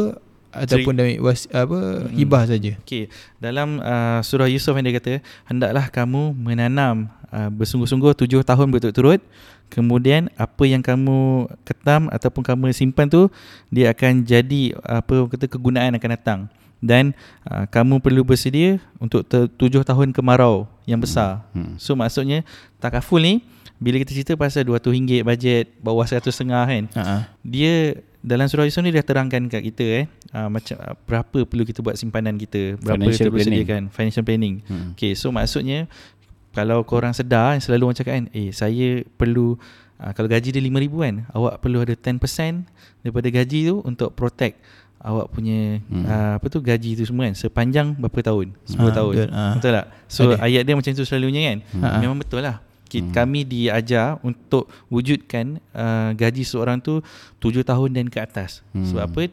ataupun 0.54 0.94
dia 0.94 1.04
ambil 1.10 1.20
was, 1.26 1.50
apa 1.50 1.78
Hmm. 2.06 2.14
hibah 2.14 2.44
saja. 2.46 2.72
Okay. 2.86 3.10
Dalam 3.42 3.82
uh, 3.82 4.22
surah 4.22 4.46
Yusuf 4.46 4.78
yang 4.78 4.86
dia 4.86 4.94
kata, 4.94 5.14
hendaklah 5.50 5.90
kamu 5.90 6.38
menanam 6.38 7.10
uh, 7.34 7.50
bersungguh-sungguh 7.50 8.14
tujuh 8.14 8.46
tahun 8.46 8.70
berturut-turut. 8.70 9.18
Kemudian 9.74 10.30
apa 10.38 10.70
yang 10.70 10.86
kamu 10.86 11.50
ketam 11.66 12.06
ataupun 12.14 12.46
kamu 12.46 12.70
simpan 12.70 13.10
tu 13.10 13.34
dia 13.74 13.90
akan 13.90 14.22
jadi 14.22 14.78
apa 14.86 15.26
kata 15.34 15.50
kegunaan 15.50 15.98
akan 15.98 16.10
datang. 16.14 16.40
Dan 16.84 17.18
uh, 17.50 17.66
kamu 17.66 17.98
perlu 17.98 18.22
bersedia 18.22 18.78
untuk 19.02 19.26
te- 19.26 19.50
tujuh 19.58 19.82
tahun 19.82 20.14
kemarau 20.14 20.70
yang 20.86 21.02
besar. 21.02 21.42
Hmm. 21.58 21.74
So 21.82 21.98
maksudnya 21.98 22.46
takaful 22.78 23.18
ni 23.18 23.42
bila 23.82 23.98
kita 24.00 24.14
cerita 24.14 24.34
pasal 24.38 24.64
RM200 24.64 25.26
bajet 25.26 25.66
bawah 25.82 26.06
RM100 26.06 26.40
kan 26.48 26.84
Ha 26.96 27.28
dia 27.44 28.00
dalam 28.24 28.48
surah 28.48 28.64
Yusuf 28.64 28.80
ni 28.80 28.90
dia 28.90 29.02
terangkan 29.02 29.46
kat 29.46 29.60
kita 29.62 29.84
eh 29.84 30.06
uh, 30.32 30.48
macam 30.48 30.76
uh, 30.78 30.96
berapa 30.98 31.44
perlu 31.44 31.62
kita 31.62 31.80
buat 31.80 31.94
simpanan 31.94 32.36
kita 32.36 32.80
berapa 32.80 32.96
Financial 32.98 33.20
kita 33.20 33.30
perlu 33.30 33.44
sediakan 33.46 33.82
financial 33.90 34.24
planning 34.24 34.56
Hmm. 34.64 34.92
okay 34.92 35.12
so 35.12 35.28
maksudnya 35.30 35.92
kalau 36.50 36.82
korang 36.82 37.12
sedar 37.12 37.58
selalu 37.58 37.84
orang 37.86 37.98
cakap 37.98 38.14
kan 38.14 38.26
eh 38.32 38.50
saya 38.50 38.88
perlu 39.12 39.60
uh, 39.98 40.12
kalau 40.12 40.26
gaji 40.26 40.50
dia 40.50 40.62
5000 40.62 40.72
kan 41.02 41.16
awak 41.32 41.54
perlu 41.60 41.78
ada 41.80 41.94
10% 41.94 42.64
daripada 43.02 43.28
gaji 43.30 43.60
tu 43.66 43.76
untuk 43.82 44.10
protect 44.14 44.56
awak 45.00 45.28
punya 45.28 45.84
hmm. 45.84 46.06
uh, 46.06 46.34
apa 46.40 46.46
tu 46.48 46.60
gaji 46.60 46.96
tu 46.96 47.04
semua 47.04 47.28
kan 47.28 47.36
sepanjang 47.36 47.92
berapa 47.94 48.24
tahun 48.24 48.56
10 48.64 48.80
Ah, 48.80 48.92
tahun 48.94 49.12
betul. 49.12 49.30
Ah. 49.30 49.52
betul 49.54 49.72
tak 49.74 49.86
so 50.08 50.22
Ada. 50.32 50.36
ayat 50.42 50.62
dia 50.64 50.74
macam 50.74 50.92
tu 50.94 51.04
selalunya 51.04 51.42
kan 51.44 51.58
Ah. 51.78 52.00
memang 52.00 52.16
betul 52.16 52.40
lah 52.40 52.64
kita, 53.02 53.10
kami 53.16 53.42
diajar 53.48 54.22
untuk 54.22 54.70
wujudkan 54.94 55.58
uh, 55.74 56.14
gaji 56.14 56.46
seorang 56.46 56.78
tu 56.78 57.02
7 57.42 57.66
tahun 57.66 57.90
dan 57.96 58.06
ke 58.12 58.22
atas. 58.22 58.62
Hmm. 58.76 58.86
sebab 58.86 59.04
apa? 59.10 59.24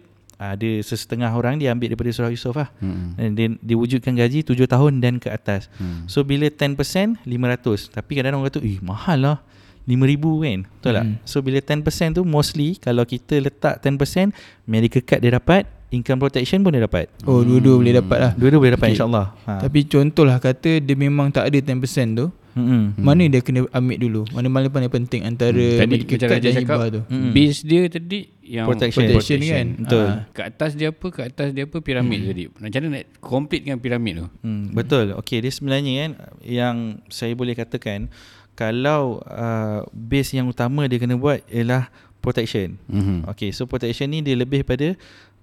Ada 0.41 0.81
sesetengah 0.81 1.29
orang 1.37 1.61
dia 1.61 1.69
ambil 1.69 1.93
daripada 1.93 2.09
surah 2.17 2.33
Yusuf 2.33 2.57
lah. 2.57 2.73
Hmm. 2.81 3.13
dan 3.21 3.37
dia, 3.37 3.47
dia 3.61 3.77
wujudkan 3.77 4.17
gaji 4.17 4.41
7 4.41 4.57
tahun 4.65 5.05
dan 5.05 5.21
ke 5.21 5.29
atas. 5.29 5.69
Hmm. 5.77 6.09
So 6.09 6.25
bila 6.25 6.49
10% 6.49 7.21
500 7.29 7.93
Tapi 7.93 8.11
kadang-kadang 8.17 8.41
orang 8.41 8.49
kata 8.49 8.61
Eh 8.65 8.81
mahal 8.81 9.19
lah. 9.21 9.39
5000 9.85 10.45
kan? 10.45 10.59
Betul 10.65 10.93
tak? 10.97 11.05
Hmm. 11.05 11.17
So 11.29 11.37
bila 11.45 11.59
10% 11.61 12.17
tu 12.17 12.23
Mostly 12.25 12.81
Kalau 12.81 13.05
kita 13.05 13.37
letak 13.37 13.85
10% 13.85 14.33
Medical 14.65 15.03
card 15.05 15.21
dia 15.21 15.33
dapat 15.37 15.69
Income 15.91 16.21
protection 16.21 16.61
pun 16.61 16.71
dia 16.71 16.81
dapat 16.81 17.11
Oh 17.25 17.41
dua-dua 17.41 17.75
boleh 17.77 17.95
dapat 17.97 18.19
lah 18.21 18.33
Dua-dua 18.33 18.59
boleh 18.59 18.73
dapat 18.73 18.87
Okay. 18.87 18.95
insyaAllah 18.95 19.27
ha. 19.45 19.53
Tapi 19.59 19.79
contohlah 19.85 20.39
kata 20.39 20.79
dia 20.79 20.95
memang 20.95 21.29
tak 21.29 21.47
ada 21.47 21.59
10% 21.59 21.75
tu 22.15 22.27
Mm-mm. 22.51 22.95
Mana 22.97 23.23
dia 23.25 23.39
kena 23.39 23.63
ambil 23.69 23.97
dulu 23.97 24.23
Mana 24.29 24.47
mana 24.47 24.67
paling 24.67 24.87
penting 24.89 25.23
Antara 25.25 25.55
Hmm. 25.57 25.79
Tadi 25.81 25.91
medical 25.93 26.15
macam 26.17 26.27
card 26.27 26.35
Raja 26.37 26.43
dan 26.45 26.55
cakap 26.57 26.77
hibah 26.77 26.89
tu 26.89 27.01
Mm-mm. 27.05 27.31
Base 27.31 27.59
dia 27.61 27.81
tadi 27.87 28.19
yang 28.45 28.67
Protection. 28.67 29.03
Protection 29.05 29.39
kan 29.41 29.67
Betul. 29.79 30.07
Ah. 30.09 30.19
Kat 30.31 30.45
atas 30.49 30.71
dia 30.73 30.89
apa 30.89 31.07
Kat 31.09 31.25
atas 31.29 31.49
dia 31.51 31.65
apa 31.65 31.77
Piramid 31.81 32.19
Hmm. 32.19 32.29
tadi 32.29 32.43
Macam 32.53 32.79
mana 32.81 32.89
nak 32.93 33.05
complete 33.19 33.63
dengan 33.65 33.79
piramid 33.79 34.15
tu 34.17 34.27
Hmm, 34.41 34.65
betul. 34.71 35.15
Okey, 35.17 35.39
dia 35.41 35.51
sebenarnya 35.51 35.93
kan 35.97 36.11
yang 36.41 36.77
saya 37.07 37.33
boleh 37.33 37.53
katakan 37.53 38.11
kalau 38.53 39.23
uh, 39.25 39.87
base 39.91 40.33
yang 40.33 40.47
utama 40.47 40.85
dia 40.85 40.99
kena 40.99 41.15
buat 41.15 41.41
ialah 41.47 41.89
protection. 42.21 42.77
mm-hmm. 42.85 43.25
Okey, 43.27 43.49
so 43.49 43.65
protection 43.65 44.05
ni 44.07 44.21
dia 44.21 44.35
lebih 44.35 44.61
pada 44.61 44.93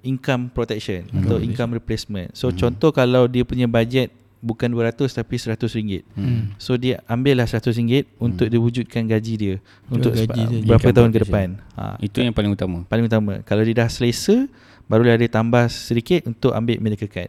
income 0.07 0.47
protection 0.49 1.03
Income 1.03 1.19
atau 1.21 1.37
income 1.37 1.71
replacement. 1.75 2.31
So 2.31 2.49
contoh 2.49 2.89
kalau 2.89 3.27
dia 3.27 3.43
punya 3.43 3.67
budget 3.67 4.09
bukan 4.37 4.69
200 4.69 5.09
tapi 5.11 5.35
100 5.35 5.59
ringgit. 5.75 6.07
Hmm. 6.13 6.53
So 6.55 6.77
dia 6.77 7.03
ambillah 7.05 7.43
100 7.43 7.73
ringgit 7.75 8.05
untuk 8.17 8.47
dia 8.47 8.61
wujudkan 8.61 9.03
gaji 9.03 9.33
dia 9.35 9.55
untuk 9.89 10.13
gaji 10.13 10.23
sepa- 10.23 10.63
berapa 10.63 10.89
tahun 10.93 11.09
ke 11.11 11.19
depan. 11.27 11.47
Ha, 11.75 11.97
Itu 11.99 12.23
yang 12.23 12.31
paling 12.31 12.53
utama 12.53 12.85
paling 12.85 13.05
utama. 13.05 13.41
Kalau 13.43 13.61
dia 13.61 13.75
dah 13.75 13.89
selesa 13.89 14.47
barulah 14.87 15.19
dia 15.19 15.27
tambah 15.27 15.67
sedikit 15.67 16.23
untuk 16.25 16.55
ambil 16.55 16.79
medical 16.79 17.09
card. 17.09 17.27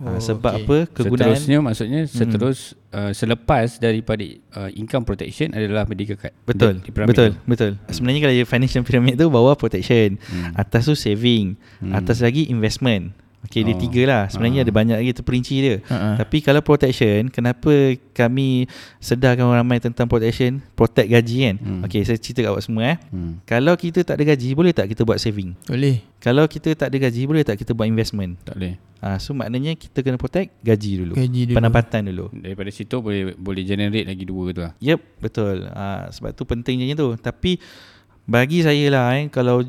Oh, 0.00 0.08
ha, 0.08 0.16
sebab 0.16 0.52
okey. 0.54 0.64
apa? 0.64 0.76
Kegunaan 0.90 1.36
Seterusnya 1.36 1.58
maksudnya 1.60 2.00
Seterus 2.04 2.72
uh, 2.88 3.12
Selepas 3.12 3.76
daripada 3.76 4.24
uh, 4.56 4.72
Income 4.72 5.04
protection 5.04 5.52
adalah 5.52 5.84
medical 5.84 6.16
card 6.16 6.32
Betul, 6.42 6.80
Di- 6.80 6.82
di 6.82 6.90
piramid 6.90 7.12
betul, 7.12 7.28
tu. 7.30 7.44
betul. 7.44 7.70
Sebenarnya 7.86 8.20
kalau 8.22 8.34
financial 8.46 8.82
pyramid 8.82 9.14
tu 9.14 9.28
bawah 9.28 9.52
protection, 9.52 10.16
Hmm. 10.22 10.56
atas 10.56 10.84
tu 10.84 10.94
saving, 10.94 11.52
Hmm. 11.78 11.92
atas 11.92 12.18
lagi 12.18 12.48
investment. 12.48 13.12
Okey, 13.40 13.64
dia 13.64 13.72
Oh. 13.72 13.80
tiga 13.80 14.02
lah. 14.04 14.22
Sebenarnya 14.26 14.60
Ah. 14.60 14.64
ada 14.64 14.72
banyak 14.72 14.96
lagi 14.96 15.12
terperinci 15.12 15.54
dia. 15.58 15.76
Ha-ha. 15.86 16.20
Tapi 16.20 16.38
kalau 16.38 16.60
protection, 16.60 17.26
kenapa 17.26 17.72
kami 18.12 18.68
sedarkan 18.98 19.48
orang 19.48 19.64
ramai 19.64 19.80
tentang 19.80 20.04
protection, 20.04 20.60
protect 20.74 21.08
gaji 21.08 21.36
kan? 21.42 21.56
Hmm. 21.56 21.80
Okey, 21.82 22.04
saya 22.04 22.16
cerita 22.16 22.44
kat 22.44 22.50
awak 22.50 22.62
semua 22.62 22.84
eh. 22.84 22.96
hmm. 23.08 23.40
Kalau 23.42 23.72
kita 23.74 24.04
tak 24.04 24.20
ada 24.20 24.24
gaji, 24.28 24.52
boleh 24.52 24.70
tak 24.70 24.86
kita 24.86 25.02
buat 25.02 25.16
saving? 25.16 25.56
Boleh 25.64 26.04
Kalau 26.20 26.44
kita 26.44 26.76
tak 26.76 26.92
ada 26.92 26.98
gaji, 27.00 27.22
boleh 27.24 27.40
tak 27.40 27.56
kita 27.56 27.72
buat 27.72 27.88
investment? 27.88 28.36
Tak 28.44 28.54
boleh 28.54 28.76
Ah, 29.00 29.16
so 29.16 29.32
maknanya 29.32 29.72
kita 29.72 30.04
kena 30.04 30.20
protect 30.20 30.52
gaji 30.60 31.00
dulu. 31.00 31.16
Gaji 31.16 31.48
dulu 31.48 31.56
Pendapatan 31.56 32.04
dulu. 32.04 32.28
Daripada 32.30 32.68
situ 32.68 33.00
boleh 33.00 33.32
boleh 33.32 33.64
generate 33.64 34.04
lagi 34.04 34.28
dua 34.28 34.52
tu 34.52 34.60
lah 34.60 34.76
Yep, 34.76 35.00
betul. 35.16 35.64
Ah, 35.66 36.12
sebab 36.12 36.36
tu 36.36 36.44
pentingnya 36.44 36.92
tu. 36.92 37.16
Tapi 37.16 37.56
bagi 38.22 38.60
saya 38.60 38.84
lah 38.92 39.16
eh, 39.16 39.26
kalau 39.26 39.64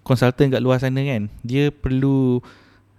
konsultan 0.00 0.48
kat 0.48 0.58
luar 0.58 0.80
sana 0.80 0.96
kan, 0.98 1.28
dia 1.42 1.68
perlu 1.68 2.40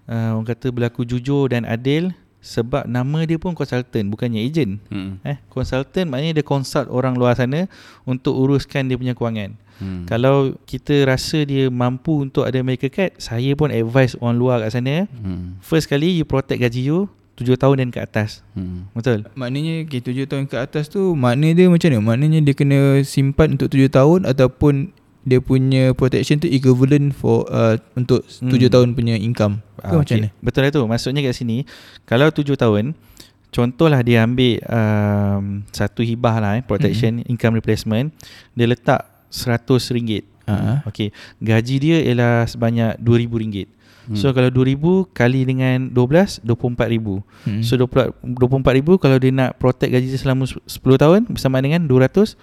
uh, 0.09 0.37
orang 0.37 0.47
kata 0.47 0.71
berlaku 0.71 1.05
jujur 1.05 1.51
dan 1.51 1.67
adil 1.67 2.15
sebab 2.41 2.89
nama 2.89 3.21
dia 3.23 3.37
pun 3.37 3.53
konsultan 3.53 4.09
bukannya 4.09 4.41
ejen. 4.41 4.81
hmm. 4.89 5.21
Eh, 5.21 5.37
konsultan 5.53 6.09
maknanya 6.09 6.41
dia 6.41 6.45
consult 6.45 6.89
orang 6.89 7.13
luar 7.13 7.37
sana 7.37 7.69
untuk 8.03 8.33
uruskan 8.33 8.89
dia 8.89 8.97
punya 8.97 9.13
kewangan. 9.13 9.53
Hmm. 9.77 10.05
Kalau 10.09 10.57
kita 10.65 11.05
rasa 11.05 11.45
dia 11.45 11.69
mampu 11.69 12.21
untuk 12.25 12.45
ada 12.45 12.61
medical 12.65 12.89
card, 12.89 13.13
saya 13.21 13.53
pun 13.53 13.69
advise 13.69 14.17
orang 14.17 14.37
luar 14.37 14.57
kat 14.65 14.73
sana. 14.73 15.05
Hmm. 15.09 15.61
First 15.61 15.85
kali 15.85 16.17
you 16.17 16.25
protect 16.25 16.61
gaji 16.61 16.89
you 16.89 17.09
7 17.41 17.57
tahun 17.57 17.75
dan 17.81 17.89
ke 17.89 17.99
atas. 18.01 18.45
Hmm. 18.53 18.85
Betul? 18.93 19.25
Maknanya 19.33 19.89
okay, 19.89 20.01
7 20.01 20.29
tahun 20.29 20.45
ke 20.45 20.55
atas 20.61 20.93
tu 20.93 21.17
Makna 21.17 21.57
dia 21.57 21.65
macam 21.71 21.89
mana? 21.89 21.99
Maknanya 22.13 22.39
dia 22.45 22.53
kena 22.53 23.01
simpan 23.01 23.57
untuk 23.57 23.73
7 23.73 23.89
tahun 23.89 24.29
Ataupun 24.29 24.93
dia 25.21 25.37
punya 25.37 25.93
protection 25.93 26.37
tu 26.37 26.47
equivalent 26.47 27.11
for 27.11 27.45
uh, 27.47 27.77
Untuk 27.93 28.25
7 28.25 28.49
Hmm. 28.49 28.67
tahun 28.67 28.87
punya 28.91 29.15
income 29.15 29.61
Ah, 29.77 29.93
macam 29.93 30.01
okey. 30.03 30.17
mana? 30.19 30.29
Betul 30.39 30.61
lah 30.61 30.71
tu. 30.71 30.81
Maksudnya 30.83 31.21
kat 31.21 31.35
sini, 31.35 31.57
kalau 32.03 32.29
tujuh 32.29 32.53
tahun, 32.53 32.93
contohlah 33.49 34.01
dia 34.01 34.21
ambil 34.21 34.61
um, 34.63 35.43
satu 35.69 36.01
hibah 36.01 36.37
lah 36.37 36.51
eh, 36.57 36.63
protection 36.63 37.19
Hmm. 37.19 37.27
income 37.27 37.53
replacement, 37.55 38.09
dia 38.51 38.65
letak 38.65 39.01
RM100. 39.29 40.25
Ha. 40.43 40.83
Okey, 40.83 41.09
gaji 41.39 41.75
dia 41.77 41.97
ialah 42.03 42.43
sebanyak 42.43 42.99
RM2,000. 42.99 43.69
Hmm. 44.01 44.17
So 44.17 44.33
kalau 44.33 44.49
2000 44.49 45.05
kali 45.07 45.45
dengan 45.45 45.87
12 45.87 46.41
24000. 46.41 47.21
Hmm. 47.45 47.61
So 47.61 47.77
20 47.77 48.09
24000 48.25 48.97
kalau 48.97 49.15
dia 49.15 49.29
nak 49.31 49.55
protect 49.55 49.89
gaji 49.89 50.09
dia 50.09 50.17
selama 50.17 50.49
10 50.49 50.65
tahun 50.97 51.29
bersama 51.29 51.57
dengan 51.57 51.85
240000. 51.85 52.33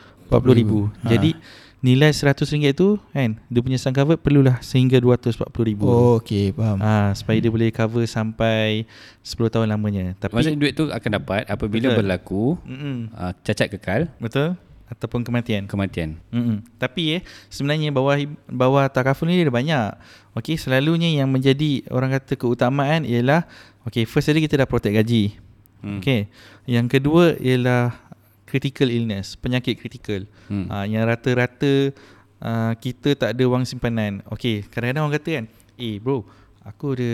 Ha. 1.02 1.10
Jadi 1.10 1.30
nilai 1.78 2.10
RM100 2.10 2.74
tu 2.74 2.98
kan 3.14 3.38
dia 3.38 3.60
punya 3.62 3.78
sum 3.78 3.94
covered 3.94 4.18
perlulah 4.18 4.58
sehingga 4.58 4.98
240000. 4.98 5.78
Oh 5.86 6.18
okay 6.18 6.50
faham 6.50 6.82
Ah 6.82 7.14
supaya 7.14 7.38
dia 7.38 7.50
boleh 7.54 7.70
cover 7.70 8.02
sampai 8.04 8.82
10 9.22 9.54
tahun 9.54 9.70
lamanya. 9.70 10.18
Tapi 10.18 10.34
Maksudnya 10.34 10.58
duit 10.58 10.74
tu 10.74 10.90
akan 10.90 11.10
dapat 11.22 11.46
Apabila 11.46 11.94
Betul. 11.94 11.98
berlaku 12.02 12.44
mm 12.66 13.14
uh, 13.14 13.32
Cacat 13.46 13.70
kekal 13.70 14.10
betul 14.18 14.58
ataupun 14.88 15.20
kematian. 15.20 15.68
Kematian 15.68 16.16
Mm-mm. 16.32 16.64
Tapi 16.80 17.20
eh 17.20 17.22
sebenarnya 17.52 17.92
bawah 17.92 18.16
bawah 18.48 18.84
takaful 18.88 19.28
ni 19.28 19.36
dia 19.36 19.46
ada 19.46 19.54
banyak. 19.54 19.86
Okey, 20.34 20.56
selalunya 20.56 21.12
yang 21.12 21.28
menjadi 21.28 21.84
orang 21.92 22.16
kata 22.16 22.34
keutamaan 22.40 23.04
ialah 23.04 23.44
okey, 23.84 24.08
first 24.08 24.32
tadi 24.32 24.40
kita 24.40 24.58
dah 24.58 24.68
protect 24.68 24.96
gaji. 24.96 25.36
hmm. 25.84 26.00
Okey. 26.00 26.26
Yang 26.64 26.86
kedua 26.98 27.36
ialah 27.36 28.07
critical 28.48 28.88
illness, 28.88 29.36
penyakit 29.36 29.76
kritikal. 29.76 30.24
Hmm. 30.48 30.64
Ah 30.66 30.82
yang 30.82 31.04
rata-rata 31.04 31.92
uh, 32.40 32.72
kita 32.74 33.12
tak 33.12 33.36
ada 33.36 33.44
wang 33.44 33.62
simpanan. 33.62 34.24
Okey, 34.26 34.64
kadang-kadang 34.64 35.04
orang 35.04 35.16
kata 35.20 35.30
kan, 35.36 35.44
"Eh 35.76 36.00
bro, 36.00 36.24
aku 36.64 36.96
ada 36.96 37.12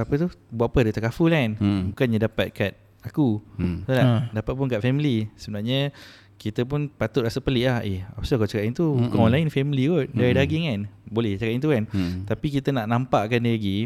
apa 0.00 0.12
tu? 0.16 0.26
Buat 0.48 0.72
apa 0.72 0.78
ada 0.80 0.90
takaful 0.90 1.28
kan? 1.28 1.60
Hmm. 1.60 1.92
Bukannya 1.92 2.18
dapat 2.18 2.48
kat 2.50 2.72
aku." 3.02 3.44
Hmm. 3.54 3.84
Betul 3.84 3.94
tak? 3.94 4.06
Ha. 4.08 4.16
Dapat 4.32 4.52
pun 4.56 4.66
kat 4.66 4.80
family. 4.80 5.28
Sebenarnya 5.36 5.92
kita 6.40 6.64
pun 6.64 6.88
patut 6.88 7.20
rasa 7.20 7.36
pelik 7.38 7.68
lah. 7.68 7.84
Eh, 7.84 8.00
apa 8.00 8.24
sebab 8.24 8.42
kau 8.42 8.48
cakap 8.48 8.64
yang 8.64 8.72
tu? 8.72 8.96
Bukan 8.96 9.12
Mm-mm. 9.12 9.20
orang 9.20 9.34
lain 9.36 9.48
family 9.52 9.84
kot. 9.86 10.08
Dari 10.08 10.32
Mm-mm. 10.32 10.40
daging 10.40 10.64
kan? 10.64 10.80
Boleh 11.04 11.36
cakap 11.36 11.52
yang 11.52 11.60
tu 11.60 11.68
kan? 11.68 11.84
Hmm. 11.92 12.24
Tapi 12.24 12.46
kita 12.48 12.72
nak 12.72 12.88
nampakkan 12.88 13.44
dia 13.44 13.52
lagi. 13.52 13.78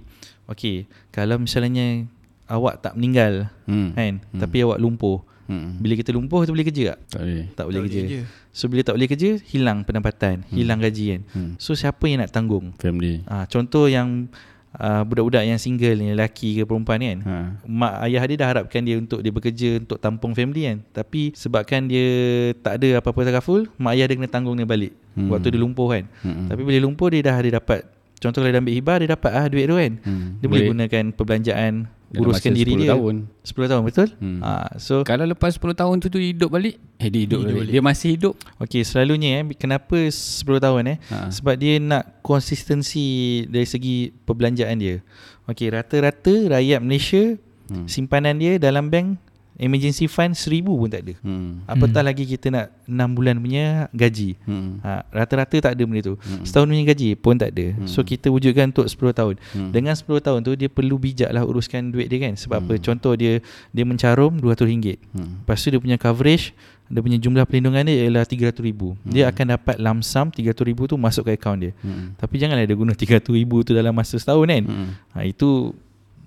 Okay, 0.46 0.86
kalau 1.10 1.42
misalnya 1.42 2.06
awak 2.46 2.78
tak 2.78 2.94
meninggal 2.94 3.50
Hmm. 3.66 3.90
kan? 3.92 4.22
Hmm. 4.30 4.38
Tapi 4.38 4.62
awak 4.62 4.78
lumpuh. 4.78 5.18
Hmm. 5.44 5.76
Bila 5.76 5.94
kita 5.94 6.10
lumpuh, 6.10 6.40
kita 6.40 6.50
boleh 6.50 6.64
kerja 6.64 6.82
tak? 6.86 6.98
Tak 7.06 7.20
boleh 7.20 7.44
Tak 7.50 7.64
boleh 7.64 7.76
Tak 7.76 7.86
kerja. 7.86 8.00
je. 8.02 8.20
So, 8.50 8.64
bila 8.66 8.80
tak 8.80 8.94
boleh 8.94 9.08
kerja, 9.08 9.30
hilang 9.44 9.78
pendapatan. 9.82 10.36
Hilang 10.48 10.78
gaji 10.78 11.04
kan? 11.10 11.20
hmm. 11.28 11.50
So, 11.56 11.72
siapa 11.72 12.04
yang 12.04 12.18
nak 12.18 12.30
tanggung? 12.30 12.72
Family 12.76 13.20
Ah, 13.24 13.44
contoh 13.44 13.84
yang 13.86 14.28
uh, 14.72 15.02
budak-budak 15.02 15.44
yang 15.44 15.56
single 15.56 15.94
ni, 15.94 16.10
lelaki 16.10 16.56
ke 16.56 16.62
perempuan 16.62 16.98
kan? 16.98 17.18
ha. 17.22 17.36
mak 17.62 17.94
ayah 18.02 18.22
dia 18.24 18.36
dah 18.36 18.48
harapkan 18.48 18.80
dia 18.80 18.96
untuk 18.96 19.20
dia 19.20 19.30
bekerja 19.30 19.78
untuk 19.78 19.96
tampung 19.96 20.32
family 20.32 20.64
kan 20.64 20.76
tapi 20.92 21.30
sebabkan 21.32 21.84
dia 21.84 22.08
tak 22.56 22.78
ada 22.78 22.98
apa-apa 22.98 23.22
takaful 23.24 23.70
mak 23.76 23.94
ayah 23.94 24.06
dia 24.06 24.16
kena 24.16 24.26
tanggung 24.28 24.54
dia 24.54 24.64
balik 24.64 24.90
Hmm. 25.12 25.20
hmm. 25.20 25.30
waktu 25.30 25.48
dia 25.48 25.60
lumpuh 25.60 25.88
kan 25.88 26.04
Hmm. 26.20 26.48
tapi 26.48 26.62
bila 26.64 26.78
lumpuh 26.80 27.06
dia 27.08 27.22
dah 27.22 27.36
ada 27.36 27.50
dapat 27.54 27.86
contoh 28.16 28.40
kalau 28.40 28.50
dia 28.50 28.58
ambil 28.58 28.74
hibah 28.74 28.96
dia 28.98 29.08
dapat 29.10 29.30
ah 29.30 29.46
duit 29.46 29.64
tu 29.64 29.76
kan 29.76 29.92
Hmm. 30.00 30.28
dia 30.40 30.48
boleh, 30.48 30.66
gunakan 30.68 31.04
perbelanjaan 31.12 31.72
uruskan 32.12 32.52
diri 32.52 32.76
10 32.76 32.82
dia 32.84 32.90
tahun 32.92 33.14
10 33.42 33.70
tahun 33.70 33.82
betul 33.82 34.08
Hmm. 34.16 34.38
ah 34.40 34.68
so 34.76 35.02
Kalau 35.02 35.24
lepas 35.24 35.50
10 35.50 35.74
tahun 35.74 35.96
tu 35.98 36.08
tu 36.08 36.18
hidup 36.18 36.48
balik 36.48 36.78
Eh 36.96 37.10
dia 37.10 37.26
hidup, 37.26 37.42
Hidup 37.42 37.50
balik. 37.50 37.60
balik. 37.66 37.72
Dia 37.74 37.82
masih 37.82 38.08
hidup 38.14 38.34
okey 38.60 38.82
selalunya 38.82 39.28
eh 39.38 39.44
kenapa 39.54 39.96
10 39.98 40.44
tahun 40.60 40.82
eh 40.94 40.98
ha. 41.10 41.28
sebab 41.28 41.54
dia 41.54 41.76
nak 41.76 42.22
konsistensi 42.22 43.04
dari 43.46 43.64
segi 43.64 43.96
perbelanjaan 44.24 44.76
dia 44.76 45.02
okey 45.46 45.68
rata-rata 45.68 46.34
rakyat 46.50 46.80
Malaysia 46.80 47.34
hmm. 47.68 47.86
simpanan 47.86 48.36
dia 48.36 48.56
dalam 48.56 48.88
bank 48.88 49.18
emergency 49.56 50.06
fund 50.06 50.34
seribu 50.34 50.74
pun 50.74 50.88
tak 50.88 51.02
ada. 51.02 51.14
Hmm. 51.20 51.62
Apatah 51.64 52.02
lagi 52.02 52.26
kita 52.26 52.50
nak 52.50 52.66
6 52.84 52.90
bulan 53.14 53.38
punya 53.38 53.86
gaji. 53.90 54.34
Hmm. 54.42 54.82
Ha, 54.82 55.06
rata-rata 55.08 55.56
tak 55.60 55.72
ada 55.72 55.82
benda 55.82 56.02
tu. 56.02 56.18
Hmm. 56.18 56.42
Setahun 56.42 56.66
punya 56.66 56.84
gaji 56.84 57.08
pun 57.14 57.34
tak 57.34 57.54
ada. 57.54 57.66
Hmm. 57.72 57.86
So 57.86 58.02
kita 58.02 58.28
wujudkan 58.28 58.74
untuk 58.74 58.84
10 58.84 59.14
tahun. 59.14 59.34
Hmm. 59.52 59.70
Dengan 59.70 59.94
10 59.94 60.10
tahun 60.20 60.40
tu 60.42 60.52
dia 60.54 60.66
perlu 60.66 60.98
bijak 60.98 61.30
lah 61.30 61.42
uruskan 61.42 61.88
duit 61.88 62.06
dia 62.06 62.18
kan. 62.20 62.34
Sebab 62.34 62.58
apa? 62.60 62.74
Hmm. 62.74 62.82
Contoh 62.82 63.14
dia 63.14 63.38
dia 63.70 63.84
mencarum 63.84 64.34
RM200. 64.36 64.98
Hmm. 65.12 65.40
Lepas 65.40 65.58
tu 65.58 65.70
dia 65.70 65.78
punya 65.78 65.96
coverage 65.96 66.50
dia 66.84 67.00
punya 67.00 67.16
jumlah 67.16 67.48
perlindungan 67.48 67.80
dia 67.86 67.96
ialah 68.04 68.22
RM300,000. 68.22 68.80
Dia 69.08 69.24
Hmm. 69.24 69.30
akan 69.32 69.46
dapat 69.56 69.76
lump 69.78 70.00
sum 70.02 70.28
RM300,000 70.28 70.78
tu 70.84 70.96
masuk 70.98 71.22
ke 71.24 71.38
akaun 71.38 71.58
dia. 71.58 71.72
Hmm. 71.80 72.12
Tapi 72.14 72.34
janganlah 72.36 72.66
dia 72.66 72.76
guna 72.76 72.92
RM300,000 72.92 73.50
tu 73.62 73.72
dalam 73.72 73.94
masa 73.94 74.18
setahun 74.18 74.44
kan. 74.44 74.64
Hmm. 74.66 74.88
Ha, 75.14 75.24
itu 75.24 75.72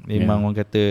memang 0.04 0.40
Ya. 0.40 0.44
orang 0.48 0.58
kata 0.58 0.84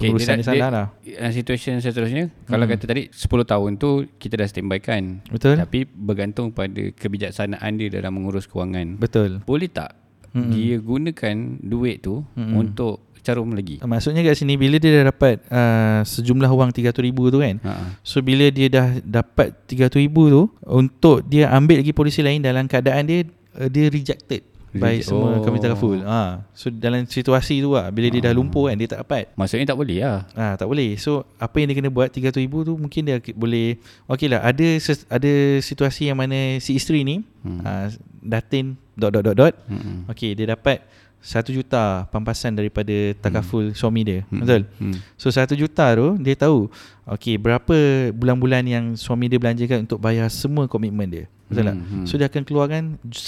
Okay, 0.00 0.08
pengurusan 0.08 0.40
dia, 0.40 0.46
salah 0.48 0.70
lah. 0.72 0.86
Dalam 1.04 1.32
situasi 1.36 1.76
seterusnya 1.76 2.32
hmm. 2.32 2.48
Kalau 2.48 2.64
kata 2.64 2.84
tadi 2.88 3.02
10 3.12 3.20
tahun 3.44 3.70
tu 3.76 4.08
Kita 4.16 4.40
dah 4.40 4.48
standby 4.48 4.80
kan 4.80 5.20
Betul? 5.28 5.60
Tapi 5.60 5.84
bergantung 5.84 6.56
pada 6.56 6.88
Kebijaksanaan 6.96 7.76
dia 7.76 7.92
Dalam 7.92 8.16
mengurus 8.16 8.48
kewangan 8.48 8.96
Betul. 8.96 9.44
Boleh 9.44 9.68
tak 9.68 9.92
Mm-mm. 10.32 10.56
Dia 10.56 10.80
gunakan 10.80 11.36
Duit 11.60 12.00
tu 12.00 12.24
Mm-mm. 12.32 12.56
Untuk 12.56 13.04
Carum 13.20 13.52
lagi 13.52 13.76
Maksudnya 13.84 14.24
kat 14.24 14.40
sini 14.40 14.56
bila 14.56 14.80
dia 14.80 15.04
dah 15.04 15.12
dapat 15.12 15.44
uh, 15.52 16.00
sejumlah 16.08 16.48
wang 16.48 16.72
RM300,000 16.72 17.18
tu 17.28 17.38
kan. 17.44 17.56
ha. 17.68 17.72
So 18.00 18.24
bila 18.24 18.48
dia 18.48 18.72
dah 18.72 18.96
dapat 19.04 19.68
RM300,000 19.68 20.08
tu 20.08 20.42
untuk 20.64 21.28
dia 21.28 21.52
ambil 21.52 21.84
lagi 21.84 21.92
polisi 21.92 22.24
lain 22.24 22.40
dalam 22.40 22.64
keadaan 22.64 23.04
dia 23.04 23.28
uh, 23.60 23.68
dia 23.68 23.92
rejected 23.92 24.40
by 24.70 25.02
Reject- 25.02 25.10
semua 25.10 25.38
oh. 25.38 25.42
komite 25.42 25.66
kaful. 25.66 25.98
Ha. 26.06 26.46
So 26.54 26.70
dalam 26.70 27.02
situasi 27.02 27.58
tu 27.58 27.74
lah 27.74 27.90
bila 27.90 28.06
dia 28.06 28.22
dah 28.22 28.34
lumpuh 28.34 28.70
kan 28.70 28.78
dia 28.78 28.86
tak 28.86 29.02
dapat. 29.02 29.30
Maksudnya 29.34 29.66
tak 29.66 29.78
boleh 29.78 29.98
lah 29.98 30.22
Ah 30.38 30.54
tak 30.54 30.70
boleh. 30.70 30.94
So 30.94 31.26
apa 31.42 31.58
yang 31.58 31.74
dia 31.74 31.76
kena 31.82 31.90
buat 31.90 32.08
300,000 32.08 32.46
tu 32.46 32.74
mungkin 32.78 33.02
dia 33.02 33.18
boleh 33.34 33.78
okeylah 34.06 34.40
ada 34.40 34.68
ses, 34.78 35.02
ada 35.10 35.32
situasi 35.58 36.10
yang 36.10 36.18
mana 36.18 36.62
si 36.62 36.78
isteri 36.78 37.02
ni 37.02 37.22
Hmm. 37.40 37.64
uh, 37.64 37.88
datin 38.20 38.76
dot 38.94 39.16
dot 39.16 39.24
dot 39.24 39.36
dot. 39.36 39.54
Hmm. 39.64 40.04
Okey 40.12 40.36
dia 40.36 40.52
dapat 40.52 40.84
1 41.20 41.52
juta 41.52 42.08
pampasan 42.08 42.56
daripada 42.56 42.92
takaful 43.20 43.72
hmm. 43.72 43.76
suami 43.76 44.00
dia. 44.04 44.24
Hmm. 44.28 44.40
Betul? 44.44 44.62
Hmm. 44.76 44.96
So 45.16 45.28
1 45.28 45.50
juta 45.56 45.88
tu 45.96 46.20
dia 46.20 46.36
tahu 46.36 46.68
okey 47.16 47.36
berapa 47.36 47.76
bulan-bulan 48.12 48.64
yang 48.64 48.84
suami 48.94 49.26
dia 49.26 49.40
belanjakan 49.40 49.88
untuk 49.88 49.98
bayar 49.98 50.28
semua 50.30 50.68
komitmen 50.68 51.08
dia. 51.08 51.24
Betul 51.48 51.66
tak? 51.66 51.76
Hmm, 51.76 51.86
hmm. 51.90 52.04
So 52.06 52.14
dia 52.14 52.30
akan 52.30 52.42
keluarkan 52.46 52.82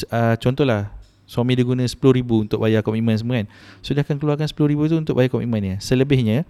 uh, 0.08 0.34
contohlah 0.38 0.92
suami 1.26 1.56
dia 1.56 1.64
guna 1.64 1.86
10,000 1.86 1.98
untuk 2.26 2.58
bayar 2.62 2.82
komitmen 2.84 3.16
semua 3.16 3.42
kan. 3.42 3.48
So 3.80 3.94
dia 3.94 4.02
akan 4.04 4.16
keluarkan 4.18 4.46
10,000 4.46 4.90
tu 4.90 4.96
untuk 4.98 5.14
bayar 5.16 5.30
komitmen 5.32 5.60
dia. 5.62 5.76
Selebihnya 5.78 6.44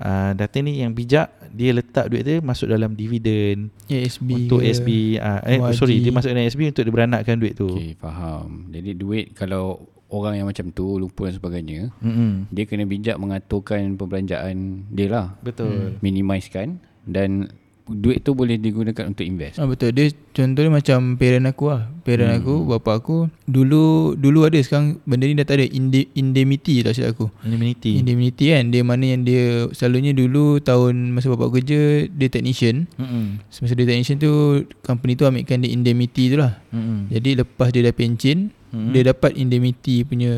uh, 0.00 0.32
data 0.34 0.56
ni 0.62 0.80
yang 0.80 0.92
bijak 0.96 1.30
dia 1.52 1.70
letak 1.76 2.08
duit 2.08 2.22
dia 2.22 2.38
masuk 2.40 2.70
dalam 2.70 2.94
dividen 2.96 3.68
ASB 3.90 4.48
untuk 4.48 4.62
ke, 4.62 4.70
SB 4.72 4.88
uh, 5.20 5.40
eh 5.44 5.58
YG. 5.58 5.76
sorry 5.76 5.94
dia 6.00 6.12
masuk 6.14 6.28
dalam 6.32 6.46
SB 6.46 6.60
untuk 6.72 6.82
dia 6.86 6.92
beranakkan 6.94 7.36
duit 7.36 7.54
tu. 7.58 7.68
Okay 7.68 7.92
faham 7.98 8.70
Jadi 8.72 8.90
duit 8.96 9.36
Kalau 9.36 9.84
orang 10.10 10.40
yang 10.40 10.46
macam 10.48 10.72
tu 10.72 10.98
Lupa 10.98 11.28
dan 11.28 11.34
sebagainya 11.36 11.80
Mm-mm. 12.00 12.50
Dia 12.50 12.64
kena 12.66 12.86
bijak 12.86 13.16
mengaturkan 13.20 13.94
Perbelanjaan 13.98 14.88
dia 14.90 15.08
lah 15.10 15.26
Betul. 15.44 15.98
Minimizekan 16.00 16.80
Dan 17.04 17.50
Duit 17.90 18.22
tu 18.22 18.38
boleh 18.38 18.54
digunakan 18.54 19.10
untuk 19.10 19.26
invest 19.26 19.58
Ah 19.58 19.66
betul. 19.66 19.90
Dia 19.90 20.14
contoh 20.30 20.62
dia 20.62 20.70
macam 20.70 21.18
parent 21.18 21.46
aku 21.50 21.64
lah. 21.74 21.90
Parent 22.06 22.30
hmm. 22.30 22.38
aku, 22.38 22.54
bapa 22.70 22.90
aku 23.02 23.16
dulu 23.50 24.14
dulu 24.14 24.46
ada 24.46 24.62
sekarang 24.62 25.02
benda 25.02 25.26
ni 25.26 25.34
dah 25.34 25.42
tak 25.42 25.58
ada 25.58 25.66
Inde, 25.66 26.06
indemnity 26.14 26.86
tak 26.86 26.94
silap 26.94 27.18
aku. 27.18 27.26
Indemnity. 27.42 27.98
Indemnity 27.98 28.44
kan 28.54 28.64
dia 28.70 28.82
mana 28.86 29.04
yang 29.10 29.26
dia 29.26 29.66
selalunya 29.74 30.14
dulu 30.14 30.62
tahun 30.62 31.10
masa 31.10 31.34
bapa 31.34 31.50
aku 31.50 31.58
kerja 31.58 32.06
dia 32.06 32.28
technician. 32.30 32.86
Mm-mm. 32.94 33.42
Semasa 33.50 33.74
dia 33.74 33.86
technician 33.90 34.22
tu 34.22 34.62
company 34.86 35.18
tu 35.18 35.26
ambilkan 35.26 35.58
dia 35.58 35.74
indemnity 35.74 36.30
tu 36.30 36.38
lah. 36.38 36.62
Mm-mm. 36.70 37.10
Jadi 37.10 37.42
lepas 37.42 37.74
dia 37.74 37.82
dah 37.82 37.94
pencen 37.94 38.54
Mm-mm. 38.70 38.94
dia 38.94 39.10
dapat 39.10 39.34
indemnity 39.34 40.06
punya 40.06 40.30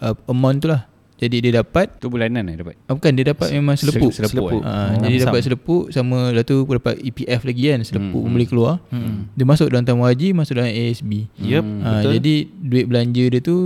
uh, 0.00 0.16
amount 0.32 0.64
tu 0.64 0.72
lah. 0.72 0.88
Jadi 1.24 1.36
dia 1.40 1.52
dapat 1.56 1.86
Tu 1.96 2.06
bulanan 2.06 2.42
lah 2.42 2.54
dapat 2.54 2.74
ah, 2.82 2.92
bukan 2.92 3.10
dia 3.10 3.26
dapat 3.26 3.48
memang 3.50 3.74
selepuk. 3.74 4.10
Se- 4.10 4.20
selepuk, 4.20 4.48
Selepuk. 4.50 4.60
eh? 4.60 4.62
Ha, 4.62 4.72
Oh. 4.74 5.02
jadi 5.02 5.14
Lump 5.14 5.26
dapat 5.26 5.40
selepuk 5.42 5.82
sama 5.88 6.18
lepas 6.30 6.44
tu 6.44 6.56
dapat 6.62 6.94
EPF 6.98 7.40
lagi 7.42 7.62
kan 7.66 7.80
selepuk 7.80 8.12
Hmm, 8.12 8.20
hmm. 8.22 8.32
boleh 8.32 8.46
keluar. 8.46 8.74
Hmm. 8.88 9.32
Dia 9.32 9.44
masuk 9.44 9.66
dalam 9.66 9.82
tamu 9.82 10.02
haji 10.02 10.28
masuk 10.30 10.54
dalam 10.54 10.68
ASB. 10.68 11.10
Yep, 11.38 11.62
Hmm. 11.62 11.80
Ha, 11.80 11.88
betul. 11.98 12.12
jadi 12.14 12.34
duit 12.54 12.84
belanja 12.84 13.24
dia 13.26 13.40
tu 13.40 13.56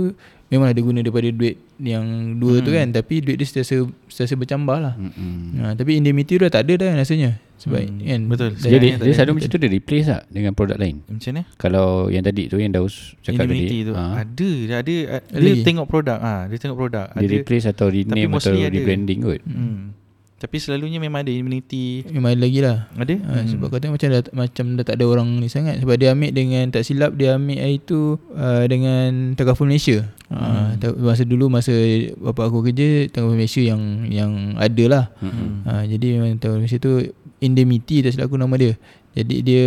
memang 0.47 0.67
ada 0.67 0.79
guna 0.79 0.99
daripada 0.99 1.27
duit 1.27 1.55
yang 1.79 2.03
dua 2.35 2.59
hmm. 2.59 2.63
tu 2.63 2.71
kan 2.71 2.87
tapi 2.89 3.15
duit 3.19 3.35
dia 3.35 3.43
sentiasa 3.43 3.75
sentiasa 4.05 4.35
bercambah 4.35 4.77
lah. 4.77 4.93
Hmm. 4.93 5.55
Ha, 5.57 5.73
tapi 5.73 5.95
indemnity 5.95 6.35
tu 6.35 6.41
dah 6.41 6.51
tak 6.51 6.63
ada 6.63 6.73
dah 6.77 6.91
rasanya. 6.95 7.39
Sebab 7.55 7.75
Hmm, 7.81 7.99
kan 7.99 8.19
betul. 8.25 8.49
tak 8.55 8.71
dia 8.71 8.95
ada. 8.95 9.11
selalu 9.11 9.31
macam 9.35 9.49
tu 9.49 9.59
Dia 9.59 9.67
replace 9.69 10.07
tak 10.07 10.23
Dengan 10.31 10.55
produk 10.55 10.79
lain 10.79 11.03
Macam 11.03 11.27
mana? 11.29 11.43
Kalau 11.59 11.87
yang 12.07 12.23
tadi 12.23 12.47
tu 12.47 12.55
Yang 12.55 12.71
Daus 12.71 12.95
cakap 13.19 13.51
Indemnity 13.51 13.67
tadi 13.67 13.79
tu. 13.83 13.93
ha, 13.93 14.03
Ada, 14.15 14.51
dia 14.63 14.75
ada, 14.79 14.95
Ada 15.27 15.35
dia 15.35 15.51
lagi? 15.51 15.63
tengok 15.67 15.85
produk. 15.85 16.17
Ah, 16.17 16.47
dia 16.47 16.55
tengok 16.55 16.77
produk. 16.77 17.05
Dia 17.11 17.19
ada. 17.19 17.35
replace 17.35 17.65
atau 17.67 17.91
rename 17.91 18.31
Atau 18.31 18.55
ada. 18.55 18.71
rebranding 18.71 19.19
kot 19.19 19.41
Hmm. 19.43 19.91
Tapi 20.39 20.55
selalunya 20.55 20.97
memang 20.97 21.19
ada 21.19 21.29
immunity. 21.29 22.07
memang 22.07 22.31
ada 22.31 22.39
lagi 22.39 22.59
lah. 22.63 22.87
Ada? 22.95 23.15
Ha, 23.19 23.31
sebab 23.43 23.67
kau 23.67 23.75
tengok 23.75 23.99
macam 23.99 24.09
dah, 24.09 24.21
macam 24.31 24.65
dah 24.79 24.85
tak 24.87 24.95
ada 24.95 25.05
orang 25.05 25.27
ni 25.35 25.51
sangat 25.51 25.83
sebab 25.83 25.99
dia 25.99 26.15
ambil 26.15 26.31
dengan 26.31 26.63
tak 26.71 26.87
silap 26.87 27.11
dia 27.13 27.35
ambil 27.35 27.59
hari 27.59 27.77
tu 27.77 28.15
uh, 28.33 28.63
dengan 28.63 29.35
Takaful 29.35 29.67
Malaysia. 29.67 30.07
Ha, 30.31 30.77
Hmm. 30.77 31.01
masa 31.01 31.25
dulu 31.25 31.49
masa 31.49 31.73
bapa 32.15 32.47
aku 32.47 32.63
kerja 32.63 33.11
Takaful 33.11 33.35
Malaysia 33.35 33.59
yang 33.59 34.07
yang 34.07 34.31
ada 34.55 34.83
lah. 34.87 35.05
Mm-mm. 35.19 35.67
Ha, 35.67 35.83
jadi 35.85 36.07
memang 36.15 36.39
Takaful 36.39 36.63
Malaysia 36.63 36.79
tu 36.79 37.03
indemnity 37.37 37.99
tak 37.99 38.15
silap 38.15 38.31
aku 38.31 38.39
nama 38.39 38.55
dia. 38.55 38.73
Jadi 39.13 39.35
dia 39.43 39.65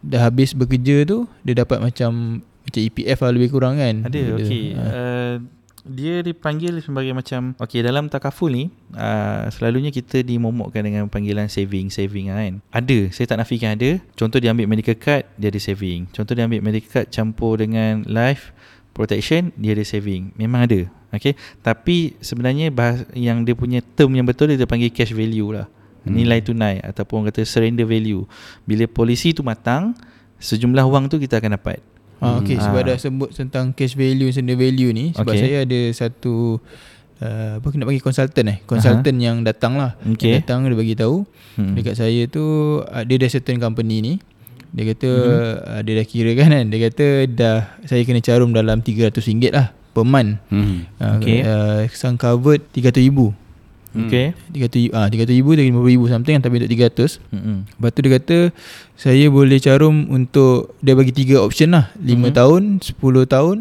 dah 0.00 0.26
habis 0.26 0.56
bekerja 0.56 1.04
tu 1.04 1.30
dia 1.46 1.54
dapat 1.54 1.78
macam 1.78 2.40
macam 2.60 2.80
EPF 2.82 3.18
lah 3.20 3.30
lebih 3.30 3.50
kurang 3.50 3.76
kan. 3.76 4.04
Ada, 4.04 4.20
okey. 4.36 4.64
Ha. 4.74 4.82
Uh, 4.82 5.34
dia 5.90 6.22
dipanggil 6.22 6.78
sebagai 6.78 7.10
macam 7.10 7.58
okey 7.58 7.82
dalam 7.82 8.06
takaful 8.06 8.46
ni 8.46 8.70
uh, 8.94 9.50
selalunya 9.50 9.90
kita 9.90 10.22
dimomokkan 10.22 10.86
dengan 10.86 11.10
panggilan 11.10 11.50
saving 11.50 11.90
saving 11.90 12.30
lah 12.30 12.46
kan. 12.46 12.54
Ada, 12.70 13.10
saya 13.10 13.26
tak 13.26 13.38
nafikan 13.42 13.74
ada. 13.74 13.98
Contoh 14.14 14.38
dia 14.38 14.54
ambil 14.54 14.70
medical 14.70 14.94
card, 14.94 15.26
dia 15.34 15.50
ada 15.50 15.58
saving. 15.58 16.06
Contoh 16.14 16.38
dia 16.38 16.46
ambil 16.46 16.62
medical 16.62 16.86
card 16.86 17.06
campur 17.10 17.58
dengan 17.58 18.06
life 18.06 18.54
protection, 18.94 19.50
dia 19.58 19.74
ada 19.74 19.82
saving. 19.82 20.30
Memang 20.38 20.70
ada. 20.70 20.86
Okey. 21.10 21.34
Tapi 21.60 22.14
sebenarnya 22.22 22.70
bahas, 22.70 23.02
yang 23.18 23.42
dia 23.42 23.58
punya 23.58 23.82
term 23.82 24.14
yang 24.14 24.26
betul 24.26 24.46
dia 24.46 24.62
panggil 24.62 24.94
cash 24.94 25.10
value 25.10 25.50
lah. 25.50 25.66
Hmm. 26.06 26.16
Nilai 26.16 26.40
tunai 26.40 26.80
ataupun 26.80 27.28
kata 27.28 27.42
surrender 27.42 27.84
value. 27.84 28.24
Bila 28.64 28.86
polisi 28.86 29.34
tu 29.34 29.42
matang, 29.42 29.92
sejumlah 30.38 30.86
wang 30.86 31.10
tu 31.10 31.18
kita 31.18 31.42
akan 31.42 31.58
dapat. 31.58 31.82
Ha, 32.20 32.36
okay, 32.36 32.54
Hmm. 32.54 32.62
sebab 32.62 32.80
Ah. 32.80 32.86
dah 32.86 32.96
sebut 32.96 33.28
tentang 33.32 33.72
cash 33.72 33.94
value 33.94 34.28
surrender 34.28 34.54
value 34.54 34.90
ni 34.90 35.10
sebab 35.10 35.32
Okay. 35.32 35.40
saya 35.40 35.56
ada 35.64 35.80
satu 35.90 36.60
uh, 37.18 37.52
apa 37.56 37.66
kena 37.66 37.84
panggil 37.84 38.00
consultant 38.00 38.46
eh 38.46 38.58
consultant 38.62 39.08
uh-huh. 39.10 39.26
yang 39.26 39.36
datang 39.40 39.74
lah 39.74 39.96
Okay. 40.06 40.36
yang 40.36 40.40
datang 40.40 40.64
dia 40.64 40.76
bagi 40.76 40.94
tahu 40.94 41.24
Hmm. 41.56 41.64
hmm. 41.66 41.74
dekat 41.74 41.94
saya 41.94 42.22
tu 42.26 42.44
uh, 42.78 43.02
dia 43.02 43.16
dah 43.16 43.28
certain 43.28 43.56
company 43.56 44.00
ni 44.00 44.14
dia 44.70 44.86
kata 44.86 45.10
mm-hmm. 45.10 45.66
uh, 45.66 45.80
dia 45.82 45.94
dah 45.94 46.06
kira 46.06 46.30
kan 46.34 46.48
kan 46.52 46.64
dia 46.64 46.78
kata 46.84 47.06
dah 47.26 47.58
saya 47.82 48.02
kena 48.04 48.20
carum 48.20 48.52
dalam 48.52 48.78
RM300 48.78 49.50
lah 49.50 49.66
per 49.90 50.04
month 50.04 50.38
Hmm. 50.46 50.86
uh, 50.96 51.16
Okay. 51.16 51.42
uh, 51.42 51.88
sang 51.90 52.14
covered 52.14 52.62
RM300,000 52.70 53.49
Okay. 53.90 54.38
300 54.54 54.94
ah 54.94 55.10
300,000 55.10 55.58
dari 55.58 55.68
50,000 55.74 56.12
something 56.14 56.36
tapi 56.38 56.54
untuk 56.62 56.70
300 56.70 57.18
Hmm. 57.30 57.66
Lepas 57.66 57.90
tu 57.90 58.00
dia 58.00 58.12
kata 58.14 58.38
Saya 58.94 59.26
boleh 59.26 59.58
carum 59.58 60.06
untuk 60.06 60.78
Dia 60.78 60.94
bagi 60.94 61.10
tiga 61.10 61.42
option 61.42 61.74
lah 61.74 61.90
5 61.96 62.06
Mhm. 62.06 62.14
mm-hmm. 62.22 62.34
tahun 62.34 62.62
10 62.78 62.94
tahun 63.26 63.56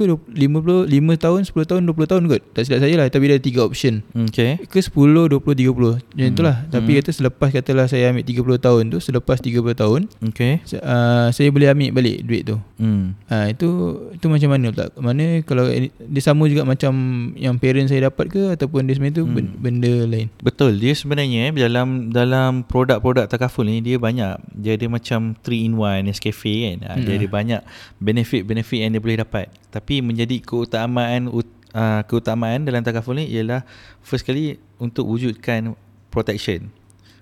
Ke 0.00 0.08
20, 0.08 0.32
50 0.32 0.88
5 0.88 0.96
tahun 1.20 1.40
10 1.44 1.68
tahun 1.68 1.82
20 1.84 2.08
tahun 2.08 2.22
kot 2.26 2.42
Tak 2.50 2.62
silap 2.64 2.80
saya 2.80 2.94
lah 2.96 3.06
Tapi 3.06 3.24
dia 3.26 3.36
ada 3.36 3.44
tiga 3.44 3.60
option 3.60 4.00
Okay. 4.32 4.56
Ke 4.64 4.80
10 4.80 4.96
20 5.28 5.44
30 5.44 5.76
Macam 5.76 6.00
Hmm. 6.16 6.32
itulah 6.32 6.56
Tapi 6.66 6.88
Hmm. 6.88 6.98
kata 6.98 7.10
selepas 7.12 7.48
katalah 7.50 7.84
Saya 7.84 8.08
ambil 8.08 8.24
30 8.24 8.56
tahun 8.58 8.88
tu 8.88 8.98
Selepas 8.98 9.36
30 9.38 9.76
tahun 9.76 10.08
Okay. 10.24 10.64
uh, 10.74 11.28
Saya 11.28 11.52
boleh 11.52 11.68
ambil 11.68 11.92
balik 11.92 12.24
duit 12.24 12.42
tu 12.42 12.56
Hmm. 12.80 13.12
Ha, 13.28 13.52
itu 13.52 13.68
itu 14.10 14.24
macam 14.24 14.50
mana 14.50 14.72
tak? 14.72 14.96
Mana 14.96 15.44
kalau 15.44 15.68
dia 16.00 16.22
sama 16.22 16.48
juga 16.48 16.64
macam 16.64 16.92
yang 17.36 17.60
parent 17.60 17.84
saya 17.86 18.08
dapat 18.08 18.32
ke 18.32 18.42
ataupun 18.50 18.88
dia 18.88 18.96
sebenarnya 18.96 19.20
tu 19.20 19.28
Hmm. 19.28 19.52
benda 19.54 20.08
lain? 20.08 20.32
Betul. 20.40 20.80
Dia 20.80 20.96
sebenarnya 20.96 21.46
eh, 21.46 21.52
dalam 21.52 22.08
dalam 22.08 22.64
produk-produk 22.64 23.28
takaful 23.28 23.68
ni 23.68 23.84
dia 23.84 24.00
banyak. 24.00 24.32
Dia 24.54 24.80
ada 24.80 24.86
macam 24.88 25.36
3 25.36 25.60
in 25.60 25.76
1 25.76 26.00
Nescafe 26.00 26.54
kan. 26.72 26.76
Dia 26.96 27.04
Hmm. 27.04 27.18
ada 27.20 27.28
banyak 27.28 27.60
benefit-benefit 28.00 28.78
yang 28.80 28.90
dia 28.90 29.02
boleh 29.02 29.18
dapat. 29.18 29.46
Tapi 29.70 29.89
menjadi 29.98 30.38
keutamaan 30.38 31.26
ut- 31.26 31.58
uh, 31.74 32.06
keutamaan 32.06 32.62
dalam 32.62 32.86
takaful 32.86 33.18
ni 33.18 33.26
ialah 33.26 33.66
first 33.98 34.22
kali 34.22 34.62
untuk 34.78 35.10
wujudkan 35.10 35.74
protection. 36.14 36.70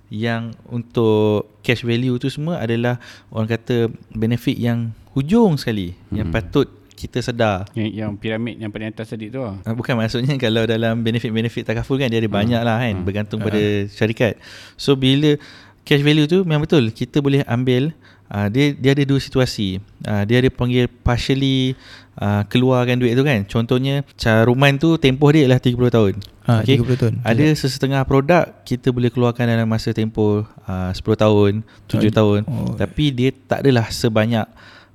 Yang 0.08 0.56
untuk 0.68 1.48
cash 1.60 1.84
value 1.84 2.16
tu 2.16 2.28
semua 2.28 2.60
adalah 2.60 2.96
orang 3.28 3.48
kata 3.48 3.88
benefit 4.12 4.56
yang 4.56 4.92
hujung 5.12 5.56
sekali 5.56 5.96
hmm. 5.96 6.16
yang 6.16 6.28
Hmm. 6.28 6.36
patut 6.36 6.68
kita 6.98 7.22
sedar 7.22 7.70
Yang, 7.78 7.90
yang 7.94 8.10
piramid 8.18 8.58
yang 8.58 8.74
paling 8.74 8.90
atas 8.90 9.14
tadi 9.14 9.30
tu 9.30 9.38
lah. 9.38 9.54
Ah, 9.62 9.70
Bukan 9.70 9.94
maksudnya 9.94 10.34
kalau 10.34 10.66
dalam 10.66 10.98
benefit-benefit 10.98 11.62
takaful 11.62 11.94
kan 11.94 12.10
dia 12.10 12.18
ada 12.18 12.26
banyak 12.26 12.58
lah 12.58 12.80
kan 12.82 12.96
bergantung 13.06 13.38
pada 13.38 13.86
syarikat. 13.86 14.34
So 14.74 14.98
bila 14.98 15.36
cash 15.86 16.02
value 16.02 16.26
tu 16.26 16.42
memang 16.42 16.66
betul 16.66 16.90
kita 16.90 17.22
boleh 17.22 17.46
ambil 17.46 17.92
uh, 18.28 18.48
dia 18.48 18.72
dia 18.72 18.92
ada 18.92 19.04
dua 19.04 19.18
situasi. 19.18 19.80
Uh, 20.02 20.22
dia 20.24 20.38
ada 20.38 20.48
panggil 20.48 20.86
partially 20.88 21.74
uh, 22.16 22.44
keluarkan 22.46 22.96
duit 22.96 23.12
tu 23.12 23.22
kan. 23.22 23.44
Contohnya 23.44 24.06
caruman 24.14 24.76
tu 24.76 24.96
tempoh 24.96 25.28
dia 25.28 25.44
ialah 25.44 25.60
30 25.60 25.74
tahun. 25.90 26.14
Ha, 26.48 26.64
30 26.64 26.96
tahun. 26.96 27.14
Ada 27.22 27.44
sesetengah 27.52 28.02
produk 28.02 28.48
kita 28.64 28.88
boleh 28.88 29.12
keluarkan 29.12 29.44
dalam 29.44 29.68
masa 29.68 29.92
tempoh 29.92 30.48
uh, 30.64 30.90
10 30.90 31.02
tahun, 31.18 31.52
7 31.86 32.08
tahun. 32.10 32.40
Oh. 32.44 32.72
Tapi 32.74 33.04
dia 33.10 33.30
tak 33.34 33.64
adalah 33.64 33.88
sebanyak 33.88 34.48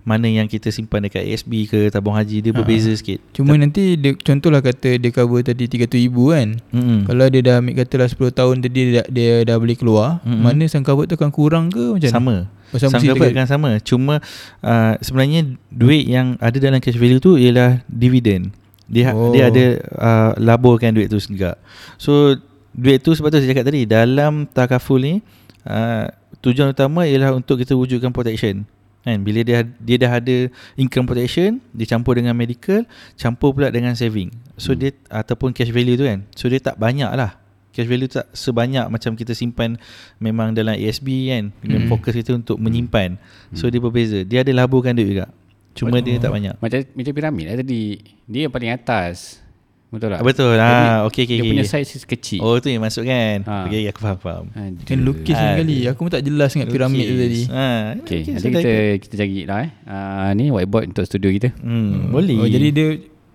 mana 0.03 0.27
yang 0.27 0.51
kita 0.51 0.67
simpan 0.67 0.99
dekat 0.99 1.23
ASB 1.23 1.63
ke 1.63 1.88
tabung 1.88 2.11
haji 2.11 2.43
dia 2.43 2.51
berbeza 2.51 2.91
sikit. 2.91 3.23
Cuma 3.31 3.55
nanti 3.55 3.95
dia, 3.95 4.11
contohlah 4.13 4.59
kata 4.59 4.99
dia 4.99 5.11
cover 5.15 5.39
tadi 5.39 5.63
300 5.63 5.95
ribu 5.95 6.36
kan. 6.36 6.59
Mm-mm. 6.75 7.07
Kalau 7.07 7.25
dia 7.31 7.39
dah 7.39 7.55
ambil 7.63 7.73
katalah 7.79 8.11
10 8.11 8.19
tahun 8.36 8.55
tadi 8.59 8.79
dia, 8.84 8.93
dah- 8.99 9.09
dia 9.09 9.31
dah 9.47 9.55
boleh 9.55 9.79
keluar, 9.79 10.19
Mm-mm. 10.27 10.43
mana 10.43 10.67
sang 10.67 10.84
cover 10.84 11.07
tu 11.07 11.15
akan 11.15 11.31
kurang 11.31 11.71
ke 11.71 11.95
macam 11.95 12.11
sama. 12.11 12.36
Oh, 12.36 12.43
sama 12.80 12.97
Sama 12.97 13.05
cover 13.09 13.28
dekat- 13.30 13.38
kan 13.38 13.47
sama. 13.47 13.69
Cuma 13.82 14.15
uh, 14.61 14.93
sebenarnya 14.99 15.57
duit 15.69 16.05
yang 16.05 16.38
ada 16.38 16.57
dalam 16.57 16.80
cash 16.80 16.97
value 16.97 17.21
tu 17.21 17.36
ialah 17.36 17.82
dividen. 17.86 18.53
Dia 18.88 19.11
Oh. 19.15 19.30
oh. 19.30 19.32
dia 19.34 19.49
ada 19.49 19.65
uh, 19.97 20.32
laburkan 20.38 20.93
duit 20.93 21.09
tu 21.09 21.17
juga. 21.19 21.57
So 21.97 22.38
duit 22.74 23.01
tu 23.01 23.13
sebab 23.13 23.30
tu 23.30 23.38
saya 23.41 23.49
cakap 23.53 23.69
tadi 23.69 23.86
dalam 23.86 24.49
takaful 24.49 24.97
ni 25.01 25.21
uh, 25.65 26.09
tujuan 26.41 26.74
utama 26.74 27.05
ialah 27.05 27.34
untuk 27.38 27.61
kita 27.61 27.74
wujudkan 27.78 28.09
protection. 28.11 28.65
Kan 29.03 29.19
bila 29.19 29.43
dia 29.43 29.67
dia 29.67 29.97
dah 29.99 30.15
ada 30.15 30.47
income 30.80 31.03
protection 31.03 31.59
dicampur 31.76 32.15
dengan 32.15 32.32
medical, 32.32 32.88
campur 33.19 33.51
pula 33.51 33.67
dengan 33.67 33.91
saving. 33.99 34.32
So 34.55 34.71
hmm. 34.71 34.80
dia 34.80 34.91
ataupun 35.11 35.51
cash 35.51 35.76
value 35.76 35.99
tu 35.99 36.07
kan. 36.07 36.24
So 36.39 36.47
dia 36.47 36.63
tak 36.63 36.80
banyak 36.80 37.11
lah. 37.11 37.36
Cash 37.74 37.86
value 37.86 38.05
tak 38.05 38.30
sebanyak 38.32 38.86
macam 38.86 39.11
kita 39.13 39.34
simpan 39.34 39.82
memang 40.17 40.53
dalam 40.53 40.74
ASB 40.74 41.09
kan. 41.28 41.49
Dengan 41.57 41.82
Hmm. 41.84 41.89
fokus 41.89 42.13
kita 42.13 42.32
untuk 42.32 42.55
menyimpan. 42.55 43.17
So 43.51 43.65
dia 43.65 43.78
berbeza. 43.78 44.21
Dia 44.21 44.41
ada 44.41 44.53
laburkan 44.53 44.93
duit 44.93 45.09
juga. 45.09 45.26
Cuma 45.74 45.97
dia 45.97 46.21
tak 46.21 46.30
banyak. 46.30 46.53
Macam 46.55 46.80
macam 46.86 47.11
piramid 47.11 47.45
lah 47.45 47.55
tadi. 47.57 47.97
Dia 48.24 48.45
yang 48.45 48.53
paling 48.53 48.71
atas. 48.71 49.41
Betul 49.89 50.09
tak? 50.09 50.19
Ah, 50.19 50.26
betul. 50.26 50.55
Ah, 50.55 50.97
okey 51.05 51.21
okey 51.24 51.38
Dia 51.38 51.45
punya 51.45 51.65
size 51.67 52.01
kecil. 52.03 52.41
Oh 52.41 52.57
tu 52.57 52.65
yang 52.65 52.82
masuk 52.82 53.05
kan. 53.05 53.41
Ha. 53.43 53.65
Okey 53.65 53.86
aku 53.88 54.01
faham 54.01 54.17
faham. 54.17 54.45
Kan 54.82 54.97
lukis 55.01 55.34
Ah, 55.34 55.53
ni 55.53 55.61
kali. 55.61 55.76
Aku 55.86 56.01
pun 56.01 56.09
tak 56.09 56.21
jelas 56.21 56.49
sangat 56.49 56.69
piramid 56.69 57.05
tu 57.05 57.15
tadi. 57.15 57.41
Ha. 57.47 57.65
Okay, 57.95 58.21
okey, 58.21 58.21
nanti 58.28 58.38
so 58.39 58.47
kita 58.47 58.61
dah- 58.63 58.97
kita 58.99 59.13
cari 59.15 59.38
lah 59.43 59.59
eh. 59.59 59.71
Uh, 59.86 60.30
ni 60.34 60.45
whiteboard 60.49 60.89
untuk 60.89 61.05
studio 61.05 61.30
kita. 61.30 61.49
Hmm, 61.57 62.09
boleh. 62.09 62.38
Oh 62.38 62.45
jadi 62.47 62.67
dia 62.69 62.88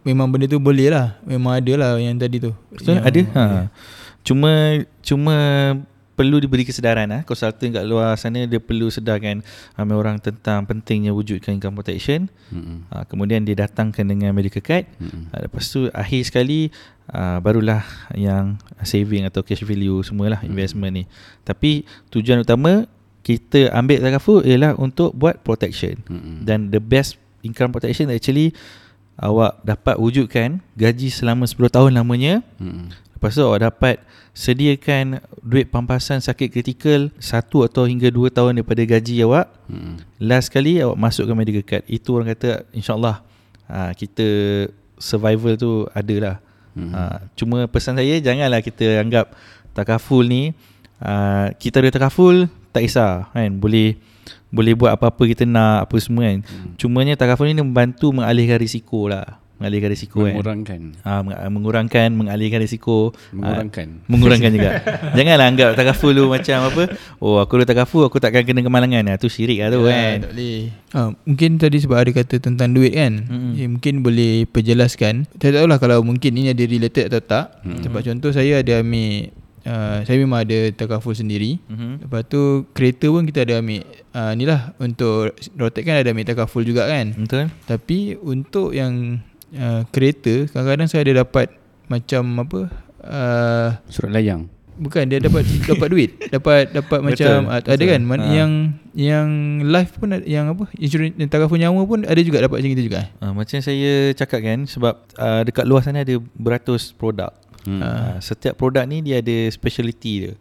memang 0.02 0.26
benda 0.26 0.46
tu 0.46 0.58
boleh 0.58 0.90
lah. 0.90 1.14
Memang 1.22 1.58
ada 1.58 1.72
lah 1.74 1.90
yang 1.96 2.14
tadi 2.16 2.38
tu. 2.38 2.50
Betul 2.70 2.98
yang, 2.98 3.06
ada. 3.06 3.20
Ha. 3.32 3.44
Cuma 4.28 4.84
cuma 5.00 5.36
perlu 6.18 6.36
diberi 6.42 6.66
kesedaran 6.66 7.08
ah. 7.14 7.22
Konsultan 7.24 7.72
kat 7.72 7.86
luar 7.88 8.12
sana 8.20 8.44
dia 8.44 8.60
perlu 8.60 8.92
sedarkan 8.92 9.40
ramai 9.72 9.94
orang 9.96 10.20
tentang 10.20 10.68
pentingnya 10.68 11.16
wujudkan 11.16 11.56
income 11.56 11.78
protection. 11.78 12.28
Hmm. 12.52 12.84
Ha, 12.92 13.08
kemudian 13.08 13.46
dia 13.46 13.56
datangkan 13.56 14.04
dengan 14.04 14.36
medical 14.36 14.60
card. 14.60 14.84
Hmm. 15.00 15.32
Ha, 15.32 15.48
lepas 15.48 15.64
tu 15.70 15.88
akhir 15.94 16.20
sekali 16.28 16.74
uh, 17.14 17.40
barulah 17.40 17.86
yang 18.12 18.60
saving 18.84 19.24
atau 19.24 19.40
cash 19.40 19.64
value 19.64 20.04
semualah 20.04 20.44
investment 20.44 20.92
ni. 20.92 21.04
Tapi 21.46 21.88
tujuan 22.12 22.44
utama 22.44 22.84
kita 23.24 23.72
ambil 23.72 24.02
takaful 24.02 24.44
ialah 24.44 24.76
untuk 24.76 25.16
buat 25.16 25.40
protection. 25.40 26.02
Hmm. 26.10 26.44
Dan 26.44 26.68
the 26.68 26.82
best 26.82 27.16
income 27.46 27.72
protection 27.72 28.12
actually 28.12 28.52
awak 29.18 29.58
dapat 29.66 29.98
wujudkan 29.98 30.62
gaji 30.74 31.14
selama 31.14 31.46
10 31.46 31.70
tahun 31.70 31.90
lamanya. 31.94 32.42
Hmm. 32.58 32.90
Lepas 33.18 33.34
tu 33.34 33.42
awak 33.42 33.66
dapat 33.66 33.98
sediakan 34.30 35.18
duit 35.42 35.66
pampasan 35.66 36.22
sakit 36.22 36.54
kritikal 36.54 37.10
satu 37.18 37.66
atau 37.66 37.82
hingga 37.82 38.14
dua 38.14 38.30
tahun 38.30 38.62
daripada 38.62 38.78
gaji 38.86 39.26
awak. 39.26 39.50
Hmm. 39.66 39.98
Last 40.22 40.54
kali 40.54 40.78
awak 40.78 40.94
masukkan 40.94 41.34
medical 41.34 41.66
card. 41.66 41.82
Itu 41.90 42.14
orang 42.14 42.38
kata 42.38 42.62
insyaAllah 42.70 43.26
ha, 43.66 43.90
kita 43.90 44.26
survival 45.02 45.58
tu 45.58 45.82
ada 45.90 46.14
lah. 46.22 46.36
Hmm. 46.78 46.94
Ha, 46.94 47.00
cuma 47.34 47.66
pesan 47.66 47.98
saya 47.98 48.22
janganlah 48.22 48.62
kita 48.62 49.02
anggap 49.02 49.34
takaful 49.74 50.22
ni 50.22 50.54
uh, 51.02 51.50
kita 51.58 51.82
ada 51.82 51.90
takaful 51.90 52.46
tak 52.70 52.86
kisah 52.86 53.34
kan 53.34 53.50
boleh 53.58 53.98
boleh 54.48 54.78
buat 54.78 54.94
apa-apa 54.94 55.26
kita 55.26 55.42
nak 55.42 55.90
apa 55.90 55.96
semua 55.98 56.30
kan. 56.30 56.46
Hmm. 56.46 56.78
Cumanya 56.78 57.18
takaful 57.18 57.50
ni 57.50 57.58
membantu 57.58 58.14
mengalihkan 58.14 58.62
risiko 58.62 59.10
lah. 59.10 59.42
Mengalihkan 59.58 59.90
risiko 59.90 60.22
kan. 60.22 60.32
Mengurangkan. 60.32 60.80
Ha, 61.02 61.10
meng- 61.20 61.38
mengurangkan, 61.50 62.08
mengalihkan 62.10 62.58
risiko. 62.58 63.10
Mengurangkan. 63.30 63.86
Ha, 63.90 64.06
mengurangkan 64.06 64.50
juga. 64.50 64.70
Janganlah 65.18 65.46
anggap 65.46 65.70
takaful 65.74 66.14
tu 66.14 66.24
macam 66.24 66.58
apa. 66.64 66.82
Oh 67.18 67.36
aku 67.36 67.58
dah 67.58 67.68
takaful 67.68 68.02
aku 68.02 68.16
takkan 68.16 68.42
kena 68.42 68.62
kemalangan. 68.62 69.02
Ha, 69.04 69.18
tu 69.18 69.26
syirik 69.26 69.58
lah 69.58 69.68
tu 69.68 69.82
Ya, 69.82 69.90
kan. 69.90 70.16
Tak 70.22 70.32
boleh. 70.32 70.58
Ha, 70.88 70.98
mungkin 71.22 71.50
tadi 71.58 71.76
sebab 71.78 71.96
ada 71.98 72.10
kata 72.12 72.34
tentang 72.38 72.70
duit 72.70 72.94
kan. 72.94 73.12
Mm-mm. 73.20 73.52
Eh, 73.54 73.66
mungkin 73.66 73.94
boleh 74.00 74.46
perjelaskan. 74.46 75.26
Saya 75.34 75.50
tak 75.50 75.60
tahulah 75.60 75.78
kalau 75.78 75.98
mungkin 76.00 76.32
ini 76.32 76.50
ada 76.50 76.62
related 76.62 77.10
atau 77.10 77.20
tak. 77.20 77.44
Mm-mm. 77.60 77.82
Sebab 77.82 78.00
contoh 78.00 78.30
saya 78.30 78.62
ada 78.62 78.78
ambil 78.78 79.34
uh, 79.64 79.98
saya 80.02 80.16
memang 80.16 80.40
ada 80.40 80.70
takaful 80.70 81.12
sendiri. 81.12 81.58
Mhm. 81.66 82.06
Lepas 82.06 82.22
tu 82.26 82.40
kereta 82.72 83.06
pun 83.08 83.26
kita 83.26 83.42
ada 83.42 83.58
ambil 83.58 83.82
uh, 84.12 84.32
ni 84.32 84.44
lah 84.46 84.72
untuk 84.78 85.34
rotek 85.54 85.82
kan 85.82 85.98
ada 85.98 86.08
ambil 86.08 86.24
takaful 86.24 86.62
juga 86.62 86.86
kan. 86.86 87.12
Betul? 87.12 87.50
Tapi 87.64 87.98
untuk 88.16 88.70
yang 88.70 89.18
uh, 89.54 89.82
kereta 89.88 90.48
kadang-kadang 90.50 90.88
saya 90.88 91.00
ada 91.06 91.24
dapat 91.24 91.52
macam 91.86 92.22
apa 92.44 92.60
uh, 93.00 93.68
Surat 93.88 94.12
layang. 94.12 94.48
bukan 94.78 95.10
dia 95.10 95.18
dapat 95.18 95.42
dapat 95.70 95.88
duit 95.90 96.10
dapat 96.30 96.70
dapat 96.70 96.98
macam 97.02 97.50
uh, 97.50 97.58
ada 97.58 97.74
betul. 97.74 97.90
kan 97.90 98.00
man, 98.04 98.20
Ha. 98.20 98.30
yang 98.30 98.52
yang 98.94 99.28
life 99.66 99.94
pun 99.96 100.14
ada, 100.14 100.22
yang 100.22 100.50
apa 100.52 100.68
insurans 100.76 101.14
yang 101.18 101.30
takaful 101.30 101.58
nyawa 101.58 101.82
pun 101.82 102.02
ada 102.04 102.20
juga 102.20 102.42
dapat 102.42 102.62
macam 102.62 102.72
itu 102.74 102.84
juga? 102.86 103.10
Ha, 103.18 103.30
macam 103.30 103.58
saya 103.58 104.12
cakap 104.14 104.40
kan 104.42 104.66
sebab 104.66 104.94
uh, 105.16 105.42
dekat 105.42 105.64
luar 105.66 105.82
sana 105.82 106.02
ada 106.02 106.18
beratus 106.34 106.90
produk. 106.90 107.30
Hmm. 107.66 107.82
Uh, 107.82 108.16
setiap 108.22 108.54
produk 108.54 108.86
ni 108.86 109.02
dia 109.02 109.18
ada 109.18 109.50
speciality 109.50 110.12
dia. 110.26 110.32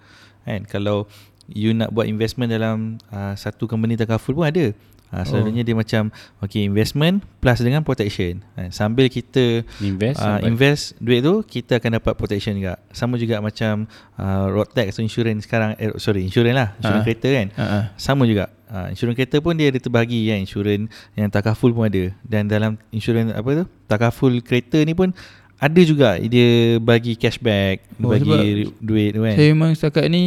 Kan 0.45 0.65
kalau 0.65 1.05
you 1.49 1.71
nak 1.71 1.89
buat 1.89 2.05
investment 2.05 2.51
dalam 2.51 2.97
uh, 3.09 3.33
satu 3.33 3.65
company 3.65 3.95
takaful 3.95 4.37
pun 4.37 4.45
ada. 4.45 4.73
Ha, 5.07 5.23
selalunya 5.23 5.63
dia 5.63 5.71
macam 5.71 6.11
okay 6.37 6.67
investment 6.67 7.23
plus 7.39 7.63
dengan 7.63 7.79
protection. 7.79 8.43
Ha, 8.55 8.67
sambil 8.69 9.07
kita 9.07 9.63
Invest. 9.79 10.19
uh, 10.19 10.43
invest 10.43 10.99
duit 10.99 11.23
tu 11.23 11.39
kita 11.41 11.79
akan 11.79 11.95
dapat 11.95 12.13
protection 12.13 12.59
juga. 12.59 12.75
Sama 12.91 13.15
juga 13.15 13.39
macam 13.39 13.87
uh, 14.15 14.45
road 14.51 14.67
tax 14.71 14.99
atau 14.99 15.03
insurans 15.03 15.47
sekarang 15.47 15.79
eh, 15.79 15.95
sorry 15.95 16.27
insurans 16.27 16.51
lah, 16.51 16.69
insurans 16.75 17.01
Ah. 17.01 17.05
kereta 17.07 17.29
kan. 17.31 17.47
Ha 17.55 17.63
ah. 17.63 17.83
Sama 17.95 18.27
juga. 18.27 18.51
Uh, 18.67 18.91
insurans 18.91 19.15
kereta 19.15 19.39
pun 19.39 19.55
dia 19.55 19.71
ada 19.71 19.79
terbagi 19.79 20.27
kan. 20.27 20.43
Insurans 20.43 20.91
yang 21.15 21.31
takaful 21.31 21.71
pun 21.71 21.87
ada. 21.87 22.11
Dan 22.19 22.51
dalam 22.51 22.75
insurans 22.91 23.31
apa 23.31 23.49
tu? 23.53 23.65
Takaful 23.87 24.43
kereta 24.43 24.83
ni 24.83 24.91
pun 24.91 25.15
ada 25.57 25.81
juga 25.81 26.17
dia 26.19 26.49
bagi 26.77 27.13
cashback, 27.13 27.81
dia 27.89 27.99
Oh, 27.99 28.09
bagi 28.09 28.69
duit 28.77 29.09
tu 29.11 29.21
kan. 29.21 29.33
Saya 29.33 29.47
memang 29.49 29.71
setakat 29.73 30.05
ni 30.05 30.23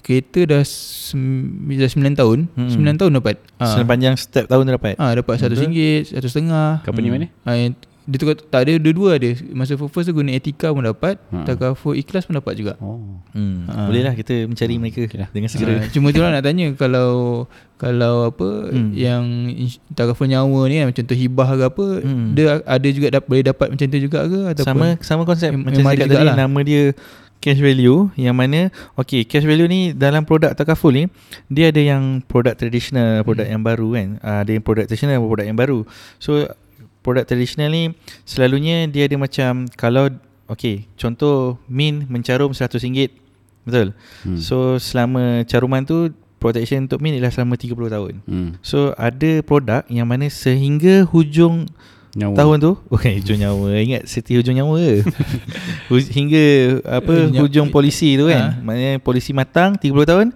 kereta 0.00 0.44
dah 0.44 0.62
sem- 0.62 1.56
dah 1.72 1.88
9 1.88 2.12
tahun, 2.12 2.38
Hmm. 2.52 2.68
9 2.70 2.96
tahun 2.96 3.12
dapat. 3.16 3.36
Ha. 3.56 3.64
Sepanjang 3.74 4.14
setiap 4.14 4.46
tahun 4.46 4.64
dia 4.64 4.74
dapat. 4.76 4.94
Ah 4.96 5.12
dapat 5.12 5.34
satu 5.36 5.52
Betul. 5.52 5.64
ringgit, 5.66 6.12
satu 6.12 6.28
setengah. 6.28 6.84
Company 6.84 7.08
Hmm. 7.08 7.14
mana? 7.18 7.26
Yang 7.48 7.80
dia 8.04 8.16
tu 8.16 8.26
kata- 8.26 8.44
tak 8.44 8.60
ada 8.62 8.72
dua-dua 8.76 9.14
ada. 9.14 9.30
Masa 9.50 9.74
first 9.76 10.04
tu 10.04 10.12
guna 10.12 10.30
Etika 10.30 10.68
pun 10.68 10.80
dapat, 10.80 11.22
Ha. 11.24 11.44
Takaful 11.44 11.94
Ikhlas 11.94 12.24
pun 12.24 12.34
dapat 12.34 12.54
juga. 12.54 12.74
Oh. 12.76 13.22
Hmm. 13.30 13.64
Ah. 13.64 13.86
Boleh 13.86 14.02
lah 14.02 14.12
kita 14.12 14.44
mencari 14.44 14.74
mereka 14.76 15.02
okey 15.02 15.16
lah. 15.16 15.28
dengan 15.28 15.48
segera. 15.48 15.72
Ah, 15.76 15.88
cuma 15.88 16.08
tu 16.08 16.18
lah 16.18 16.30
nak 16.30 16.42
tanya 16.42 16.66
kalau 16.72 17.44
kalau 17.76 18.28
apa 18.28 18.48
Hmm. 18.68 18.90
yang 18.92 19.22
takaful 19.90 20.24
nyawa 20.24 20.60
ni 20.64 20.78
kan 20.78 20.90
contoh 20.92 21.14
hibah 21.14 21.48
ke 21.52 21.64
apa 21.64 21.86
Hmm. 22.00 22.30
dia 22.32 22.58
ada 22.60 22.88
juga 22.88 23.06
dap, 23.12 23.24
boleh 23.24 23.42
dapat 23.42 23.66
macam 23.68 23.86
tu 23.86 23.98
juga 23.98 24.18
ke 24.22 24.40
ataupun 24.52 24.66
sama 24.68 24.86
sama 25.00 25.22
konsep 25.24 25.50
Mem- 25.50 25.64
macam 25.64 25.82
cakap 25.84 25.98
tadi 26.00 26.14
jugalah. 26.16 26.34
nama 26.36 26.58
dia 26.60 26.82
cash 27.38 27.58
value 27.58 28.06
yang 28.14 28.32
mana 28.32 28.70
okey 28.94 29.24
cash 29.24 29.42
value 29.42 29.66
ni 29.66 29.90
dalam 29.90 30.22
produk 30.22 30.54
takaful 30.54 30.90
ni 30.90 31.10
dia 31.48 31.74
ada 31.74 31.82
yang 31.82 32.22
produk 32.22 32.54
tradisional 32.54 33.18
produk 33.20 33.42
yang 33.44 33.58
baru 33.60 33.88
kan 33.90 34.08
uh, 34.20 34.38
ada 34.40 34.50
yang 34.52 34.62
produk 34.62 34.86
tradisional 34.86 35.18
produk 35.20 35.42
yang 35.44 35.58
baru 35.58 35.82
so 36.16 36.46
produk 37.02 37.22
tradisional 37.22 37.68
ni 37.68 37.92
selalunya 38.22 38.86
dia 38.86 39.04
ada 39.04 39.16
macam 39.16 39.66
kalau 39.72 40.08
okey 40.48 40.86
contoh 40.94 41.58
min 41.66 42.06
mencarum 42.06 42.50
RM100 42.50 43.10
betul 43.62 43.94
Hmm. 44.22 44.38
so 44.38 44.56
selama 44.76 45.42
caruman 45.44 45.82
tu 45.82 46.10
protection 46.36 46.82
untuk 46.82 46.98
min 46.98 47.14
ialah 47.14 47.30
selama 47.30 47.54
30 47.54 47.74
tahun 47.88 48.14
Hmm. 48.22 48.50
so 48.58 48.90
ada 48.96 49.38
produk 49.40 49.82
yang 49.86 50.04
mana 50.04 50.26
sehingga 50.26 51.02
hujung 51.04 51.66
Nyawa. 52.12 52.36
Tahun 52.36 52.56
tu 52.60 52.72
Bukan 52.92 53.08
hujung 53.16 53.40
nyawa 53.40 53.72
Ingat 53.72 54.04
seti 54.04 54.36
hujung 54.36 54.52
nyawa 54.52 54.76
ke 54.76 55.00
Hu- 55.88 56.12
Hingga 56.12 56.44
Apa 57.00 57.32
Hujung 57.32 57.72
polisi 57.72 58.20
tu 58.20 58.28
kan 58.28 58.52
Ha. 58.52 58.60
Maknanya 58.60 59.00
polisi 59.00 59.32
matang 59.32 59.80
30 59.80 59.96
tahun 60.04 60.26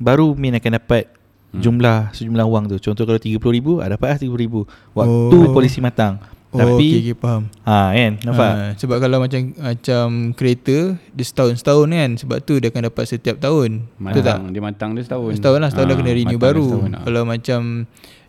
Baru 0.00 0.32
Min 0.32 0.56
akan 0.56 0.80
dapat 0.80 1.12
Hmm. 1.46 1.60
Jumlah 1.60 2.10
Sejumlah 2.10 2.44
wang 2.44 2.64
tu 2.66 2.76
Contoh 2.76 3.02
kalau 3.02 3.16
RM30,000 3.16 3.66
ah, 3.78 3.88
Dapat 3.88 4.06
lah 4.06 4.16
RM30,000 4.18 4.54
Waktu 4.92 5.36
Oh. 5.40 5.52
polisi 5.52 5.78
matang 5.78 6.18
Oh, 6.46 6.62
Tapi 6.62 6.88
okay, 6.88 7.00
okay, 7.04 7.16
faham. 7.18 7.42
ha 7.64 7.90
kan 7.90 8.12
nampak? 8.22 8.48
Ha, 8.48 8.64
sebab 8.78 8.96
kalau 8.96 9.18
macam 9.18 9.40
macam 9.52 10.06
kereta 10.32 10.76
dia 10.94 11.24
setahun-setahun 11.26 11.88
kan 11.90 12.10
sebab 12.16 12.38
tu 12.40 12.56
dia 12.56 12.70
akan 12.70 12.82
dapat 12.86 13.04
setiap 13.04 13.36
tahun. 13.36 13.84
Betul 13.98 14.22
tak? 14.22 14.40
Matang, 14.40 14.42
dia 14.48 14.62
matang 14.62 14.90
dia 14.94 15.04
setahun. 15.04 15.36
Setahun 15.36 15.58
lah, 15.58 15.68
setahun 15.68 15.86
dah 15.86 15.92
Ah, 15.92 16.00
kena 16.00 16.12
renew 16.14 16.24
matang 16.32 16.46
baru. 16.46 16.64
setahun, 16.64 16.90
ah. 16.92 17.02
Kalau 17.04 17.22
macam 17.26 17.60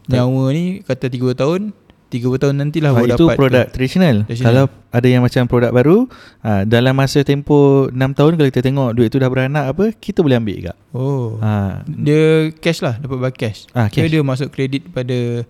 nyawa 0.07 0.43
ni 0.49 0.63
kata 0.81 1.05
30 1.07 1.35
tahun, 1.35 1.61
30 2.07 2.37
tahun 2.37 2.55
nantilah 2.57 2.89
Ah, 2.89 2.95
baru 2.95 3.07
itu 3.09 3.25
dapat 3.25 3.35
produk 3.35 3.63
tu. 3.63 3.73
tradisional. 3.73 4.15
Tradisional. 4.23 4.47
Kalau 4.47 4.63
ada 4.89 5.07
yang 5.07 5.21
macam 5.21 5.43
produk 5.45 5.71
baru, 5.71 5.97
ha, 6.39 6.63
dalam 6.63 6.93
masa 6.93 7.19
tempoh 7.21 7.87
6 7.87 7.97
tahun 8.13 8.31
kalau 8.33 8.47
kita 8.47 8.61
tengok 8.61 8.89
duit 8.93 9.07
tu 9.07 9.17
dah 9.17 9.27
beranak 9.27 9.65
apa, 9.67 9.91
kita 9.91 10.19
boleh 10.19 10.35
ambil 10.35 10.55
juga. 10.57 10.73
Oh. 10.89 11.35
Ha, 11.37 11.83
Dia 11.83 12.21
cash 12.53 12.79
lah, 12.79 12.95
dapat 12.95 13.17
by 13.17 13.31
cash. 13.31 13.67
Kira 13.67 13.87
cash. 13.89 14.09
dia 14.09 14.21
masuk 14.21 14.47
kredit 14.49 14.87
pada 14.87 15.43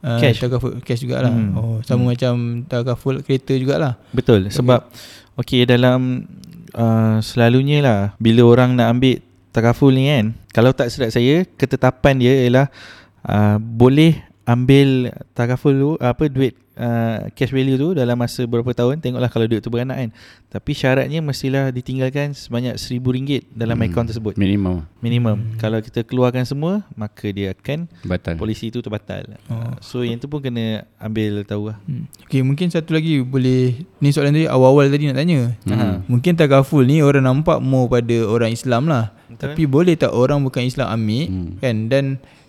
uh, 0.00 0.18
Cash. 0.18 0.38
Takaful 0.38 0.78
cash 0.80 1.00
jugalah. 1.00 1.28
Hmm. 1.28 1.52
Oh, 1.54 1.76
sama 1.80 2.12
macam 2.12 2.34
takaful 2.62 3.18
kereta 3.20 3.52
jugalah. 3.54 3.98
betul 4.10 4.46
sebab 4.48 4.86
okey 5.36 5.64
dalam 5.64 6.30
uh, 6.72 7.18
selalunya 7.18 7.80
lah 7.80 8.00
bila 8.16 8.44
orang 8.44 8.74
nak 8.74 8.92
ambil 8.92 9.18
takaful 9.50 9.88
ni 9.88 10.06
kan, 10.08 10.34
kalau 10.50 10.70
tak 10.70 10.90
silap 10.90 11.08
saya, 11.08 11.42
ketetapan 11.48 12.18
dia 12.18 12.34
ialah 12.42 12.66
uh, 13.24 13.56
boleh 13.56 14.18
ambil 14.44 14.88
takaful 15.32 15.72
tu 15.72 15.90
apa 15.98 16.28
duit 16.28 16.52
uh, 16.74 17.32
cash 17.32 17.48
value 17.48 17.74
tu 17.74 17.88
dalam 17.90 18.12
masa 18.12 18.44
berapa 18.44 18.68
tahun 18.70 19.00
tengoklah 19.00 19.26
kalau 19.26 19.46
duit 19.46 19.58
tu 19.58 19.68
beranak 19.68 19.96
kan 19.96 20.10
tapi 20.50 20.70
syaratnya 20.70 21.18
mestilah 21.18 21.68
ditinggalkan 21.68 22.30
sebanyak 22.30 22.76
RM1000 22.76 23.48
dalam 23.50 23.74
Hmm. 23.74 23.86
akaun 23.86 24.04
tersebut 24.04 24.36
Minimum 24.36 24.84
minimum 24.98 25.36
Hmm. 25.38 25.56
kalau 25.56 25.80
kita 25.80 26.02
keluarkan 26.02 26.44
semua 26.44 26.84
maka 26.92 27.24
dia 27.26 27.52
akan 27.52 27.88
batal. 28.02 28.36
polisi 28.36 28.68
tu 28.68 28.78
terbatal 28.78 29.24
Oh. 29.48 29.56
oh. 29.56 29.72
so 29.80 29.96
yang 30.00 30.20
tu 30.20 30.26
pun 30.26 30.38
kena 30.38 30.84
ambil 30.98 31.40
tahu 31.42 31.72
lah 31.72 31.80
Hmm. 31.84 32.04
Okay, 32.22 32.40
mungkin 32.40 32.68
satu 32.68 32.92
lagi 32.92 33.20
boleh 33.20 33.80
ni 33.98 34.08
soalan 34.10 34.34
tadi 34.34 34.44
awal-awal 34.44 34.88
tadi 34.88 35.06
nak 35.06 35.16
tanya. 35.16 35.56
Hmm. 35.64 36.04
Mungkin 36.04 36.34
takaful 36.34 36.82
ni 36.82 36.98
orang 36.98 37.22
nampak 37.22 37.60
more 37.60 37.86
pada 37.86 38.16
orang 38.24 38.50
Islam 38.50 38.84
lah. 38.84 39.14
Betul. 39.24 39.38
Tapi 39.40 39.62
boleh 39.64 39.94
tak 39.94 40.10
orang 40.10 40.42
bukan 40.42 40.62
Islam 40.62 40.88
ambil 40.90 41.24
Hmm. 41.24 41.48
kan 41.58 41.76
dan 41.86 42.04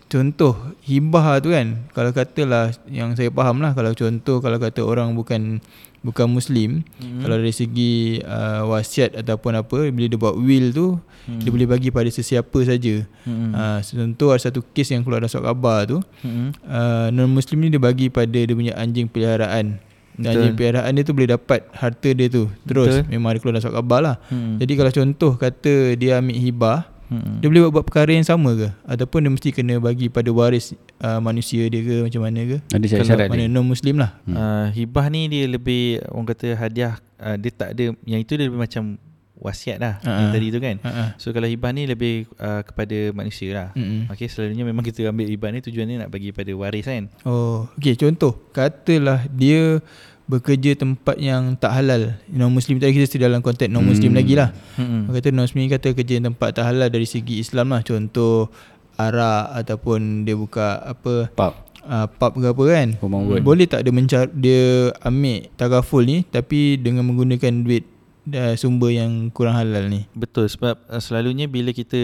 contoh 0.06 0.54
hibah 0.82 1.40
tu 1.40 1.50
kan 1.50 1.82
kalau 1.92 2.12
katalah 2.12 2.70
yang 2.88 3.14
saya 3.14 3.28
faham 3.28 3.58
lah 3.60 3.74
kalau 3.74 3.92
contoh 3.92 4.38
kalau 4.38 4.58
kata 4.58 4.80
orang 4.80 5.12
bukan 5.12 5.58
bukan 6.02 6.30
muslim 6.30 6.86
Hmm. 6.96 7.20
kalau 7.20 7.36
dari 7.36 7.50
segi 7.50 7.94
uh, 8.22 8.62
wasiat 8.68 9.18
ataupun 9.18 9.58
apa 9.58 9.90
bila 9.90 10.06
dia 10.06 10.16
buat 10.16 10.38
will 10.38 10.70
tu 10.70 10.88
hmm. 11.26 11.42
dia 11.42 11.50
boleh 11.50 11.66
bagi 11.68 11.90
pada 11.90 12.06
sesiapa 12.08 12.60
saja 12.62 13.02
Hmm. 13.26 13.50
uh, 13.52 13.80
contoh 13.82 14.30
ada 14.30 14.42
satu 14.44 14.62
kes 14.64 14.90
yang 14.90 15.02
keluar 15.02 15.18
dalam 15.18 15.28
surat 15.28 15.46
khabar 15.48 15.80
tu 15.86 15.98
Hmm. 16.22 16.54
uh, 16.64 17.10
non 17.10 17.26
muslim 17.28 17.58
ni 17.60 17.70
dia 17.70 17.82
bagi 17.82 18.08
pada 18.08 18.30
dia 18.32 18.54
punya 18.54 18.78
anjing 18.78 19.10
peliharaan 19.10 19.82
dan 20.16 20.22
Betul. 20.22 20.38
anjing 20.38 20.56
peliharaan 20.56 20.92
dia 20.94 21.04
tu 21.04 21.12
boleh 21.12 21.30
dapat 21.34 21.60
harta 21.74 22.10
dia 22.10 22.28
tu 22.30 22.44
terus 22.64 23.02
Betul. 23.02 23.10
memang 23.10 23.30
ada 23.34 23.40
keluar 23.42 23.54
dalam 23.54 23.64
surat 23.66 23.76
khabar 23.76 24.00
lah 24.00 24.16
Hmm. 24.30 24.62
jadi 24.62 24.74
kalau 24.76 24.92
contoh 24.94 25.32
kata 25.36 25.74
dia 25.96 26.22
ambil 26.22 26.38
hibah 26.38 26.80
Hmm. 27.18 27.40
dia 27.40 27.48
boleh 27.48 27.62
buat, 27.64 27.74
buat 27.74 27.86
perkara 27.86 28.12
yang 28.12 28.24
sama 28.24 28.52
ke 28.54 28.68
ataupun 28.84 29.20
dia 29.20 29.32
mesti 29.32 29.50
kena 29.52 29.76
bagi 29.78 30.08
pada 30.08 30.28
waris 30.30 30.72
uh, 31.00 31.20
manusia 31.20 31.64
dia 31.66 31.80
ke 31.80 32.04
macam 32.04 32.22
mana 32.22 32.40
ke 32.46 32.58
Ada 32.70 32.86
syarat-syarat 32.86 33.28
mana 33.28 33.42
dia. 33.42 33.50
non 33.50 33.64
muslim 33.64 33.96
lah 33.96 34.12
Hmm. 34.22 34.36
Uh, 34.36 34.66
hibah 34.72 35.06
ni 35.08 35.28
dia 35.28 35.44
lebih 35.46 35.84
orang 36.08 36.28
kata 36.28 36.48
hadiah 36.54 36.94
uh, 37.18 37.36
dia 37.36 37.50
tak 37.50 37.74
ada 37.74 37.96
yang 38.04 38.20
itu 38.20 38.34
dia 38.34 38.46
lebih 38.46 38.60
macam 38.60 38.98
wasiat 39.36 39.78
lah 39.78 40.00
Ha, 40.00 40.12
yang 40.16 40.30
tadi 40.32 40.48
tu 40.48 40.60
kan. 40.60 40.80
Ha 40.80 41.20
So 41.20 41.30
kalau 41.30 41.44
hibah 41.44 41.70
ni 41.70 41.84
lebih 41.84 42.24
uh, 42.38 42.64
kepada 42.64 43.12
manusia 43.12 43.52
lah. 43.52 43.70
Mm-mm. 43.74 44.08
Okey 44.08 44.26
selalunya 44.26 44.64
memang 44.64 44.80
kita 44.82 45.04
ambil 45.06 45.28
hibah 45.28 45.52
ni 45.52 45.60
tujuannya 45.60 45.96
nak 46.02 46.10
bagi 46.10 46.32
pada 46.32 46.50
waris 46.52 46.88
kan. 46.88 47.12
Oh, 47.24 47.68
okey 47.76 47.96
contoh 47.96 48.32
katalah 48.50 49.28
dia 49.30 49.84
bekerja 50.26 50.74
tempat 50.74 51.18
yang 51.18 51.54
tak 51.56 51.72
halal. 51.72 52.18
Non 52.28 52.50
muslim 52.50 52.82
tadi 52.82 52.98
kita 52.98 53.06
still 53.06 53.24
dalam 53.24 53.42
konteks 53.42 53.70
non 53.70 53.86
muslim 53.86 54.14
Hmm. 54.14 54.20
lagi 54.20 54.34
lah. 54.34 54.50
Hmm. 54.76 55.06
Kata 55.10 55.30
non 55.30 55.46
muslim 55.46 55.70
kata 55.70 55.94
kerja 55.94 56.18
tempat 56.18 56.50
tak 56.54 56.66
halal 56.66 56.90
dari 56.90 57.06
segi 57.06 57.40
Islam 57.40 57.72
lah. 57.72 57.82
Contoh 57.82 58.50
arak 58.96 59.54
ataupun 59.60 60.24
dia 60.24 60.34
buka 60.34 60.80
apa 60.80 61.28
Pub. 61.30 61.54
uh, 61.84 62.08
pub 62.08 62.32
ke 62.40 62.48
apa 62.50 62.64
kan. 62.66 62.88
Urut. 62.98 63.42
Boleh 63.44 63.68
tak 63.68 63.84
dia 63.84 63.94
mencar 63.94 64.26
dia 64.32 64.90
ambil 65.04 65.46
tagaful 65.56 66.02
ni 66.02 66.24
tapi 66.26 66.80
dengan 66.80 67.06
menggunakan 67.06 67.62
duit 67.62 67.84
uh, 68.32 68.56
sumber 68.56 68.96
yang 68.96 69.30
kurang 69.30 69.54
halal 69.54 69.86
ni. 69.86 70.08
Betul 70.16 70.48
sebab 70.48 70.80
uh, 70.88 70.98
selalunya 70.98 71.46
bila 71.46 71.70
kita 71.70 72.00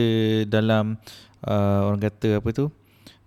dalam 0.45 0.99
uh, 1.41 1.89
orang 1.89 2.03
kata 2.03 2.37
apa 2.37 2.49
tu 2.51 2.69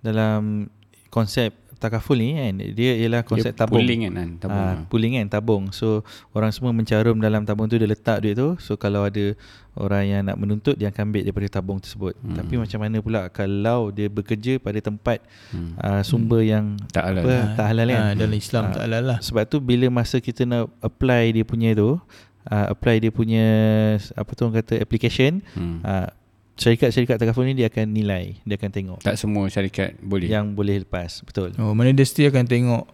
dalam 0.04 0.68
konsep 1.08 1.56
takaful 1.84 2.16
ni 2.16 2.32
kan 2.32 2.52
dia 2.72 2.96
ialah 2.96 3.20
konsep 3.20 3.52
Dia 3.52 3.60
tabung. 3.60 3.78
Pooling 3.78 4.00
kan, 4.02 4.12
kan 4.14 4.28
tabung. 4.40 4.64
Ah, 4.64 4.76
pooling 4.86 5.12
kan 5.14 5.26
tabung. 5.28 5.64
So 5.70 6.00
orang 6.30 6.48
semua 6.48 6.70
mencarum 6.70 7.16
dalam 7.18 7.44
tabung 7.44 7.66
tu 7.66 7.76
dia 7.76 7.84
letak 7.84 8.18
duit 8.18 8.32
tu. 8.34 8.56
So 8.56 8.74
kalau 8.74 9.04
ada 9.04 9.36
orang 9.74 10.04
yang 10.06 10.22
nak 10.22 10.36
menuntut 10.36 10.74
dia 10.74 10.88
akan 10.88 11.08
ambil 11.08 11.22
daripada 11.22 11.48
tabung 11.52 11.78
tersebut. 11.78 12.14
Hmm. 12.16 12.32
Tapi 12.32 12.54
macam 12.56 12.78
mana 12.78 12.96
pula 12.98 13.20
kalau 13.28 13.90
dia 13.90 14.08
bekerja 14.08 14.56
pada 14.56 14.80
tempat 14.80 15.20
Hmm. 15.50 15.76
uh, 15.76 16.00
sumber 16.00 16.40
yang 16.40 16.80
Tak 16.88 17.04
halal. 17.04 17.22
apa 17.22 17.36
tak 17.54 17.66
halal 17.68 17.86
kan. 17.86 18.00
Ah, 18.00 18.12
dalam 18.16 18.34
Islam 18.34 18.62
Ah. 18.64 18.72
tak 18.72 18.82
halal 18.82 19.02
lah. 19.04 19.18
Sebab 19.20 19.42
tu 19.44 19.56
bila 19.58 19.86
masa 19.88 20.16
kita 20.18 20.42
nak 20.42 20.72
apply 20.80 21.30
dia 21.30 21.44
punya 21.44 21.70
tu 21.72 22.00
uh, 22.44 22.66
apply 22.66 22.96
dia 22.98 23.10
punya 23.10 23.44
apa 24.12 24.30
tu 24.32 24.40
orang 24.42 24.56
kata 24.58 24.78
application 24.78 25.44
Hmm. 25.52 25.82
uh, 25.82 26.08
syarikat-syarikat 26.54 27.16
takaful 27.16 27.42
ni 27.42 27.52
dia 27.52 27.66
akan 27.66 27.86
nilai, 27.88 28.38
dia 28.40 28.54
akan 28.54 28.70
tengok 28.70 28.98
Tak 29.00 29.16
semua 29.16 29.46
syarikat 29.46 29.98
boleh. 29.98 30.26
yang 30.26 30.52
boleh 30.52 30.80
lepas. 30.80 31.20
Betul. 31.22 31.50
Oh, 31.56 31.72
mana 31.72 31.90
dia 31.90 32.04
still 32.04 32.30
akan 32.30 32.44
tengok 32.44 32.84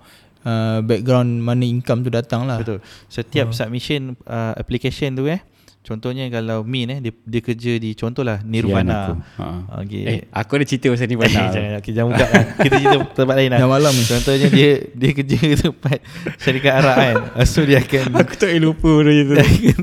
uh, 0.43 0.81
background 0.81 1.41
mana 1.41 1.63
income 1.63 2.01
tu 2.01 2.09
datang 2.09 2.45
lah. 2.45 2.59
Betul. 2.59 2.81
Setiap 3.07 3.49
Oh. 3.49 3.55
submission 3.55 4.17
uh, 4.25 4.57
application 4.57 5.13
tu 5.13 5.27
eh 5.27 5.45
contohnya 5.81 6.28
kalau 6.28 6.61
Min 6.61 6.89
eh 6.89 6.99
dia, 7.01 7.12
dia 7.16 7.41
kerja 7.41 7.72
di 7.76 7.93
contohlah 7.93 8.45
Nirvana. 8.45 8.93
aku. 9.09 9.14
Ha. 9.37 9.47
Okey. 9.81 10.03
Eh, 10.05 10.20
aku 10.28 10.51
ada 10.55 10.64
cerita 10.64 10.87
pasal 10.89 11.07
Nirvana. 11.07 11.33
Eh, 11.33 11.49
jangan 11.57 11.70
okay, 11.76 11.93
jangan 11.93 12.09
buka 12.11 12.24
lah. 12.26 12.45
Kita 12.59 12.74
cerita 12.76 12.97
tempat 13.16 13.35
lain 13.35 13.49
lah. 13.49 13.59
Dah 13.59 13.68
malam 13.68 13.93
ni. 13.93 14.05
Contohnya 14.05 14.49
dia 14.49 14.70
dia 14.93 15.11
kerja 15.11 15.37
di 15.41 15.57
tempat 15.57 15.99
syarikat 16.37 16.72
arak 16.76 16.97
kan. 16.97 17.16
So 17.43 17.64
dia 17.64 17.81
akan 17.81 18.05
aku 18.20 18.33
tak 18.35 18.49
boleh 18.51 18.62
lupa 18.62 18.89
benda 18.93 19.12
itu. 19.12 19.35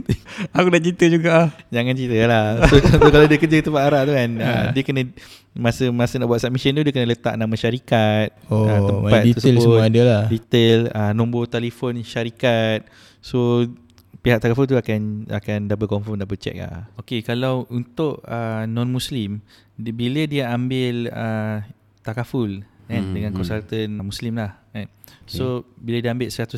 aku 0.58 0.68
dah 0.70 0.82
cerita 0.82 1.06
juga. 1.10 1.30
ah. 1.36 1.48
Jangan 1.68 1.94
cerita 1.94 2.16
lah 2.24 2.44
So 2.64 2.76
contoh 2.78 3.10
kalau 3.10 3.26
dia 3.26 3.38
kerja 3.38 3.56
di 3.58 3.66
tempat 3.66 3.82
arak 3.84 4.02
tu 4.06 4.14
kan 4.14 4.30
uh, 4.38 4.66
Dia 4.72 4.84
kena 4.84 5.02
Masa 5.52 5.90
masa 5.90 6.16
nak 6.16 6.30
buat 6.30 6.38
submission 6.38 6.72
tu 6.72 6.86
Dia 6.86 6.94
kena 6.94 7.10
letak 7.10 7.34
nama 7.34 7.50
syarikat 7.52 8.30
Oh, 8.48 8.70
ah, 8.70 8.78
mana 9.02 9.26
detail 9.26 9.56
semua 9.58 9.82
ada 9.84 10.02
lah. 10.06 10.24
Detail 10.30 10.94
uh, 10.94 11.12
Nombor 11.12 11.50
telefon 11.50 11.98
syarikat 12.00 12.86
So 13.20 13.66
Pihak 14.20 14.40
telefon 14.40 14.66
tu 14.66 14.76
akan 14.76 15.00
akan 15.30 15.60
double 15.66 15.88
confirm 15.88 16.18
double 16.18 16.36
check 16.36 16.56
lah. 16.56 16.90
Okey 16.98 17.22
kalau 17.22 17.64
untuk 17.68 18.20
uh, 18.24 18.66
non 18.66 18.88
muslim 18.88 19.40
di, 19.74 19.90
bila 19.90 20.24
dia 20.24 20.50
ambil 20.50 21.08
uh, 21.10 21.64
takaful 22.02 22.62
kan 22.86 23.04
Hmm, 23.04 23.12
dengan 23.12 23.32
hmm. 23.32 23.38
konsultan 23.38 23.90
muslim 24.00 24.34
lah 24.36 24.60
kan. 24.72 24.88
So 25.26 25.68
bila 25.76 26.00
dia 26.00 26.10
ambil 26.10 26.28
100,000 26.28 26.56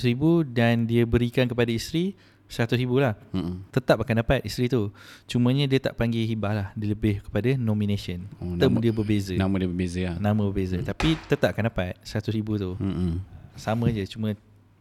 dan 0.47 0.86
dia 0.86 1.01
berikan 1.03 1.45
kepada 1.45 1.70
isteri 1.70 2.14
100,000 2.45 2.86
lah 2.95 3.14
Hmm. 3.30 3.62
tetap 3.70 3.97
akan 3.99 4.22
dapat 4.22 4.41
isteri 4.41 4.66
tu. 4.66 4.89
Cumanya 5.26 5.66
dia 5.66 5.78
tak 5.80 5.93
panggil 5.93 6.26
hibah 6.26 6.53
lah. 6.53 6.68
Dia 6.74 6.93
lebih 6.93 7.22
kepada 7.22 7.53
nomination. 7.55 8.26
Oh, 8.38 8.53
Term 8.55 8.74
nama- 8.74 8.82
dia 8.82 8.89
berbeza. 8.91 9.34
Nama 9.34 9.53
dia 9.55 9.70
berbeza 9.70 10.01
lah. 10.01 10.16
Nama 10.18 10.41
berbeza. 10.43 10.78
Tapi 10.82 11.18
tetap 11.26 11.49
akan 11.49 11.64
dapat 11.66 11.97
100,000 12.01 12.34
tu. 12.57 12.72
Hmm. 12.78 13.22
Sama 13.53 13.89
je. 13.89 14.01
Cuma 14.07 14.34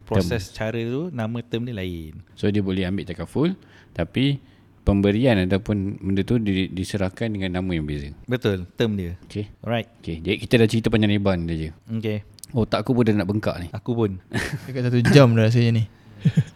proses 0.09 0.49
cara 0.57 0.81
tu 0.81 1.13
nama 1.13 1.39
term 1.45 1.69
dia 1.69 1.77
lain. 1.77 2.25
So 2.33 2.49
dia 2.49 2.65
boleh 2.65 2.89
ambil 2.89 3.05
takaful 3.05 3.53
tapi 3.93 4.41
pemberian 4.89 5.37
ataupun 5.45 6.01
benda 6.01 6.25
tu 6.25 6.41
di, 6.41 6.73
diserahkan 6.73 7.29
dengan 7.29 7.61
nama 7.61 7.71
yang 7.77 7.85
berbeza. 7.85 8.17
Betul. 8.25 8.65
Term 8.81 8.97
dia. 8.97 9.21
Okay. 9.29 9.53
Alright. 9.61 9.93
Okay. 10.01 10.25
Jadi 10.25 10.37
kita 10.41 10.55
dah 10.57 10.69
cerita 10.73 10.89
panjang 10.89 11.13
lebar 11.13 11.37
ni 11.37 11.45
dah 11.45 11.57
je. 11.61 11.71
Okay. 12.01 12.19
Otak 12.57 12.81
aku 12.81 12.97
pun 12.97 13.05
dah 13.05 13.13
nak 13.13 13.29
bengkak 13.29 13.57
ni. 13.61 13.69
Aku 13.77 13.93
pun. 13.93 14.17
Dekat 14.65 14.89
satu 14.89 14.99
jam 15.13 15.37
dah 15.37 15.45
rasanya 15.45 15.85
ni. 15.85 15.85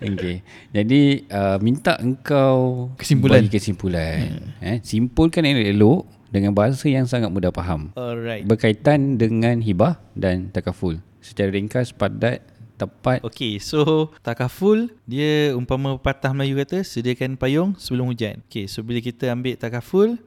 Okay. 0.03 0.43
Jadi 0.75 1.31
uh, 1.31 1.55
minta 1.63 1.95
engkau 2.03 2.91
Kesimpulan. 2.99 3.47
bagi 3.47 3.55
kesimpulan. 3.55 4.51
Eh, 4.59 4.83
simpulkan 4.83 5.47
yang 5.47 5.63
elok 5.63 6.11
dengan 6.35 6.51
bahasa 6.51 6.91
yang 6.91 7.07
sangat 7.07 7.31
mudah 7.31 7.55
faham. 7.55 7.95
Alright. 7.95 8.43
Berkaitan 8.43 9.23
dengan 9.23 9.63
hibah 9.63 10.03
dan 10.19 10.51
takaful. 10.51 10.99
Secara 11.23 11.55
ringkas, 11.55 11.95
padat, 11.95 12.43
tepat. 12.85 13.19
Okay, 13.23 13.63
so 13.63 14.11
takaful 14.27 14.91
dia 15.07 15.55
umpama 15.55 15.95
patah 15.99 16.35
Melayu 16.35 16.59
kata 16.59 16.83
sediakan 16.83 17.39
payung 17.39 17.79
sebelum 17.79 18.11
hujan. 18.11 18.43
Okay, 18.51 18.67
so 18.67 18.83
bila 18.83 18.99
kita 18.99 19.31
ambil 19.31 19.55
takaful 19.55 20.19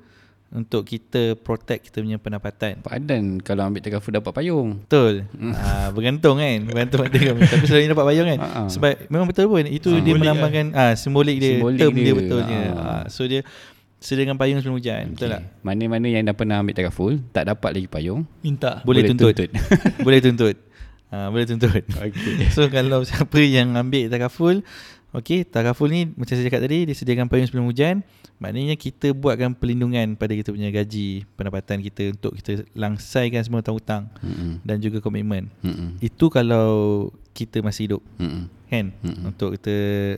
untuk 0.55 0.87
kita 0.87 1.35
protect 1.35 1.91
kita 1.91 1.99
punya 1.99 2.15
pendapatan. 2.15 2.79
Padan 2.79 3.43
kalau 3.43 3.67
ambil 3.67 3.83
takaful 3.83 4.15
dapat 4.15 4.31
payung. 4.31 4.79
Betul. 4.87 5.27
Ha, 5.35 5.91
bergantung 5.91 6.39
kan. 6.39 6.57
Bergantung 6.63 6.99
pada 7.03 7.17
kami. 7.17 7.39
Tapi 7.51 7.63
selalunya 7.67 7.91
dapat 7.91 8.05
payung 8.07 8.27
kan. 8.31 8.39
Ha-ha. 8.39 8.61
Sebab 8.71 8.91
memang 9.11 9.27
betul 9.27 9.45
pun. 9.51 9.67
Itu 9.67 9.89
dia 9.99 10.15
Simbolik 10.15 10.21
melambangkan 10.21 10.65
ah 10.71 10.93
simbolik 10.95 11.37
dia, 11.43 11.59
Simbolik 11.59 11.79
term 11.83 11.93
dia, 11.97 12.03
dia. 12.07 12.13
betulnya. 12.15 12.61
Ha. 12.71 12.83
Ha. 12.83 13.01
so 13.11 13.27
dia 13.27 13.43
sediakan 13.99 14.37
payung 14.37 14.61
sebelum 14.61 14.77
hujan. 14.77 15.17
Betul 15.17 15.33
tak? 15.33 15.41
Mana-mana 15.65 16.07
yang 16.07 16.23
dah 16.23 16.35
pernah 16.37 16.61
ambil 16.61 16.77
takaful, 16.77 17.17
tak 17.33 17.49
dapat 17.49 17.81
lagi 17.81 17.87
payung. 17.89 18.23
Minta. 18.45 18.85
Boleh, 18.85 19.01
tuntut. 19.01 19.33
boleh 20.05 20.19
tuntut. 20.21 20.55
uh, 21.11 21.27
boleh 21.29 21.45
tuntut. 21.45 21.83
Okay. 21.85 22.47
So 22.55 22.69
kalau 22.69 23.03
siapa 23.05 23.37
yang 23.41 23.75
ambil 23.75 24.07
takaful 24.09 24.61
Okey, 25.15 25.47
takaful 25.47 25.87
ni 25.87 26.11
macam 26.19 26.35
saya 26.35 26.43
cakap 26.43 26.67
tadi 26.67 26.91
disediakan 26.91 27.31
payung 27.31 27.47
sebelum 27.47 27.71
hujan. 27.71 28.03
Maknanya 28.35 28.75
kita 28.75 29.15
buatkan 29.15 29.55
perlindungan 29.55 30.19
pada 30.19 30.35
kita 30.35 30.51
punya 30.51 30.67
gaji, 30.75 31.23
pendapatan 31.39 31.79
kita 31.79 32.11
untuk 32.11 32.35
kita 32.35 32.67
langsaikan 32.75 33.39
semua 33.39 33.63
hutang-hutang 33.63 34.11
Mm-mm. 34.19 34.59
dan 34.67 34.75
juga 34.83 34.99
komitmen. 34.99 35.47
Mm-mm. 35.63 36.03
Itu 36.03 36.27
kalau 36.27 37.07
kita 37.31 37.63
masih 37.63 37.87
hidup 37.87 38.01
Mm-mm. 38.19 38.51
Kan 38.65 38.91
Mm-mm. 39.01 39.29
untuk 39.29 39.55
kita 39.55 39.75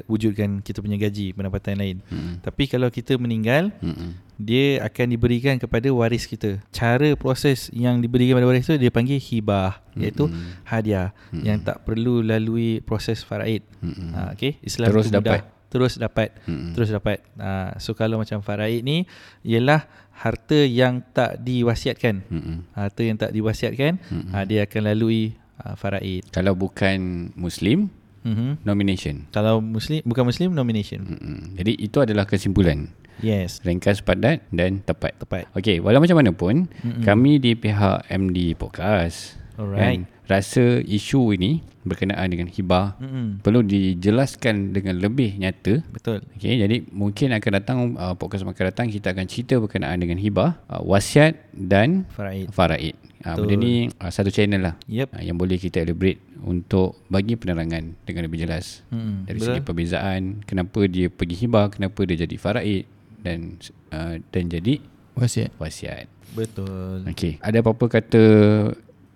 wujudkan 0.07 0.63
kita 0.63 0.79
punya 0.79 0.95
gaji, 0.95 1.35
pendapatan 1.35 1.75
lain. 1.77 1.97
Mm-mm. 2.07 2.39
Tapi 2.41 2.63
kalau 2.67 2.87
kita 2.87 3.19
meninggal, 3.19 3.69
Mm-mm. 3.83 4.15
dia 4.39 4.81
akan 4.87 5.05
diberikan 5.11 5.55
kepada 5.59 5.91
waris 5.91 6.23
kita. 6.23 6.61
Cara 6.71 7.13
proses 7.19 7.67
yang 7.75 7.99
diberikan 7.99 8.37
kepada 8.37 8.47
waris 8.47 8.65
tu 8.67 8.75
dia 8.79 8.91
panggil 8.93 9.19
hibah 9.19 9.83
iaitu 9.97 10.31
Mm-mm. 10.31 10.63
hadiah 10.63 11.11
Mm-mm. 11.33 11.43
yang 11.43 11.59
tak 11.59 11.83
perlu 11.83 12.23
lalui 12.23 12.79
proses 12.83 13.21
faraid. 13.21 13.65
Mm-mm. 13.83 14.15
Ha, 14.15 14.33
okay? 14.33 14.55
Islam 14.63 14.89
Terus 14.93 15.05
tu 15.07 15.11
mudah. 15.11 15.21
dapat. 15.21 15.41
Terus 15.67 15.93
dapat. 15.99 16.29
Mm-mm. 16.47 16.71
Terus 16.79 16.89
dapat. 16.95 17.17
Ha, 17.35 17.75
so 17.83 17.91
kalau 17.91 18.23
macam 18.23 18.39
faraid 18.39 18.87
ni 18.87 19.03
ialah 19.43 19.83
harta 20.15 20.63
yang 20.65 21.03
tak 21.13 21.43
diwasiatkan. 21.43 22.23
Mm-mm. 22.31 22.57
Harta 22.73 23.01
yang 23.03 23.19
tak 23.19 23.35
diwasiatkan, 23.35 23.99
Mm-mm. 23.99 24.31
ha, 24.33 24.47
dia 24.47 24.63
akan 24.65 24.81
lalui 24.87 25.35
ha, 25.59 25.75
faraid. 25.77 26.25
Kalau 26.31 26.55
bukan 26.57 27.29
Muslim, 27.37 27.91
Mhm. 28.27 28.67
nomination. 28.67 29.15
Kalau 29.31 29.63
muslim 29.63 30.03
bukan 30.03 30.27
muslim 30.27 30.51
nomination. 30.51 30.99
Mm-mm. 31.07 31.55
Jadi 31.55 31.79
itu 31.79 31.97
adalah 32.03 32.27
kesimpulan. 32.27 32.91
Yes, 33.17 33.63
Ringkas, 33.65 34.03
padat 34.03 34.45
dan 34.51 34.83
tepat. 34.83 35.17
tepat. 35.17 35.49
Okey, 35.55 35.81
walau 35.81 35.97
macam 35.97 36.19
mana 36.19 36.29
pun, 36.29 36.69
Mm-mm. 36.83 37.01
kami 37.01 37.39
di 37.39 37.55
pihak 37.55 38.05
MD 38.11 38.53
Podcast 38.53 39.39
Alright. 39.57 40.05
kan, 40.05 40.16
rasa 40.27 40.83
isu 40.83 41.31
ini 41.33 41.63
berkenaan 41.87 42.27
dengan 42.27 42.51
hibah 42.51 42.99
Mm-mm. 42.99 43.39
perlu 43.39 43.63
dijelaskan 43.63 44.75
dengan 44.75 44.99
lebih 44.99 45.39
nyata. 45.39 45.79
Betul. 45.87 46.19
Okey, 46.35 46.59
jadi 46.59 46.83
mungkin 46.91 47.31
akan 47.31 47.51
datang 47.55 47.77
uh, 47.95 48.11
podcast 48.13 48.43
akan 48.43 48.65
datang 48.67 48.91
kita 48.91 49.15
akan 49.15 49.23
cerita 49.23 49.55
berkenaan 49.55 49.95
dengan 49.95 50.19
hibah, 50.19 50.59
uh, 50.67 50.83
wasiat 50.83 51.39
dan 51.55 52.03
Faraid. 52.11 52.51
faraid. 52.51 52.95
Uh, 53.23 53.33
benda 53.39 53.55
ni 53.55 53.87
uh, 53.97 54.11
satu 54.11 54.29
channel 54.29 54.61
lah 54.61 54.75
Yep. 54.85 55.15
uh, 55.15 55.23
yang 55.23 55.39
boleh 55.39 55.55
kita 55.55 55.81
elaborate 55.81 56.19
untuk 56.43 56.99
bagi 57.07 57.39
penerangan 57.39 57.95
dengan 58.03 58.27
lebih 58.27 58.43
jelas. 58.43 58.83
Mm-mm. 58.91 59.25
Dari 59.25 59.39
Betul. 59.39 59.47
segi 59.55 59.61
perbezaan, 59.63 60.21
kenapa 60.43 60.79
dia 60.85 61.07
pergi 61.07 61.35
hibah, 61.39 61.71
kenapa 61.71 62.03
dia 62.03 62.27
jadi 62.27 62.35
faraid 62.35 62.83
dan 63.23 63.55
uh, 63.95 64.19
dan 64.29 64.43
jadi 64.51 64.83
Wasiat. 65.17 65.49
wasiat. 65.57 66.05
Betul. 66.35 67.07
Okey, 67.09 67.39
ada 67.39 67.63
apa-apa 67.63 67.89
kata 67.89 68.23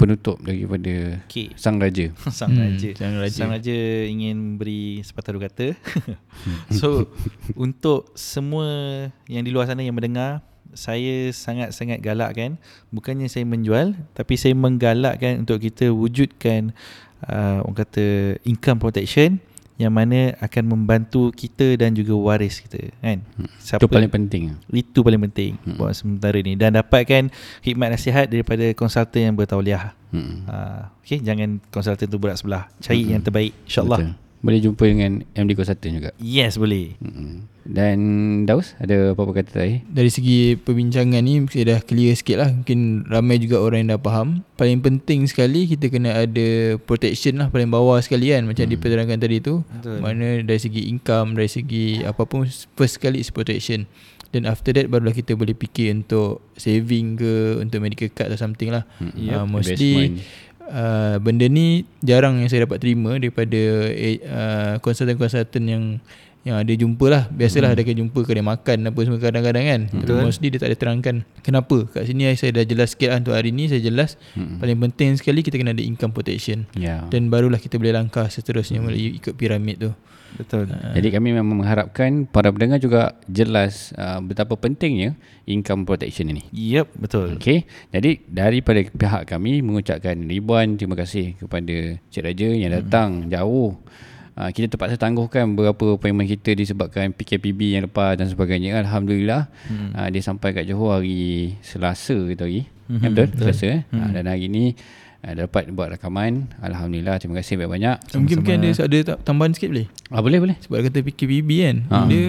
penutup 0.01 0.41
daripada 0.41 1.21
Okey. 1.29 1.53
sang 1.53 1.77
raja? 1.77 2.09
Sang 2.33 2.49
Hmm, 2.49 2.73
Raja. 2.73 2.89
Sang 2.97 3.13
Raja. 3.21 3.37
Sang 3.37 3.51
Raja 3.53 3.77
ingin 4.09 4.57
beri 4.57 5.05
sepatah 5.05 5.37
dua 5.37 5.45
kata. 5.45 5.77
so, 6.79 7.05
untuk 7.53 8.09
semua 8.17 8.65
yang 9.29 9.45
di 9.45 9.53
luar 9.53 9.69
sana 9.69 9.85
yang 9.85 9.93
mendengar, 9.93 10.41
saya 10.73 11.29
sangat-sangat 11.29 12.01
galakkan. 12.01 12.57
Bukannya 12.89 13.29
saya 13.29 13.45
menjual, 13.45 13.93
tapi 14.17 14.39
saya 14.41 14.57
menggalakkan 14.57 15.45
untuk 15.45 15.61
kita 15.61 15.93
wujudkan 15.93 16.73
uh, 17.29 17.61
orang 17.61 17.77
kata 17.85 18.37
income 18.47 18.81
protection 18.81 19.37
yang 19.82 19.89
mana 19.89 20.38
akan 20.38 20.63
membantu 20.69 21.34
kita 21.34 21.73
dan 21.73 21.97
juga 21.97 22.13
waris 22.13 22.61
kita 22.61 22.93
kan. 23.01 23.25
Itu 23.82 23.89
paling 23.89 24.11
penting. 24.13 24.43
itu 24.69 24.99
paling 25.01 25.21
penting 25.25 25.51
Hmm. 25.65 25.77
buat 25.82 25.97
sementara 25.97 26.38
ni 26.39 26.53
dan 26.53 26.77
dapatkan 26.77 27.34
khidmat 27.65 27.89
nasihat 27.89 28.29
daripada 28.29 28.69
konsultan 28.77 29.34
yang 29.34 29.36
bertauliah. 29.36 29.97
Hmm. 30.13 30.45
Uh, 30.45 30.86
okay, 31.01 31.17
jangan 31.17 31.57
konsultan 31.73 32.05
tu 32.05 32.21
berat 32.21 32.38
sebelah. 32.38 32.69
Cari 32.77 33.01
Mm-mm. 33.01 33.13
yang 33.17 33.21
terbaik 33.25 33.51
insya-Allah. 33.65 34.13
Boleh 34.41 34.59
jumpa 34.59 34.83
dengan 34.89 35.21
MD 35.37 35.53
Consultant 35.53 35.93
juga. 35.93 36.09
Yes, 36.17 36.57
boleh. 36.57 36.97
Mm-mm. 36.97 37.51
Dan 37.61 37.97
Daus 38.49 38.73
ada 38.81 39.13
apa-apa 39.13 39.41
kata 39.41 39.49
tadi? 39.53 39.85
Dari 39.85 40.09
segi 40.09 40.57
perbincangan 40.57 41.21
ni 41.21 41.45
Saya 41.45 41.77
dah 41.77 41.79
clear 41.85 42.17
sikit 42.17 42.41
lah 42.41 42.49
Mungkin 42.49 43.05
ramai 43.05 43.37
juga 43.37 43.61
orang 43.61 43.85
yang 43.85 43.89
dah 43.97 44.01
faham 44.01 44.41
Paling 44.57 44.81
penting 44.81 45.29
sekali 45.29 45.69
Kita 45.69 45.93
kena 45.93 46.25
ada 46.25 46.81
protection 46.81 47.37
lah 47.37 47.53
Paling 47.53 47.69
bawah 47.69 48.01
sekali 48.01 48.33
kan 48.33 48.49
Macam 48.49 48.65
hmm. 48.65 48.73
diterangkan 48.73 49.17
tadi 49.21 49.37
tu 49.45 49.61
Betul. 49.61 50.01
Mana 50.01 50.41
dari 50.41 50.57
segi 50.57 50.89
income 50.89 51.37
Dari 51.37 51.49
segi 51.49 51.85
apa 52.01 52.25
pun 52.25 52.49
First 52.49 52.97
sekali 52.97 53.21
is 53.21 53.29
protection 53.29 53.85
Dan 54.33 54.49
after 54.49 54.73
that 54.73 54.89
Barulah 54.89 55.13
kita 55.13 55.37
boleh 55.37 55.53
fikir 55.53 55.93
Untuk 55.93 56.41
saving 56.57 57.21
ke 57.21 57.61
Untuk 57.61 57.77
medical 57.77 58.09
card 58.09 58.33
atau 58.33 58.41
something 58.41 58.73
lah 58.73 58.89
Mm-mm. 58.97 59.29
Ah, 59.29 59.45
Investment. 59.45 59.53
Mostly 59.53 59.95
uh, 60.72 61.15
Benda 61.19 61.45
ni 61.51 61.84
Jarang 62.01 62.39
yang 62.39 62.47
saya 62.47 62.65
dapat 62.65 62.80
terima 62.80 63.19
Daripada 63.19 63.61
eh, 63.91 64.24
uh, 64.24 64.74
Konsultan-konsultan 64.80 65.63
yang 65.67 65.84
yang 66.41 66.57
ada 66.57 66.74
jumpa 66.74 67.05
lah 67.05 67.24
Biasalah 67.30 67.69
hmm. 67.69 67.78
ada 67.78 67.82
akan 67.86 67.95
jumpa 68.01 68.19
Kedai 68.26 68.41
makan 68.41 68.78
apa 68.89 68.99
semua 69.05 69.19
kadang-kadang 69.22 69.65
kan 69.69 69.82
Tapi 69.93 70.09
Betul. 70.09 70.26
mostly 70.26 70.47
dia 70.49 70.57
tak 70.57 70.74
ada 70.74 70.78
terangkan 70.78 71.15
Kenapa 71.45 71.86
Kat 71.93 72.09
sini 72.09 72.34
saya 72.34 72.49
dah 72.57 72.65
jelas 72.65 72.97
sikit 72.97 73.13
lah 73.13 73.22
Untuk 73.22 73.38
hari 73.38 73.53
ni 73.53 73.69
saya 73.69 73.78
jelas 73.78 74.17
Mm-mm. 74.34 74.57
Paling 74.57 74.78
penting 74.89 75.09
sekali 75.22 75.45
Kita 75.45 75.61
kena 75.61 75.78
ada 75.78 75.86
income 75.86 76.09
protection 76.09 76.65
Ya. 76.74 77.05
Dan 77.13 77.30
barulah 77.30 77.61
kita 77.61 77.78
boleh 77.78 77.93
langkah 77.93 78.26
seterusnya 78.26 78.82
Melalui 78.82 79.22
ikut 79.22 79.38
piramid 79.38 79.86
tu 79.86 79.91
Betul. 80.34 80.67
Jadi 80.69 81.07
kami 81.09 81.32
memang 81.32 81.59
mengharapkan 81.59 82.23
para 82.23 82.47
pendengar 82.47 82.77
juga 82.77 83.15
jelas 83.25 83.91
uh, 83.93 84.19
betapa 84.19 84.55
pentingnya 84.55 85.15
income 85.43 85.84
protection 85.84 86.27
ini. 86.27 86.43
Yep, 86.49 86.88
betul. 86.95 87.27
Okey. 87.36 87.63
Jadi 87.89 88.23
daripada 88.25 88.79
pihak 88.82 89.23
kami 89.25 89.59
mengucapkan 89.59 90.15
ribuan 90.15 90.75
terima 90.75 90.95
kasih 90.95 91.36
kepada 91.36 91.75
Cik 92.07 92.23
Raja 92.23 92.49
yang 92.49 92.71
datang 92.73 93.27
jauh. 93.27 93.75
Uh, 94.32 94.47
kita 94.47 94.71
terpaksa 94.71 94.95
tangguhkan 94.95 95.43
beberapa 95.51 95.99
appointment 95.99 96.23
kita 96.25 96.55
disebabkan 96.55 97.11
PKPB 97.11 97.75
yang 97.75 97.84
lepas 97.86 98.15
dan 98.15 98.32
sebagainya. 98.32 98.79
Alhamdulillah 98.79 99.51
Hmm. 99.67 99.91
uh, 99.91 100.07
dia 100.07 100.23
sampai 100.23 100.55
kat 100.55 100.63
Johor 100.65 101.03
hari 101.03 101.59
Selasa 101.59 102.15
ke 102.15 102.34
tu 102.34 102.47
hari. 102.47 102.63
Mhm, 102.88 102.97
Ya, 102.97 103.07
betul? 103.11 103.25
betul. 103.27 103.39
Selasa 103.51 103.65
eh. 103.67 103.79
Uh, 103.91 104.09
dan 104.09 104.25
hari 104.25 104.47
ni 104.47 104.73
uh, 105.24 105.34
dapat 105.34 105.69
buat 105.74 105.93
rakaman. 105.93 106.49
Alhamdulillah 106.61 107.17
terima 107.17 107.39
kasih 107.41 107.57
banyak-banyak. 107.61 107.95
Mungkin 108.17 108.36
mungkin 108.41 108.55
ada, 108.61 108.69
ada 108.86 108.97
ta- 109.05 109.19
tambahan 109.22 109.53
sikit 109.53 109.69
boleh 109.72 109.88
Ah, 110.11 110.22
boleh 110.22 110.39
boleh. 110.41 110.55
Sebab 110.65 110.76
dia 110.82 110.86
kata 110.89 110.99
PKPB 111.05 111.49
kan 111.61 111.78
Ha. 111.89 111.97
Dia 112.09 112.24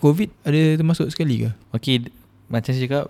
COVID 0.00 0.28
ada 0.44 0.60
termasuk 0.80 1.06
sekali 1.12 1.46
ke 1.46 1.50
Okey, 1.76 2.08
macam 2.48 2.70
saya 2.72 2.84
cakap 2.84 3.06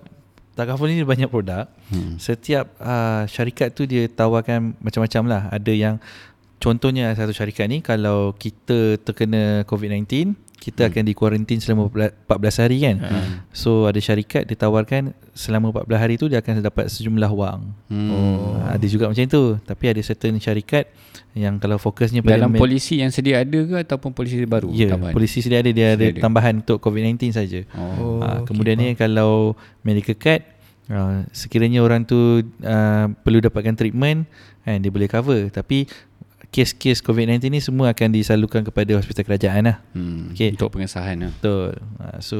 Takaful 0.59 0.91
ni 0.91 1.07
banyak 1.07 1.31
produk. 1.31 1.71
Hmm. 1.95 2.19
Setiap 2.19 2.67
uh, 2.83 3.23
syarikat 3.31 3.79
tu 3.79 3.87
dia 3.87 4.11
tawarkan 4.11 4.75
macam-macam 4.83 5.23
lah. 5.31 5.43
Ada 5.55 5.71
yang 5.71 5.95
contohnya 6.59 7.15
satu 7.15 7.31
syarikat 7.31 7.71
ni 7.71 7.79
kalau 7.79 8.35
kita 8.35 8.99
terkena 8.99 9.63
COVID-19, 9.71 10.35
kita 10.59 10.91
akan 10.91 11.07
dikuarantin 11.07 11.63
selama 11.63 11.87
14 11.89 12.63
hari 12.63 12.77
kan. 12.83 12.97
Hmm. 12.99 13.47
So 13.55 13.87
ada 13.87 13.97
syarikat 14.03 14.45
dia 14.45 14.59
tawarkan 14.59 15.15
selama 15.33 15.71
14 15.71 16.03
hari 16.03 16.15
tu 16.19 16.27
dia 16.27 16.43
akan 16.43 16.61
dapat 16.61 16.91
sejumlah 16.91 17.31
wang. 17.31 17.73
Hmm. 17.89 18.11
Oh. 18.11 18.59
Ada 18.67 18.87
juga 18.91 19.07
macam 19.07 19.25
tu. 19.25 19.57
Tapi 19.63 19.85
ada 19.89 20.01
certain 20.03 20.35
syarikat 20.43 20.91
yang 21.39 21.63
kalau 21.63 21.79
fokusnya 21.79 22.27
pada 22.27 22.43
Dalam 22.43 22.59
polisi 22.59 22.99
yang 22.99 23.15
sedia 23.15 23.47
ada 23.47 23.61
ke 23.63 23.77
ataupun 23.87 24.11
polisi 24.11 24.43
baru? 24.43 24.75
Ya, 24.75 24.91
tambahan? 24.91 25.15
polisi 25.15 25.39
sedia 25.39 25.63
ada 25.63 25.71
dia 25.71 25.95
ada 25.95 26.05
Sedia 26.05 26.19
ada. 26.19 26.25
tambahan 26.27 26.55
untuk 26.61 26.83
COVID-19 26.83 27.31
saja. 27.31 27.61
Oh. 27.79 28.19
Ha, 28.19 28.43
okey, 28.43 28.51
kemudian 28.51 28.77
ni 28.83 28.99
kalau 28.99 29.55
medical 29.87 30.19
card 30.19 30.43
uh, 30.91 31.23
sekiranya 31.31 31.85
orang 31.85 32.03
tu 32.03 32.43
uh, 32.43 33.07
perlu 33.23 33.39
dapatkan 33.39 33.79
treatment 33.79 34.27
kan 34.69 34.85
dia 34.85 34.93
boleh 34.93 35.09
cover 35.09 35.49
tapi 35.49 35.89
kes-kes 36.49 37.05
COVID-19 37.05 37.53
ni 37.53 37.61
semua 37.61 37.93
akan 37.93 38.09
disalurkan 38.13 38.65
kepada 38.65 38.97
hospital 38.97 39.25
kerajaan 39.25 39.63
lah. 39.69 39.77
Hmm. 39.93 40.33
Okey. 40.33 40.57
Untuk 40.57 40.73
pengesahan 40.73 41.29
lah. 41.29 41.33
Betul. 41.37 41.77
Uh, 42.01 42.19
so 42.21 42.39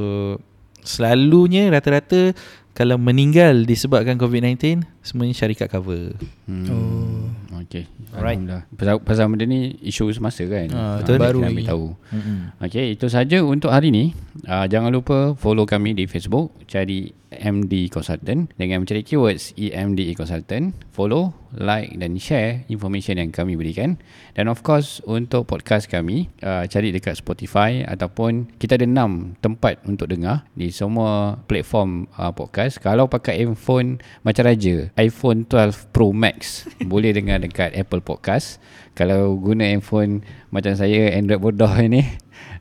selalunya 0.81 1.69
rata-rata 1.69 2.33
kalau 2.73 2.95
meninggal 2.97 3.67
disebabkan 3.67 4.17
COVID-19 4.17 4.87
semuanya 5.03 5.35
syarikat 5.35 5.69
cover. 5.69 6.15
Hmm. 6.47 6.67
Oh. 6.71 7.27
Okay. 7.67 7.85
Alright. 8.15 8.39
Alhamdulillah. 8.39 8.63
Pasal, 8.79 8.97
pasal 9.03 9.25
benda 9.33 9.45
ni 9.49 9.75
isu 9.83 10.11
semasa 10.15 10.47
kan. 10.47 10.69
Ah, 10.71 11.03
betul. 11.03 11.17
baru 11.19 11.41
lagi. 11.43 11.65
tahu. 11.67 11.87
Mm-mm. 12.15 12.39
Okay, 12.63 12.95
itu 12.95 13.07
saja 13.11 13.43
untuk 13.43 13.75
hari 13.75 13.91
ni. 13.91 14.15
Uh, 14.47 14.65
jangan 14.71 14.95
lupa 14.95 15.35
follow 15.35 15.67
kami 15.67 15.99
di 15.99 16.07
Facebook. 16.07 16.55
Cari 16.71 17.11
MD 17.29 17.93
Consultant. 17.93 18.49
Dengan 18.57 18.85
mencari 18.85 19.05
keywords 19.05 19.53
EMD 19.59 20.17
Consultant. 20.17 20.73
Follow, 20.95 21.35
like 21.55 21.97
dan 21.97 22.17
share 22.19 22.65
information 22.69 23.21
yang 23.21 23.31
kami 23.31 23.55
berikan. 23.57 24.01
Dan 24.35 24.49
of 24.49 24.65
course, 24.65 25.01
untuk 25.05 25.49
podcast 25.49 25.89
kami, 25.89 26.29
uh, 26.43 26.65
cari 26.69 26.93
dekat 26.93 27.19
Spotify 27.21 27.85
ataupun 27.85 28.49
kita 28.57 28.77
ada 28.81 28.87
6 28.87 29.41
tempat 29.41 29.81
untuk 29.87 30.09
dengar 30.11 30.45
di 30.55 30.69
semua 30.73 31.39
platform 31.47 32.09
uh, 32.17 32.33
podcast. 32.33 32.81
Kalau 32.83 33.07
pakai 33.09 33.45
iPhone 33.45 34.01
macam 34.25 34.43
Raja, 34.49 34.89
iPhone 34.97 35.45
12 35.47 35.93
Pro 35.95 36.11
Max, 36.13 36.65
boleh 36.91 37.13
dengar 37.13 37.41
dekat 37.49 37.75
Apple 37.75 38.05
Podcast. 38.05 38.61
Kalau 38.93 39.35
guna 39.41 39.65
handphone 39.65 40.23
macam 40.53 40.77
saya 40.77 41.17
Android 41.17 41.41
bodoh 41.41 41.71
ni 41.93 42.05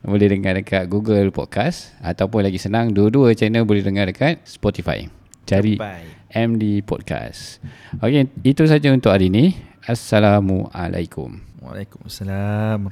boleh 0.02 0.30
dengar 0.30 0.56
dekat 0.56 0.88
Google 0.88 1.28
Podcast 1.34 1.92
ataupun 2.00 2.46
lagi 2.46 2.56
senang 2.56 2.94
dua-dua 2.94 3.36
channel 3.36 3.68
boleh 3.68 3.84
dengar 3.84 4.08
dekat 4.08 4.40
Spotify. 4.48 5.04
Cari 5.48 5.76
Sampai. 5.76 6.04
MD 6.32 6.84
Podcast. 6.84 7.60
Okey, 8.00 8.28
itu 8.44 8.64
saja 8.68 8.92
untuk 8.92 9.12
hari 9.12 9.32
ini. 9.32 9.56
Assalamualaikum. 9.84 11.40
Waalaikumsalam. 11.64 12.88